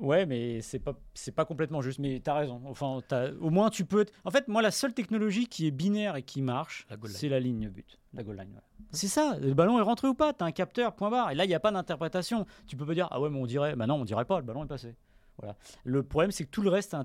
Ouais, 0.00 0.26
mais 0.26 0.60
c'est 0.60 0.78
pas 0.78 0.94
c'est 1.14 1.34
pas 1.34 1.44
complètement 1.44 1.82
juste. 1.82 1.98
Mais 1.98 2.20
t'as 2.22 2.34
raison. 2.34 2.60
Enfin, 2.66 3.00
t'as- 3.08 3.32
au 3.40 3.50
moins 3.50 3.68
tu 3.70 3.84
peux. 3.84 4.00
être- 4.02 4.12
En 4.24 4.30
fait, 4.30 4.46
moi, 4.48 4.62
la 4.62 4.70
seule 4.70 4.94
technologie 4.94 5.46
qui 5.46 5.66
est 5.66 5.70
binaire 5.70 6.16
et 6.16 6.22
qui 6.22 6.40
marche, 6.42 6.86
c'est 7.08 7.28
la 7.28 7.40
ligne 7.40 7.68
but, 7.68 7.98
la 8.14 8.22
goal 8.22 8.36
line. 8.36 8.50
ouais. 8.54 8.60
C'est 8.92 9.08
ça. 9.08 9.36
Le 9.40 9.52
ballon 9.54 9.78
est 9.78 9.82
rentré 9.82 10.08
ou 10.08 10.14
pas 10.14 10.32
T'as 10.32 10.44
un 10.46 10.52
capteur, 10.52 10.94
point 10.94 11.10
barre. 11.10 11.30
Et 11.30 11.34
là, 11.34 11.44
il 11.44 11.48
n'y 11.48 11.54
a 11.54 11.60
pas 11.60 11.72
d'interprétation. 11.72 12.46
Tu 12.66 12.76
peux 12.76 12.86
pas 12.86 12.94
dire 12.94 13.08
ah 13.10 13.20
ouais, 13.20 13.28
mais 13.28 13.38
on 13.38 13.46
dirait. 13.46 13.74
Bah 13.76 13.86
non, 13.86 13.96
on 13.96 14.04
dirait 14.04 14.24
pas. 14.24 14.38
Le 14.38 14.44
ballon 14.46 14.64
est 14.64 14.68
passé. 14.68 14.94
Voilà. 15.40 15.56
Le 15.84 16.02
problème, 16.02 16.32
c'est 16.32 16.44
que 16.44 16.50
tout 16.50 16.62
le 16.62 16.70
reste 16.70 16.96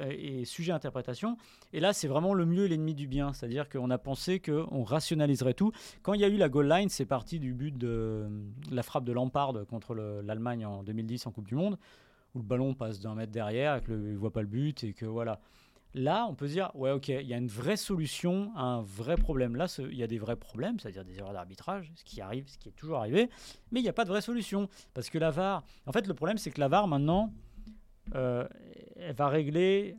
est, 0.00 0.44
sujet 0.44 0.72
à 0.72 0.74
interprétation. 0.74 1.38
Et 1.72 1.80
là, 1.80 1.92
c'est 1.94 2.06
vraiment 2.08 2.34
le 2.34 2.44
mieux 2.44 2.64
et 2.64 2.68
l'ennemi 2.68 2.94
du 2.94 3.06
bien. 3.06 3.32
C'est-à-dire 3.32 3.68
qu'on 3.68 3.88
a 3.90 3.96
pensé 3.98 4.40
qu'on 4.40 4.82
rationaliserait 4.84 5.54
tout. 5.54 5.72
Quand 6.02 6.12
il 6.12 6.20
y 6.20 6.24
a 6.24 6.28
eu 6.28 6.36
la 6.36 6.48
goal 6.50 6.68
line, 6.68 6.88
c'est 6.90 7.06
parti 7.06 7.38
du 7.40 7.54
but 7.54 7.76
de 7.78 8.26
la 8.70 8.82
frappe 8.82 9.04
de 9.04 9.12
Lampard 9.12 9.54
contre 9.70 9.94
le- 9.94 10.20
l'Allemagne 10.22 10.66
en 10.66 10.82
2010 10.82 11.26
en 11.26 11.30
Coupe 11.30 11.48
du 11.48 11.54
Monde, 11.54 11.78
le 12.38 12.44
ballon 12.44 12.74
passe 12.74 13.00
d'un 13.00 13.14
mètre 13.14 13.32
derrière 13.32 13.76
et 13.76 13.80
qu'il 13.82 13.94
ne 13.94 14.16
voit 14.16 14.32
pas 14.32 14.42
le 14.42 14.48
but 14.48 14.84
et 14.84 14.92
que 14.92 15.06
voilà. 15.06 15.40
Là, 15.94 16.26
on 16.28 16.34
peut 16.34 16.48
dire, 16.48 16.70
ouais, 16.74 16.90
ok, 16.90 17.08
il 17.08 17.26
y 17.26 17.32
a 17.32 17.38
une 17.38 17.48
vraie 17.48 17.78
solution 17.78 18.52
à 18.54 18.62
un 18.62 18.82
vrai 18.82 19.16
problème. 19.16 19.56
Là, 19.56 19.66
il 19.78 19.96
y 19.96 20.02
a 20.02 20.06
des 20.06 20.18
vrais 20.18 20.36
problèmes, 20.36 20.78
c'est-à-dire 20.78 21.04
des 21.04 21.18
erreurs 21.18 21.32
d'arbitrage, 21.32 21.90
ce 21.94 22.04
qui 22.04 22.20
arrive, 22.20 22.46
ce 22.48 22.58
qui 22.58 22.68
est 22.68 22.72
toujours 22.72 22.98
arrivé, 22.98 23.30
mais 23.72 23.80
il 23.80 23.82
n'y 23.82 23.88
a 23.88 23.94
pas 23.94 24.04
de 24.04 24.10
vraie 24.10 24.20
solution. 24.20 24.68
Parce 24.92 25.08
que 25.08 25.18
la 25.18 25.30
VAR, 25.30 25.64
en 25.86 25.92
fait, 25.92 26.06
le 26.06 26.14
problème, 26.14 26.36
c'est 26.36 26.50
que 26.50 26.60
la 26.60 26.68
VAR, 26.68 26.86
maintenant, 26.88 27.32
euh, 28.14 28.46
elle 28.96 29.14
va 29.14 29.28
régler. 29.28 29.96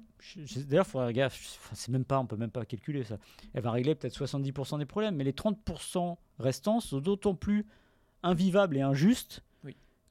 D'ailleurs, 0.67 0.86
il 0.86 0.89
faudra 0.91 1.12
gaffe, 1.12 1.60
c'est 1.73 1.91
même 1.91 2.06
pas, 2.06 2.19
on 2.19 2.28
peut 2.28 2.38
même 2.38 2.52
pas 2.52 2.65
calculer 2.65 3.04
ça. 3.04 3.17
Elle 3.54 3.63
va 3.63 3.71
régler 3.71 3.95
peut-être 3.95 4.15
70% 4.15 4.78
des 4.78 4.86
problèmes, 4.86 5.15
mais 5.15 5.23
les 5.23 5.34
30% 5.34 6.17
restants 6.38 6.82
sont 6.82 6.99
d'autant 6.99 7.34
plus 7.34 7.65
invivables 8.21 8.78
et 8.78 8.82
injustes 8.82 9.43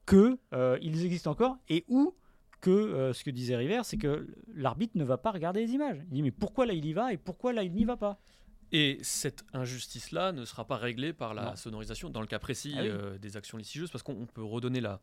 que 0.09 0.39
euh, 0.55 0.79
ils 0.81 1.05
existent 1.05 1.31
encore 1.31 1.59
et 1.69 1.85
où 1.87 2.15
que 2.63 2.71
euh, 2.71 3.13
ce 3.13 3.23
que 3.23 3.31
disait 3.31 3.57
River, 3.57 3.83
c'est 3.85 3.99
que 3.99 4.27
l'arbitre 4.55 4.97
ne 4.97 5.05
va 5.05 5.19
pas 5.19 5.31
regarder 5.31 5.61
les 5.61 5.73
images. 5.73 5.99
Il 6.07 6.15
dit 6.15 6.23
mais 6.23 6.31
pourquoi 6.31 6.65
là 6.65 6.73
il 6.73 6.87
y 6.87 6.95
va 6.95 7.13
et 7.13 7.19
pourquoi 7.19 7.53
là 7.53 7.63
il 7.63 7.75
n'y 7.75 7.85
va 7.85 7.99
pas? 7.99 8.19
Et 8.73 8.99
cette 9.03 9.45
injustice-là 9.53 10.33
ne 10.33 10.47
sera 10.47 10.67
pas 10.67 10.77
réglée 10.77 11.13
par 11.13 11.35
la 11.35 11.57
sonorisation, 11.57 12.09
dans 12.09 12.23
le 12.23 12.27
cas 12.27 12.39
précis 12.39 12.75
ah 12.79 13.19
des 13.19 13.37
actions 13.37 13.59
litigieuses, 13.59 13.91
parce 13.91 14.03
qu'on 14.03 14.27
peut 14.27 14.43
redonner 14.43 14.81
la, 14.81 15.01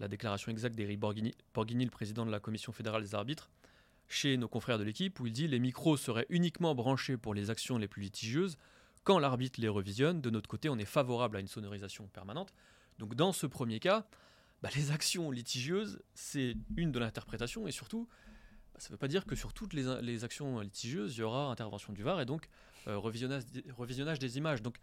la 0.00 0.08
déclaration 0.08 0.50
exacte 0.50 0.74
d'Éric 0.74 0.98
Borghini, 1.00 1.34
le 1.84 1.90
président 1.90 2.26
de 2.26 2.30
la 2.30 2.40
Commission 2.40 2.72
fédérale 2.72 3.02
des 3.02 3.14
arbitres, 3.14 3.50
chez 4.08 4.36
nos 4.36 4.48
confrères 4.48 4.78
de 4.78 4.84
l'équipe, 4.84 5.18
où 5.20 5.26
il 5.26 5.32
dit 5.32 5.48
les 5.48 5.58
micros 5.58 5.96
seraient 5.96 6.26
uniquement 6.30 6.74
branchés 6.74 7.16
pour 7.16 7.34
les 7.34 7.50
actions 7.50 7.78
les 7.78 7.88
plus 7.88 8.02
litigieuses. 8.02 8.56
Quand 9.02 9.18
l'arbitre 9.18 9.60
les 9.60 9.68
revisionne, 9.68 10.20
de 10.20 10.30
notre 10.30 10.48
côté, 10.48 10.68
on 10.68 10.78
est 10.78 10.84
favorable 10.84 11.36
à 11.36 11.40
une 11.40 11.48
sonorisation 11.48 12.08
permanente. 12.08 12.52
Donc 12.98 13.14
dans 13.14 13.32
ce 13.32 13.46
premier 13.46 13.80
cas, 13.80 14.06
bah, 14.62 14.70
les 14.74 14.90
actions 14.90 15.30
litigieuses, 15.30 16.02
c'est 16.14 16.56
une 16.76 16.92
de 16.92 16.98
l'interprétation, 16.98 17.66
et 17.66 17.70
surtout, 17.70 18.08
bah, 18.72 18.80
ça 18.80 18.88
ne 18.88 18.92
veut 18.92 18.98
pas 18.98 19.08
dire 19.08 19.26
que 19.26 19.36
sur 19.36 19.52
toutes 19.52 19.72
les, 19.72 20.24
actions 20.24 20.60
litigieuses, 20.60 21.16
il 21.16 21.20
y 21.20 21.22
aura 21.22 21.50
intervention 21.50 21.92
du 21.92 22.02
VAR 22.02 22.20
et 22.20 22.26
donc 22.26 22.48
euh, 22.86 22.98
revisionnage, 22.98 23.44
revisionnage 23.76 24.18
des 24.18 24.38
images. 24.38 24.62
Donc, 24.62 24.78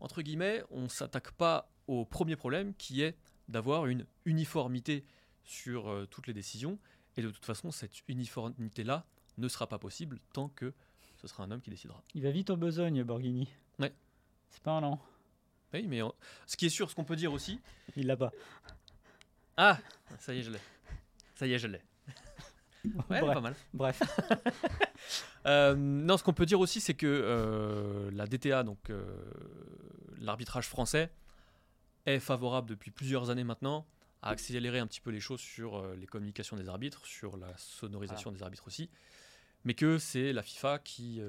entre 0.00 0.22
guillemets, 0.22 0.62
on 0.70 0.82
ne 0.82 0.88
s'attaque 0.88 1.32
pas 1.32 1.70
au 1.86 2.04
premier 2.04 2.36
problème 2.36 2.74
qui 2.74 3.02
est 3.02 3.16
d'avoir 3.48 3.86
une 3.86 4.06
uniformité 4.24 5.04
sur 5.44 5.88
euh, 5.88 6.06
toutes 6.06 6.26
les 6.26 6.34
décisions. 6.34 6.78
Et 7.16 7.22
de 7.22 7.30
toute 7.30 7.44
façon, 7.44 7.70
cette 7.70 8.06
uniformité-là 8.08 9.06
ne 9.38 9.48
sera 9.48 9.66
pas 9.66 9.78
possible 9.78 10.18
tant 10.32 10.48
que 10.48 10.74
ce 11.16 11.26
sera 11.26 11.44
un 11.44 11.50
homme 11.50 11.60
qui 11.60 11.70
décidera. 11.70 12.02
Il 12.14 12.22
va 12.22 12.30
vite 12.30 12.50
en 12.50 12.56
besogne, 12.56 13.02
Borghini. 13.02 13.48
Ouais. 13.78 13.94
C'est 14.50 14.62
pas 14.62 14.72
un 14.72 14.82
an. 14.82 15.00
Oui, 15.72 15.86
mais 15.88 16.00
ce 16.46 16.56
qui 16.56 16.66
est 16.66 16.70
sûr, 16.70 16.90
ce 16.90 16.94
qu'on 16.94 17.04
peut 17.04 17.16
dire 17.16 17.32
aussi. 17.32 17.60
Il 17.96 18.06
l'a 18.06 18.16
pas. 18.16 18.32
Ah, 19.56 19.78
ça 20.18 20.34
y 20.34 20.40
est, 20.40 20.42
je 20.42 20.50
l'ai. 20.50 20.60
Ça 21.34 21.46
y 21.46 21.52
est, 21.52 21.58
je 21.58 21.66
l'ai. 21.68 21.80
Ouais, 23.10 23.20
pas 23.20 23.40
mal. 23.40 23.56
Bref. 23.74 24.00
euh, 25.46 25.74
non, 25.74 26.16
ce 26.16 26.22
qu'on 26.22 26.32
peut 26.32 26.46
dire 26.46 26.60
aussi, 26.60 26.80
c'est 26.80 26.94
que 26.94 27.06
euh, 27.06 28.10
la 28.12 28.26
DTA, 28.26 28.62
donc 28.62 28.90
euh, 28.90 29.04
l'arbitrage 30.20 30.68
français, 30.68 31.10
est 32.04 32.20
favorable 32.20 32.68
depuis 32.68 32.92
plusieurs 32.92 33.30
années 33.30 33.42
maintenant 33.42 33.86
à 34.22 34.30
accélérer 34.30 34.78
un 34.78 34.86
petit 34.86 35.00
peu 35.00 35.10
les 35.10 35.18
choses 35.18 35.40
sur 35.40 35.84
les 35.96 36.06
communications 36.06 36.56
des 36.56 36.68
arbitres, 36.68 37.04
sur 37.06 37.36
la 37.36 37.56
sonorisation 37.56 38.30
des 38.30 38.42
arbitres 38.42 38.66
aussi, 38.66 38.88
mais 39.64 39.74
que 39.74 39.98
c'est 39.98 40.32
la 40.32 40.42
FIFA 40.42 40.78
qui 40.78 41.20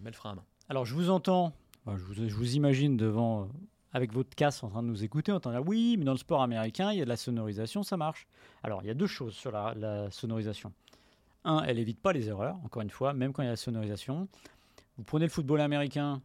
met 0.00 0.10
le 0.10 0.16
frein 0.16 0.32
à 0.32 0.34
main. 0.34 0.44
Alors 0.68 0.84
je 0.84 0.94
vous 0.94 1.10
entends, 1.10 1.54
je 1.86 2.34
vous, 2.34 2.54
imagine 2.54 2.96
devant, 2.96 3.48
avec 3.92 4.12
votre 4.12 4.34
casse 4.34 4.62
en 4.62 4.68
train 4.68 4.82
de 4.82 4.88
nous 4.88 5.04
écouter, 5.04 5.32
en 5.32 5.40
train 5.40 5.52
de 5.52 5.58
oui, 5.58 5.96
mais 5.98 6.04
dans 6.04 6.12
le 6.12 6.18
sport 6.18 6.42
américain, 6.42 6.92
il 6.92 6.98
y 6.98 7.02
a 7.02 7.04
de 7.04 7.08
la 7.08 7.16
sonorisation, 7.16 7.82
ça 7.82 7.96
marche. 7.96 8.26
Alors 8.62 8.82
il 8.82 8.86
y 8.86 8.90
a 8.90 8.94
deux 8.94 9.06
choses 9.06 9.34
sur 9.34 9.50
la, 9.50 9.74
la 9.74 10.10
sonorisation. 10.10 10.72
Un, 11.44 11.62
elle 11.64 11.78
évite 11.78 12.00
pas 12.00 12.12
les 12.12 12.28
erreurs, 12.28 12.56
encore 12.64 12.82
une 12.82 12.90
fois, 12.90 13.12
même 13.12 13.32
quand 13.32 13.42
il 13.42 13.46
y 13.46 13.48
a 13.48 13.52
la 13.52 13.56
sonorisation. 13.56 14.28
Vous 14.96 15.04
prenez 15.04 15.24
le 15.24 15.30
football 15.30 15.60
américain, 15.60 16.20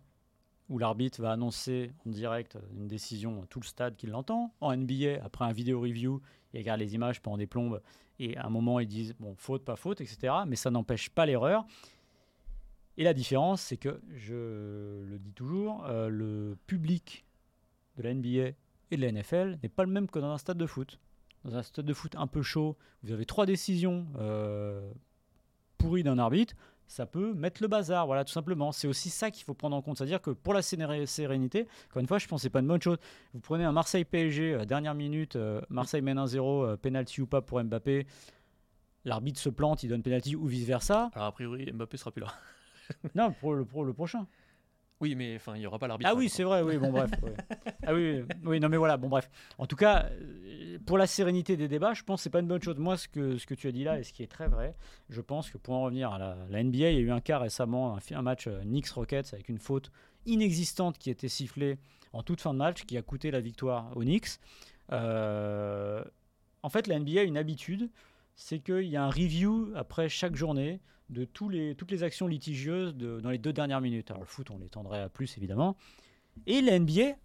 où 0.69 0.77
l'arbitre 0.77 1.21
va 1.21 1.31
annoncer 1.31 1.91
en 2.05 2.09
direct 2.09 2.57
une 2.75 2.87
décision 2.87 3.43
à 3.43 3.45
tout 3.45 3.59
le 3.59 3.65
stade 3.65 3.95
qui 3.95 4.07
l'entend. 4.07 4.53
En 4.61 4.75
NBA, 4.75 5.23
après 5.23 5.45
un 5.45 5.51
vidéo 5.51 5.79
review, 5.79 6.21
il 6.53 6.59
regarde 6.59 6.79
les 6.79 6.95
images 6.95 7.21
pendant 7.21 7.37
des 7.37 7.47
plombes 7.47 7.81
et 8.19 8.37
à 8.37 8.45
un 8.45 8.49
moment 8.49 8.79
ils 8.79 8.87
disent 8.87 9.13
bon 9.19 9.35
faute, 9.35 9.63
pas 9.63 9.75
faute, 9.75 10.01
etc. 10.01 10.33
Mais 10.47 10.55
ça 10.55 10.71
n'empêche 10.71 11.09
pas 11.09 11.25
l'erreur. 11.25 11.65
Et 12.97 13.03
la 13.03 13.13
différence, 13.13 13.61
c'est 13.61 13.77
que, 13.77 14.01
je 14.13 15.03
le 15.03 15.19
dis 15.19 15.33
toujours, 15.33 15.85
euh, 15.85 16.07
le 16.07 16.57
public 16.65 17.24
de 17.97 18.03
la 18.03 18.13
NBA 18.13 18.51
et 18.91 18.97
de 18.97 19.01
la 19.01 19.11
NFL 19.11 19.59
n'est 19.61 19.69
pas 19.69 19.83
le 19.83 19.91
même 19.91 20.07
que 20.09 20.19
dans 20.19 20.31
un 20.31 20.37
stade 20.37 20.57
de 20.57 20.65
foot. 20.65 20.99
Dans 21.43 21.55
un 21.55 21.63
stade 21.63 21.85
de 21.85 21.93
foot 21.93 22.15
un 22.17 22.27
peu 22.27 22.41
chaud, 22.41 22.77
vous 23.03 23.11
avez 23.11 23.25
trois 23.25 23.45
décisions 23.45 24.07
euh, 24.17 24.91
pourries 25.77 26.03
d'un 26.03 26.17
arbitre 26.17 26.55
ça 26.87 27.05
peut 27.05 27.33
mettre 27.33 27.61
le 27.61 27.67
bazar, 27.67 28.05
voilà, 28.05 28.23
tout 28.23 28.31
simplement. 28.31 28.71
C'est 28.71 28.87
aussi 28.87 29.09
ça 29.09 29.31
qu'il 29.31 29.43
faut 29.43 29.53
prendre 29.53 29.75
en 29.75 29.81
compte. 29.81 29.97
C'est-à-dire 29.97 30.21
que 30.21 30.31
pour 30.31 30.53
la 30.53 30.61
sérénité, 30.61 31.67
encore 31.89 31.99
une 31.99 32.07
fois, 32.07 32.19
je 32.19 32.27
pense 32.27 32.43
que 32.43 32.47
pas 32.47 32.59
une 32.59 32.67
bonne 32.67 32.81
chose. 32.81 32.97
Vous 33.33 33.39
prenez 33.39 33.63
un 33.63 33.71
Marseille-PSG, 33.71 34.53
euh, 34.53 34.65
dernière 34.65 34.93
minute, 34.93 35.35
euh, 35.35 35.61
Marseille 35.69 36.01
mène 36.01 36.19
1-0, 36.19 36.63
euh, 36.63 36.77
penalty 36.77 37.21
ou 37.21 37.27
pas 37.27 37.41
pour 37.41 37.63
Mbappé. 37.63 38.05
L'arbitre 39.03 39.39
se 39.39 39.49
plante, 39.49 39.83
il 39.83 39.89
donne 39.89 40.03
penalty 40.03 40.35
ou 40.35 40.45
vice-versa. 40.45 41.09
Alors, 41.13 41.27
a 41.27 41.31
priori, 41.31 41.71
Mbappé 41.71 41.97
sera 41.97 42.11
plus 42.11 42.21
là. 42.21 42.33
non, 43.15 43.31
pour 43.31 43.53
le, 43.53 43.65
pour 43.65 43.83
le 43.83 43.93
prochain. 43.93 44.27
Oui, 45.01 45.15
mais 45.15 45.35
enfin, 45.35 45.55
il 45.55 45.59
n'y 45.59 45.67
aura 45.67 45.77
pas 45.77 45.87
l'arbitre. 45.87 46.09
Ah 46.11 46.15
oui, 46.15 46.29
c'est 46.29 46.43
vrai, 46.43 46.61
oui, 46.61 46.77
bon, 46.77 46.91
bref. 46.91 47.11
Ah 47.87 47.93
oui, 47.93 48.23
oui, 48.43 48.59
non, 48.59 48.69
mais 48.69 48.77
voilà, 48.77 48.97
bon, 48.97 49.09
bref. 49.09 49.29
En 49.59 49.67
tout 49.67 49.75
cas, 49.75 50.09
euh, 50.09 50.79
pour 50.87 50.97
la 50.97 51.05
sérénité 51.05 51.55
des 51.55 51.67
débats, 51.67 51.93
je 51.93 52.01
pense 52.01 52.21
que 52.21 52.23
c'est 52.23 52.29
pas 52.31 52.39
une 52.39 52.47
bonne 52.47 52.63
chose. 52.63 52.79
Moi, 52.79 52.97
ce 52.97 53.07
que, 53.07 53.37
ce 53.37 53.45
que 53.45 53.53
tu 53.53 53.67
as 53.67 53.71
dit 53.71 53.83
là, 53.83 53.99
et 53.99 54.03
ce 54.03 54.11
qui 54.11 54.23
est 54.23 54.27
très 54.27 54.47
vrai, 54.47 54.75
je 55.09 55.21
pense 55.21 55.51
que 55.51 55.59
pour 55.59 55.75
en 55.75 55.83
revenir 55.83 56.11
à 56.11 56.17
la, 56.17 56.63
NBA, 56.63 56.77
il 56.91 56.95
y 56.95 56.97
a 56.97 56.99
eu 56.99 57.11
un 57.11 57.21
cas 57.21 57.37
récemment, 57.37 57.97
un, 58.11 58.21
match 58.23 58.47
euh, 58.47 58.61
Knicks 58.63 58.89
Rockets 58.89 59.33
avec 59.33 59.49
une 59.49 59.59
faute 59.59 59.91
inexistante 60.25 60.97
qui 60.97 61.09
a 61.09 61.11
été 61.11 61.27
sifflée 61.29 61.77
en 62.13 62.23
toute 62.23 62.41
fin 62.41 62.53
de 62.53 62.59
match, 62.59 62.85
qui 62.85 62.97
a 62.97 63.01
coûté 63.01 63.29
la 63.29 63.41
victoire 63.41 63.95
aux 63.95 64.01
Knicks. 64.01 64.39
Euh, 64.91 66.03
en 66.63 66.69
fait, 66.69 66.87
la 66.87 66.97
NBA 66.97 67.19
a 67.19 67.23
une 67.23 67.37
habitude, 67.37 67.89
c'est 68.35 68.59
qu'il 68.59 68.87
y 68.87 68.95
a 68.95 69.03
un 69.03 69.09
review 69.09 69.71
après 69.75 70.09
chaque 70.09 70.35
journée 70.35 70.79
de 71.09 71.27
les, 71.49 71.75
toutes 71.75 71.91
les 71.91 72.03
actions 72.03 72.27
litigieuses 72.27 72.95
dans 72.95 73.29
les 73.29 73.37
deux 73.37 73.53
dernières 73.53 73.81
minutes. 73.81 74.09
Alors 74.11 74.23
le 74.23 74.27
foot, 74.27 74.49
on 74.51 74.57
l'étendrait 74.57 75.01
à 75.01 75.09
plus 75.09 75.37
évidemment. 75.37 75.75
Et 76.47 76.61
la 76.61 76.79
NBA 76.79 77.15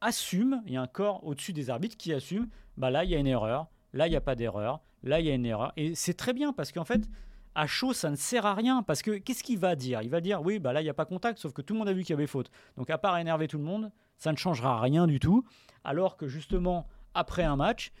assume, 0.00 0.62
il 0.66 0.72
y 0.72 0.76
a 0.76 0.82
un 0.82 0.86
corps 0.86 1.24
au-dessus 1.26 1.52
des 1.52 1.70
arbitres 1.70 1.96
qui 1.96 2.12
assume, 2.12 2.48
bah 2.76 2.90
là 2.90 3.04
il 3.04 3.10
y 3.10 3.14
a 3.14 3.18
une 3.18 3.26
erreur, 3.26 3.68
là 3.92 4.06
il 4.06 4.10
n'y 4.10 4.16
a 4.16 4.20
pas 4.20 4.34
d'erreur, 4.34 4.80
là 5.02 5.20
il 5.20 5.26
y 5.26 5.30
a 5.30 5.34
une 5.34 5.46
erreur. 5.46 5.72
Et 5.76 5.94
c'est 5.94 6.14
très 6.14 6.32
bien 6.32 6.52
parce 6.52 6.72
qu'en 6.72 6.84
fait, 6.84 7.08
à 7.54 7.66
chaud, 7.66 7.92
ça 7.92 8.10
ne 8.10 8.16
sert 8.16 8.46
à 8.46 8.54
rien. 8.54 8.82
Parce 8.82 9.02
que 9.02 9.18
qu'est-ce 9.18 9.42
qu'il 9.42 9.58
va 9.58 9.74
dire? 9.74 10.02
Il 10.02 10.10
va 10.10 10.20
dire, 10.20 10.40
oui, 10.42 10.58
bah 10.58 10.72
là 10.72 10.80
il 10.80 10.84
n'y 10.84 10.90
a 10.90 10.94
pas 10.94 11.04
contact, 11.04 11.38
sauf 11.38 11.52
que 11.52 11.62
tout 11.62 11.74
le 11.74 11.78
monde 11.80 11.88
a 11.88 11.92
vu 11.92 12.02
qu'il 12.02 12.10
y 12.10 12.12
avait 12.14 12.26
faute. 12.26 12.50
Donc 12.76 12.90
à 12.90 12.98
part 12.98 13.18
énerver 13.18 13.48
tout 13.48 13.58
le 13.58 13.64
monde, 13.64 13.90
ça 14.16 14.32
ne 14.32 14.36
changera 14.36 14.80
rien 14.80 15.06
du 15.06 15.18
tout. 15.18 15.44
Alors 15.84 16.16
que 16.16 16.28
justement, 16.28 16.86
après 17.14 17.42
un 17.42 17.56
match, 17.56 17.92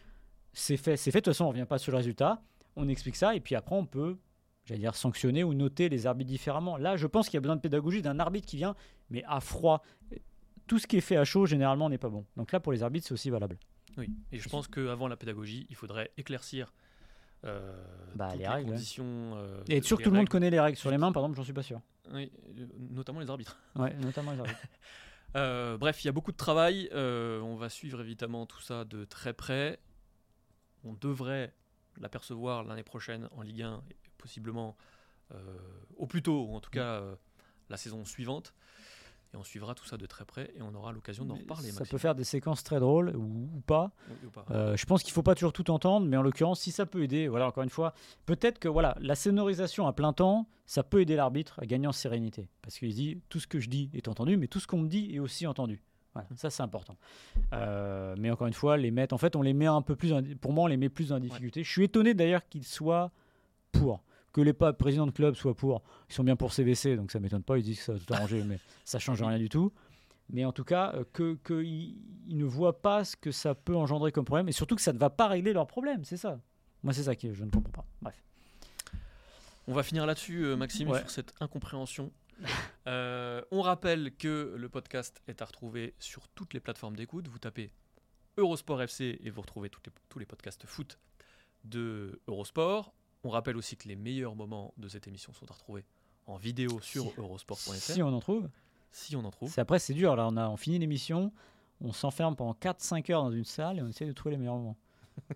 c'est 0.52 0.76
fait, 0.76 0.96
c'est 0.96 1.10
fait. 1.10 1.20
De 1.20 1.24
toute 1.24 1.34
façon, 1.34 1.44
on 1.44 1.48
ne 1.48 1.52
revient 1.52 1.66
pas 1.66 1.78
sur 1.78 1.92
le 1.92 1.98
résultat. 1.98 2.42
On 2.76 2.88
explique 2.88 3.16
ça 3.16 3.34
et 3.34 3.40
puis 3.40 3.54
après, 3.54 3.74
on 3.74 3.86
peut 3.86 4.16
j'allais 4.64 4.80
dire 4.80 4.94
sanctionner 4.94 5.44
ou 5.44 5.54
noter 5.54 5.88
les 5.88 6.06
arbitres 6.06 6.30
différemment. 6.30 6.76
Là, 6.76 6.96
je 6.96 7.06
pense 7.06 7.28
qu'il 7.28 7.34
y 7.34 7.38
a 7.38 7.40
besoin 7.40 7.56
de 7.56 7.60
pédagogie 7.60 8.02
d'un 8.02 8.18
arbitre 8.18 8.46
qui 8.46 8.56
vient, 8.56 8.74
mais 9.10 9.22
à 9.26 9.40
froid. 9.40 9.82
Tout 10.66 10.78
ce 10.78 10.86
qui 10.86 10.96
est 10.96 11.02
fait 11.02 11.16
à 11.16 11.24
chaud, 11.24 11.46
généralement, 11.46 11.90
n'est 11.90 11.98
pas 11.98 12.08
bon. 12.08 12.24
Donc 12.36 12.52
là, 12.52 12.60
pour 12.60 12.72
les 12.72 12.82
arbitres, 12.82 13.06
c'est 13.08 13.14
aussi 13.14 13.30
valable. 13.30 13.58
Oui, 13.96 14.08
et 14.30 14.38
je 14.38 14.48
pense 14.48 14.68
qu'avant 14.68 15.08
la 15.08 15.16
pédagogie, 15.16 15.66
il 15.68 15.76
faudrait 15.76 16.12
éclaircir 16.16 16.72
euh, 17.44 17.72
bah, 18.14 18.34
les, 18.36 18.46
règles, 18.46 18.70
conditions. 18.70 19.04
Euh, 19.34 19.62
et 19.68 19.78
être 19.78 19.84
sûr 19.84 19.98
que 19.98 20.04
tout 20.04 20.10
le 20.10 20.16
monde 20.16 20.28
connaît 20.28 20.50
les 20.50 20.60
règles. 20.60 20.76
Sur 20.76 20.90
les 20.90 20.98
mains, 20.98 21.10
par 21.10 21.22
exemple, 21.22 21.36
j'en 21.36 21.44
suis 21.44 21.52
pas 21.52 21.62
sûr. 21.62 21.80
Oui, 22.12 22.30
notamment 22.90 23.20
les 23.20 23.30
arbitres. 23.30 23.58
Oui, 23.76 23.88
notamment 24.00 24.32
les 24.32 24.40
arbitres. 24.40 24.60
Euh, 25.36 25.78
bref, 25.78 26.02
il 26.02 26.08
y 26.08 26.10
a 26.10 26.12
beaucoup 26.12 26.32
de 26.32 26.36
travail. 26.36 26.90
on 26.92 27.54
va 27.54 27.68
suivre 27.68 28.00
évidemment 28.00 28.46
tout 28.46 28.60
ça 28.60 28.84
de 28.84 29.04
très 29.04 29.32
près. 29.32 29.78
On 30.82 30.92
devrait 30.92 31.54
l'apercevoir 32.00 32.64
l'année 32.64 32.82
prochaine 32.82 33.28
en 33.36 33.42
Ligue 33.42 33.62
1 33.62 33.80
possiblement 34.20 34.76
euh, 35.34 35.56
au 35.96 36.06
plus 36.06 36.22
tôt, 36.22 36.46
ou 36.48 36.56
en 36.56 36.60
tout 36.60 36.70
cas 36.70 37.00
euh, 37.00 37.14
la 37.68 37.76
saison 37.76 38.04
suivante. 38.04 38.54
Et 39.32 39.36
on 39.36 39.44
suivra 39.44 39.76
tout 39.76 39.84
ça 39.84 39.96
de 39.96 40.06
très 40.06 40.24
près 40.24 40.50
et 40.56 40.62
on 40.62 40.74
aura 40.74 40.90
l'occasion 40.90 41.24
d'en 41.24 41.36
reparler. 41.36 41.70
Ça 41.70 41.84
peut 41.84 41.98
faire 41.98 42.16
des 42.16 42.24
séquences 42.24 42.64
très 42.64 42.80
drôles 42.80 43.14
ou, 43.14 43.62
pas. 43.64 43.92
Euh, 44.50 44.76
je 44.76 44.84
pense 44.86 45.04
qu'il 45.04 45.12
ne 45.12 45.14
faut 45.14 45.22
pas 45.22 45.36
toujours 45.36 45.52
tout 45.52 45.70
entendre, 45.70 46.04
mais 46.06 46.16
en 46.16 46.22
l'occurrence, 46.22 46.58
si 46.58 46.72
ça 46.72 46.84
peut 46.84 47.04
aider, 47.04 47.28
voilà, 47.28 47.46
encore 47.46 47.62
une 47.62 47.70
fois, 47.70 47.94
peut-être 48.26 48.58
que 48.58 48.66
voilà, 48.66 48.96
la 49.00 49.14
sonorisation 49.14 49.86
à 49.86 49.92
plein 49.92 50.12
temps, 50.12 50.48
ça 50.66 50.82
peut 50.82 51.00
aider 51.00 51.14
l'arbitre 51.14 51.60
à 51.60 51.66
gagner 51.66 51.86
en 51.86 51.92
sérénité. 51.92 52.48
Parce 52.60 52.76
qu'il 52.76 52.92
dit 52.92 53.20
tout 53.28 53.38
ce 53.38 53.46
que 53.46 53.60
je 53.60 53.68
dis 53.68 53.88
est 53.94 54.08
entendu, 54.08 54.36
mais 54.36 54.48
tout 54.48 54.58
ce 54.58 54.66
qu'on 54.66 54.78
me 54.78 54.88
dit 54.88 55.14
est 55.14 55.20
aussi 55.20 55.46
entendu. 55.46 55.80
Voilà, 56.12 56.26
ça 56.34 56.50
c'est 56.50 56.64
important. 56.64 56.96
mais 57.52 58.32
encore 58.32 58.48
une 58.48 58.52
fois, 58.52 58.76
les 58.78 58.90
mettre, 58.90 59.14
en 59.14 59.18
fait, 59.18 59.36
on 59.36 59.42
les 59.42 59.52
met 59.52 59.66
un 59.66 59.82
peu 59.82 59.94
plus, 59.94 60.12
pour 60.40 60.52
moi, 60.52 60.64
on 60.64 60.66
les 60.66 60.76
met 60.76 60.88
plus 60.88 61.12
en 61.12 61.20
difficulté. 61.20 61.62
Je 61.62 61.70
suis 61.70 61.84
étonné 61.84 62.14
d'ailleurs 62.14 62.48
qu'ils 62.48 62.66
soient 62.66 63.12
pour 63.70 64.02
que 64.32 64.40
les 64.40 64.52
présidents 64.52 65.06
de 65.06 65.10
club 65.12 65.34
soient 65.34 65.54
pour. 65.54 65.82
Ils 66.08 66.14
sont 66.14 66.24
bien 66.24 66.36
pour 66.36 66.52
CVC, 66.52 66.96
donc 66.96 67.10
ça 67.10 67.18
m'étonne 67.20 67.42
pas. 67.42 67.58
Ils 67.58 67.64
disent 67.64 67.78
que 67.78 67.84
ça 67.84 67.92
va 67.94 67.98
tout 67.98 68.14
arranger, 68.14 68.42
mais 68.44 68.58
ça 68.84 68.98
change 68.98 69.22
rien 69.22 69.38
du 69.38 69.48
tout. 69.48 69.72
Mais 70.32 70.44
en 70.44 70.52
tout 70.52 70.62
cas, 70.64 70.92
euh, 70.94 71.04
qu'ils 71.12 71.38
que 71.42 71.62
ne 72.32 72.44
voient 72.44 72.80
pas 72.80 73.04
ce 73.04 73.16
que 73.16 73.32
ça 73.32 73.54
peut 73.56 73.74
engendrer 73.76 74.12
comme 74.12 74.24
problème, 74.24 74.48
et 74.48 74.52
surtout 74.52 74.76
que 74.76 74.82
ça 74.82 74.92
ne 74.92 74.98
va 74.98 75.10
pas 75.10 75.26
régler 75.26 75.52
leurs 75.52 75.66
problèmes, 75.66 76.04
c'est 76.04 76.16
ça. 76.16 76.38
Moi, 76.84 76.92
c'est 76.92 77.02
ça 77.02 77.16
que 77.16 77.32
je 77.34 77.44
ne 77.44 77.50
comprends 77.50 77.72
pas. 77.72 77.84
Bref. 78.00 78.22
On 79.66 79.72
va 79.74 79.82
finir 79.82 80.06
là-dessus, 80.06 80.44
euh, 80.44 80.56
Maxime, 80.56 80.88
Ouais. 80.88 81.00
sur 81.00 81.10
cette 81.10 81.34
incompréhension. 81.40 82.12
Euh, 82.86 83.42
on 83.50 83.60
rappelle 83.60 84.16
que 84.16 84.54
le 84.56 84.68
podcast 84.70 85.20
est 85.28 85.42
à 85.42 85.44
retrouver 85.44 85.94
sur 85.98 86.26
toutes 86.28 86.54
les 86.54 86.60
plateformes 86.60 86.96
d'écoute. 86.96 87.28
Vous 87.28 87.38
tapez 87.38 87.70
Eurosport 88.38 88.80
FC 88.82 89.18
et 89.22 89.28
vous 89.30 89.42
retrouvez 89.42 89.68
les- 89.68 89.92
tous 90.08 90.18
les 90.18 90.24
podcasts 90.24 90.64
foot 90.66 90.98
de 91.64 92.20
Eurosport. 92.26 92.94
On 93.24 93.28
rappelle 93.30 93.56
aussi 93.56 93.76
que 93.76 93.86
les 93.88 93.96
meilleurs 93.96 94.34
moments 94.34 94.72
de 94.78 94.88
cette 94.88 95.06
émission 95.06 95.32
sont 95.32 95.50
à 95.50 95.54
retrouver 95.54 95.84
en 96.26 96.36
vidéo 96.36 96.80
sur 96.80 97.04
Si- 97.12 97.20
eurosport.fr 97.20 97.72
Si 97.74 98.02
on 98.02 98.08
en 98.14 98.20
trouve. 98.20 98.48
si 98.90 99.14
on 99.16 99.24
en 99.24 99.30
trouve. 99.30 99.52
Après, 99.58 99.78
c'est 99.78 99.94
dur. 99.94 100.16
Là, 100.16 100.26
on 100.28 100.36
a 100.36 100.48
on 100.48 100.56
finit 100.56 100.78
l'émission, 100.78 101.32
on 101.80 101.92
s'enferme 101.92 102.34
pendant 102.36 102.54
4-5 102.54 103.10
heures 103.12 103.22
dans 103.22 103.30
une 103.32 103.44
salle 103.44 103.78
et 103.78 103.82
on 103.82 103.88
essaie 103.88 104.06
de 104.06 104.12
trouver 104.12 104.32
les 104.34 104.38
meilleurs 104.38 104.56
moments. 104.56 104.76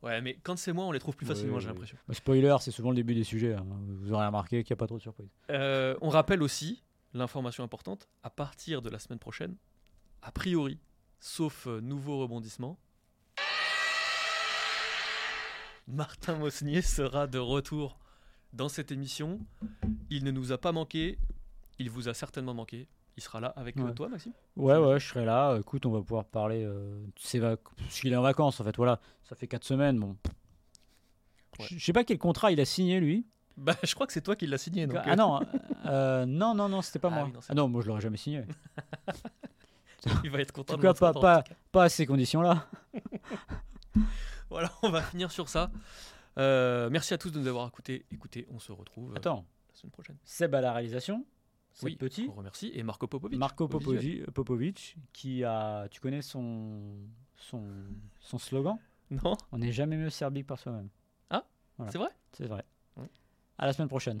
Ouais, 0.00 0.20
mais 0.20 0.38
quand 0.44 0.56
c'est 0.56 0.72
moi, 0.72 0.84
on 0.84 0.92
les 0.92 1.00
trouve 1.00 1.16
plus 1.16 1.26
Ouais, 1.26 1.34
facilement, 1.34 1.58
j'ai 1.58 1.66
l'impression. 1.66 1.96
Bah, 2.06 2.14
spoiler, 2.14 2.56
c'est 2.60 2.70
souvent 2.70 2.90
le 2.90 2.94
début 2.94 3.16
des 3.16 3.24
sujets. 3.24 3.54
hein. 3.54 3.66
Vous 3.88 4.12
aurez 4.12 4.26
remarqué 4.26 4.62
qu'il 4.62 4.72
n'y 4.72 4.78
a 4.78 4.80
pas 4.80 4.86
trop 4.86 4.96
de 4.96 5.02
surprises. 5.02 5.28
Euh, 5.50 5.96
on 6.00 6.08
rappelle 6.08 6.40
aussi 6.40 6.84
l'information 7.14 7.64
importante 7.64 8.08
à 8.22 8.30
partir 8.30 8.80
de 8.80 8.90
la 8.90 9.00
semaine 9.00 9.18
prochaine, 9.18 9.56
a 10.22 10.30
priori, 10.30 10.78
sauf 11.18 11.66
euh, 11.66 11.80
nouveau 11.80 12.20
rebondissement, 12.20 12.78
Martin 15.88 16.36
Mosnier 16.36 16.82
sera 16.82 17.26
de 17.26 17.38
retour 17.38 17.98
dans 18.52 18.68
cette 18.68 18.92
émission. 18.92 19.40
Il 20.10 20.24
ne 20.24 20.30
nous 20.30 20.52
a 20.52 20.58
pas 20.58 20.72
manqué, 20.72 21.18
il 21.78 21.90
vous 21.90 22.08
a 22.08 22.14
certainement 22.14 22.54
manqué. 22.54 22.88
Il 23.16 23.22
sera 23.22 23.40
là 23.40 23.48
avec 23.56 23.76
euh, 23.78 23.82
Ouais. 23.82 23.94
toi, 23.94 24.08
Maxime 24.08 24.32
Ouais, 24.56 24.76
ouais, 24.76 25.00
je 25.00 25.08
serai 25.08 25.24
là. 25.24 25.56
Écoute, 25.58 25.84
on 25.86 25.90
va 25.90 26.00
pouvoir 26.02 26.24
parler. 26.24 26.62
Euh, 26.64 27.00
de 27.04 27.10
ses 27.18 27.40
vac- 27.40 27.58
Parce 27.78 27.98
qu'il 28.00 28.12
est 28.12 28.16
en 28.16 28.22
vacances, 28.22 28.60
en 28.60 28.64
fait. 28.64 28.76
Voilà, 28.76 29.00
ça 29.24 29.34
fait 29.34 29.48
4 29.48 29.64
semaines. 29.64 29.98
Bon. 29.98 30.16
Ouais. 31.58 31.66
Je 31.68 31.84
sais 31.84 31.92
pas 31.92 32.04
quel 32.04 32.18
contrat 32.18 32.52
il 32.52 32.60
a 32.60 32.64
signé, 32.64 33.00
lui. 33.00 33.26
Bah, 33.56 33.74
je 33.82 33.92
crois 33.94 34.06
que 34.06 34.12
c'est 34.12 34.20
toi 34.20 34.36
qui 34.36 34.46
l'as 34.46 34.58
signé. 34.58 34.86
donc, 34.86 34.98
ah 35.04 35.10
euh, 35.10 35.16
non, 35.16 35.40
euh, 35.86 36.26
non, 36.26 36.54
non, 36.54 36.68
non, 36.68 36.80
c'était 36.80 37.00
pas 37.00 37.08
Ah 37.10 37.14
moi. 37.16 37.24
oui, 37.24 37.32
non, 37.32 37.40
c'est 37.40 37.50
ah 37.50 37.54
non, 37.56 37.66
moi 37.68 37.82
je 37.82 37.88
l'aurais 37.88 38.00
jamais 38.00 38.16
signé. 38.18 38.44
il 40.22 40.30
va 40.30 40.38
être 40.40 40.52
content 40.52 40.74
En 40.74 40.76
tout 40.76 40.82
de 40.82 40.86
cas, 40.86 40.94
pas, 40.94 41.12
pas, 41.12 41.42
tout 41.42 41.48
cas. 41.50 41.56
pas 41.72 41.84
à 41.84 41.88
ces 41.88 42.06
conditions-là. 42.06 42.68
Voilà, 44.50 44.70
on 44.82 44.90
va 44.90 45.02
finir 45.02 45.30
sur 45.30 45.48
ça. 45.48 45.70
Euh, 46.38 46.88
merci 46.90 47.12
à 47.14 47.18
tous 47.18 47.30
de 47.30 47.38
nous 47.38 47.46
avoir 47.48 47.66
écoutés. 47.68 48.06
Écoutez, 48.10 48.46
on 48.50 48.58
se 48.58 48.72
retrouve 48.72 49.12
euh, 49.12 49.16
Attends, 49.16 49.44
la 49.70 49.74
semaine 49.74 49.90
prochaine. 49.90 50.16
Seb 50.24 50.54
à 50.54 50.60
la 50.60 50.72
réalisation. 50.72 51.26
Oui, 51.82 51.96
Petit. 51.96 52.26
on 52.28 52.32
remercie. 52.34 52.70
Et 52.74 52.82
Marco 52.82 53.06
Popovic. 53.06 53.38
Marco 53.38 53.64
au 53.72 53.78
visuel. 53.78 54.24
Popovi- 54.24 54.30
Popovic, 54.32 54.96
qui 55.12 55.44
a. 55.44 55.86
Tu 55.90 56.00
connais 56.00 56.22
son, 56.22 56.96
son, 57.36 57.62
son 58.20 58.38
slogan? 58.38 58.78
Non 59.10 59.36
On 59.52 59.58
n'est 59.58 59.72
jamais 59.72 59.96
mieux 59.96 60.10
servi 60.10 60.42
que 60.42 60.46
par 60.48 60.58
soi-même. 60.58 60.88
Voilà. 61.30 61.92
C'est 61.92 61.98
vrai? 61.98 62.08
C'est 62.32 62.46
vrai. 62.48 62.64
Ouais. 62.96 63.08
À 63.58 63.66
la 63.66 63.72
semaine 63.72 63.86
prochaine. 63.88 64.20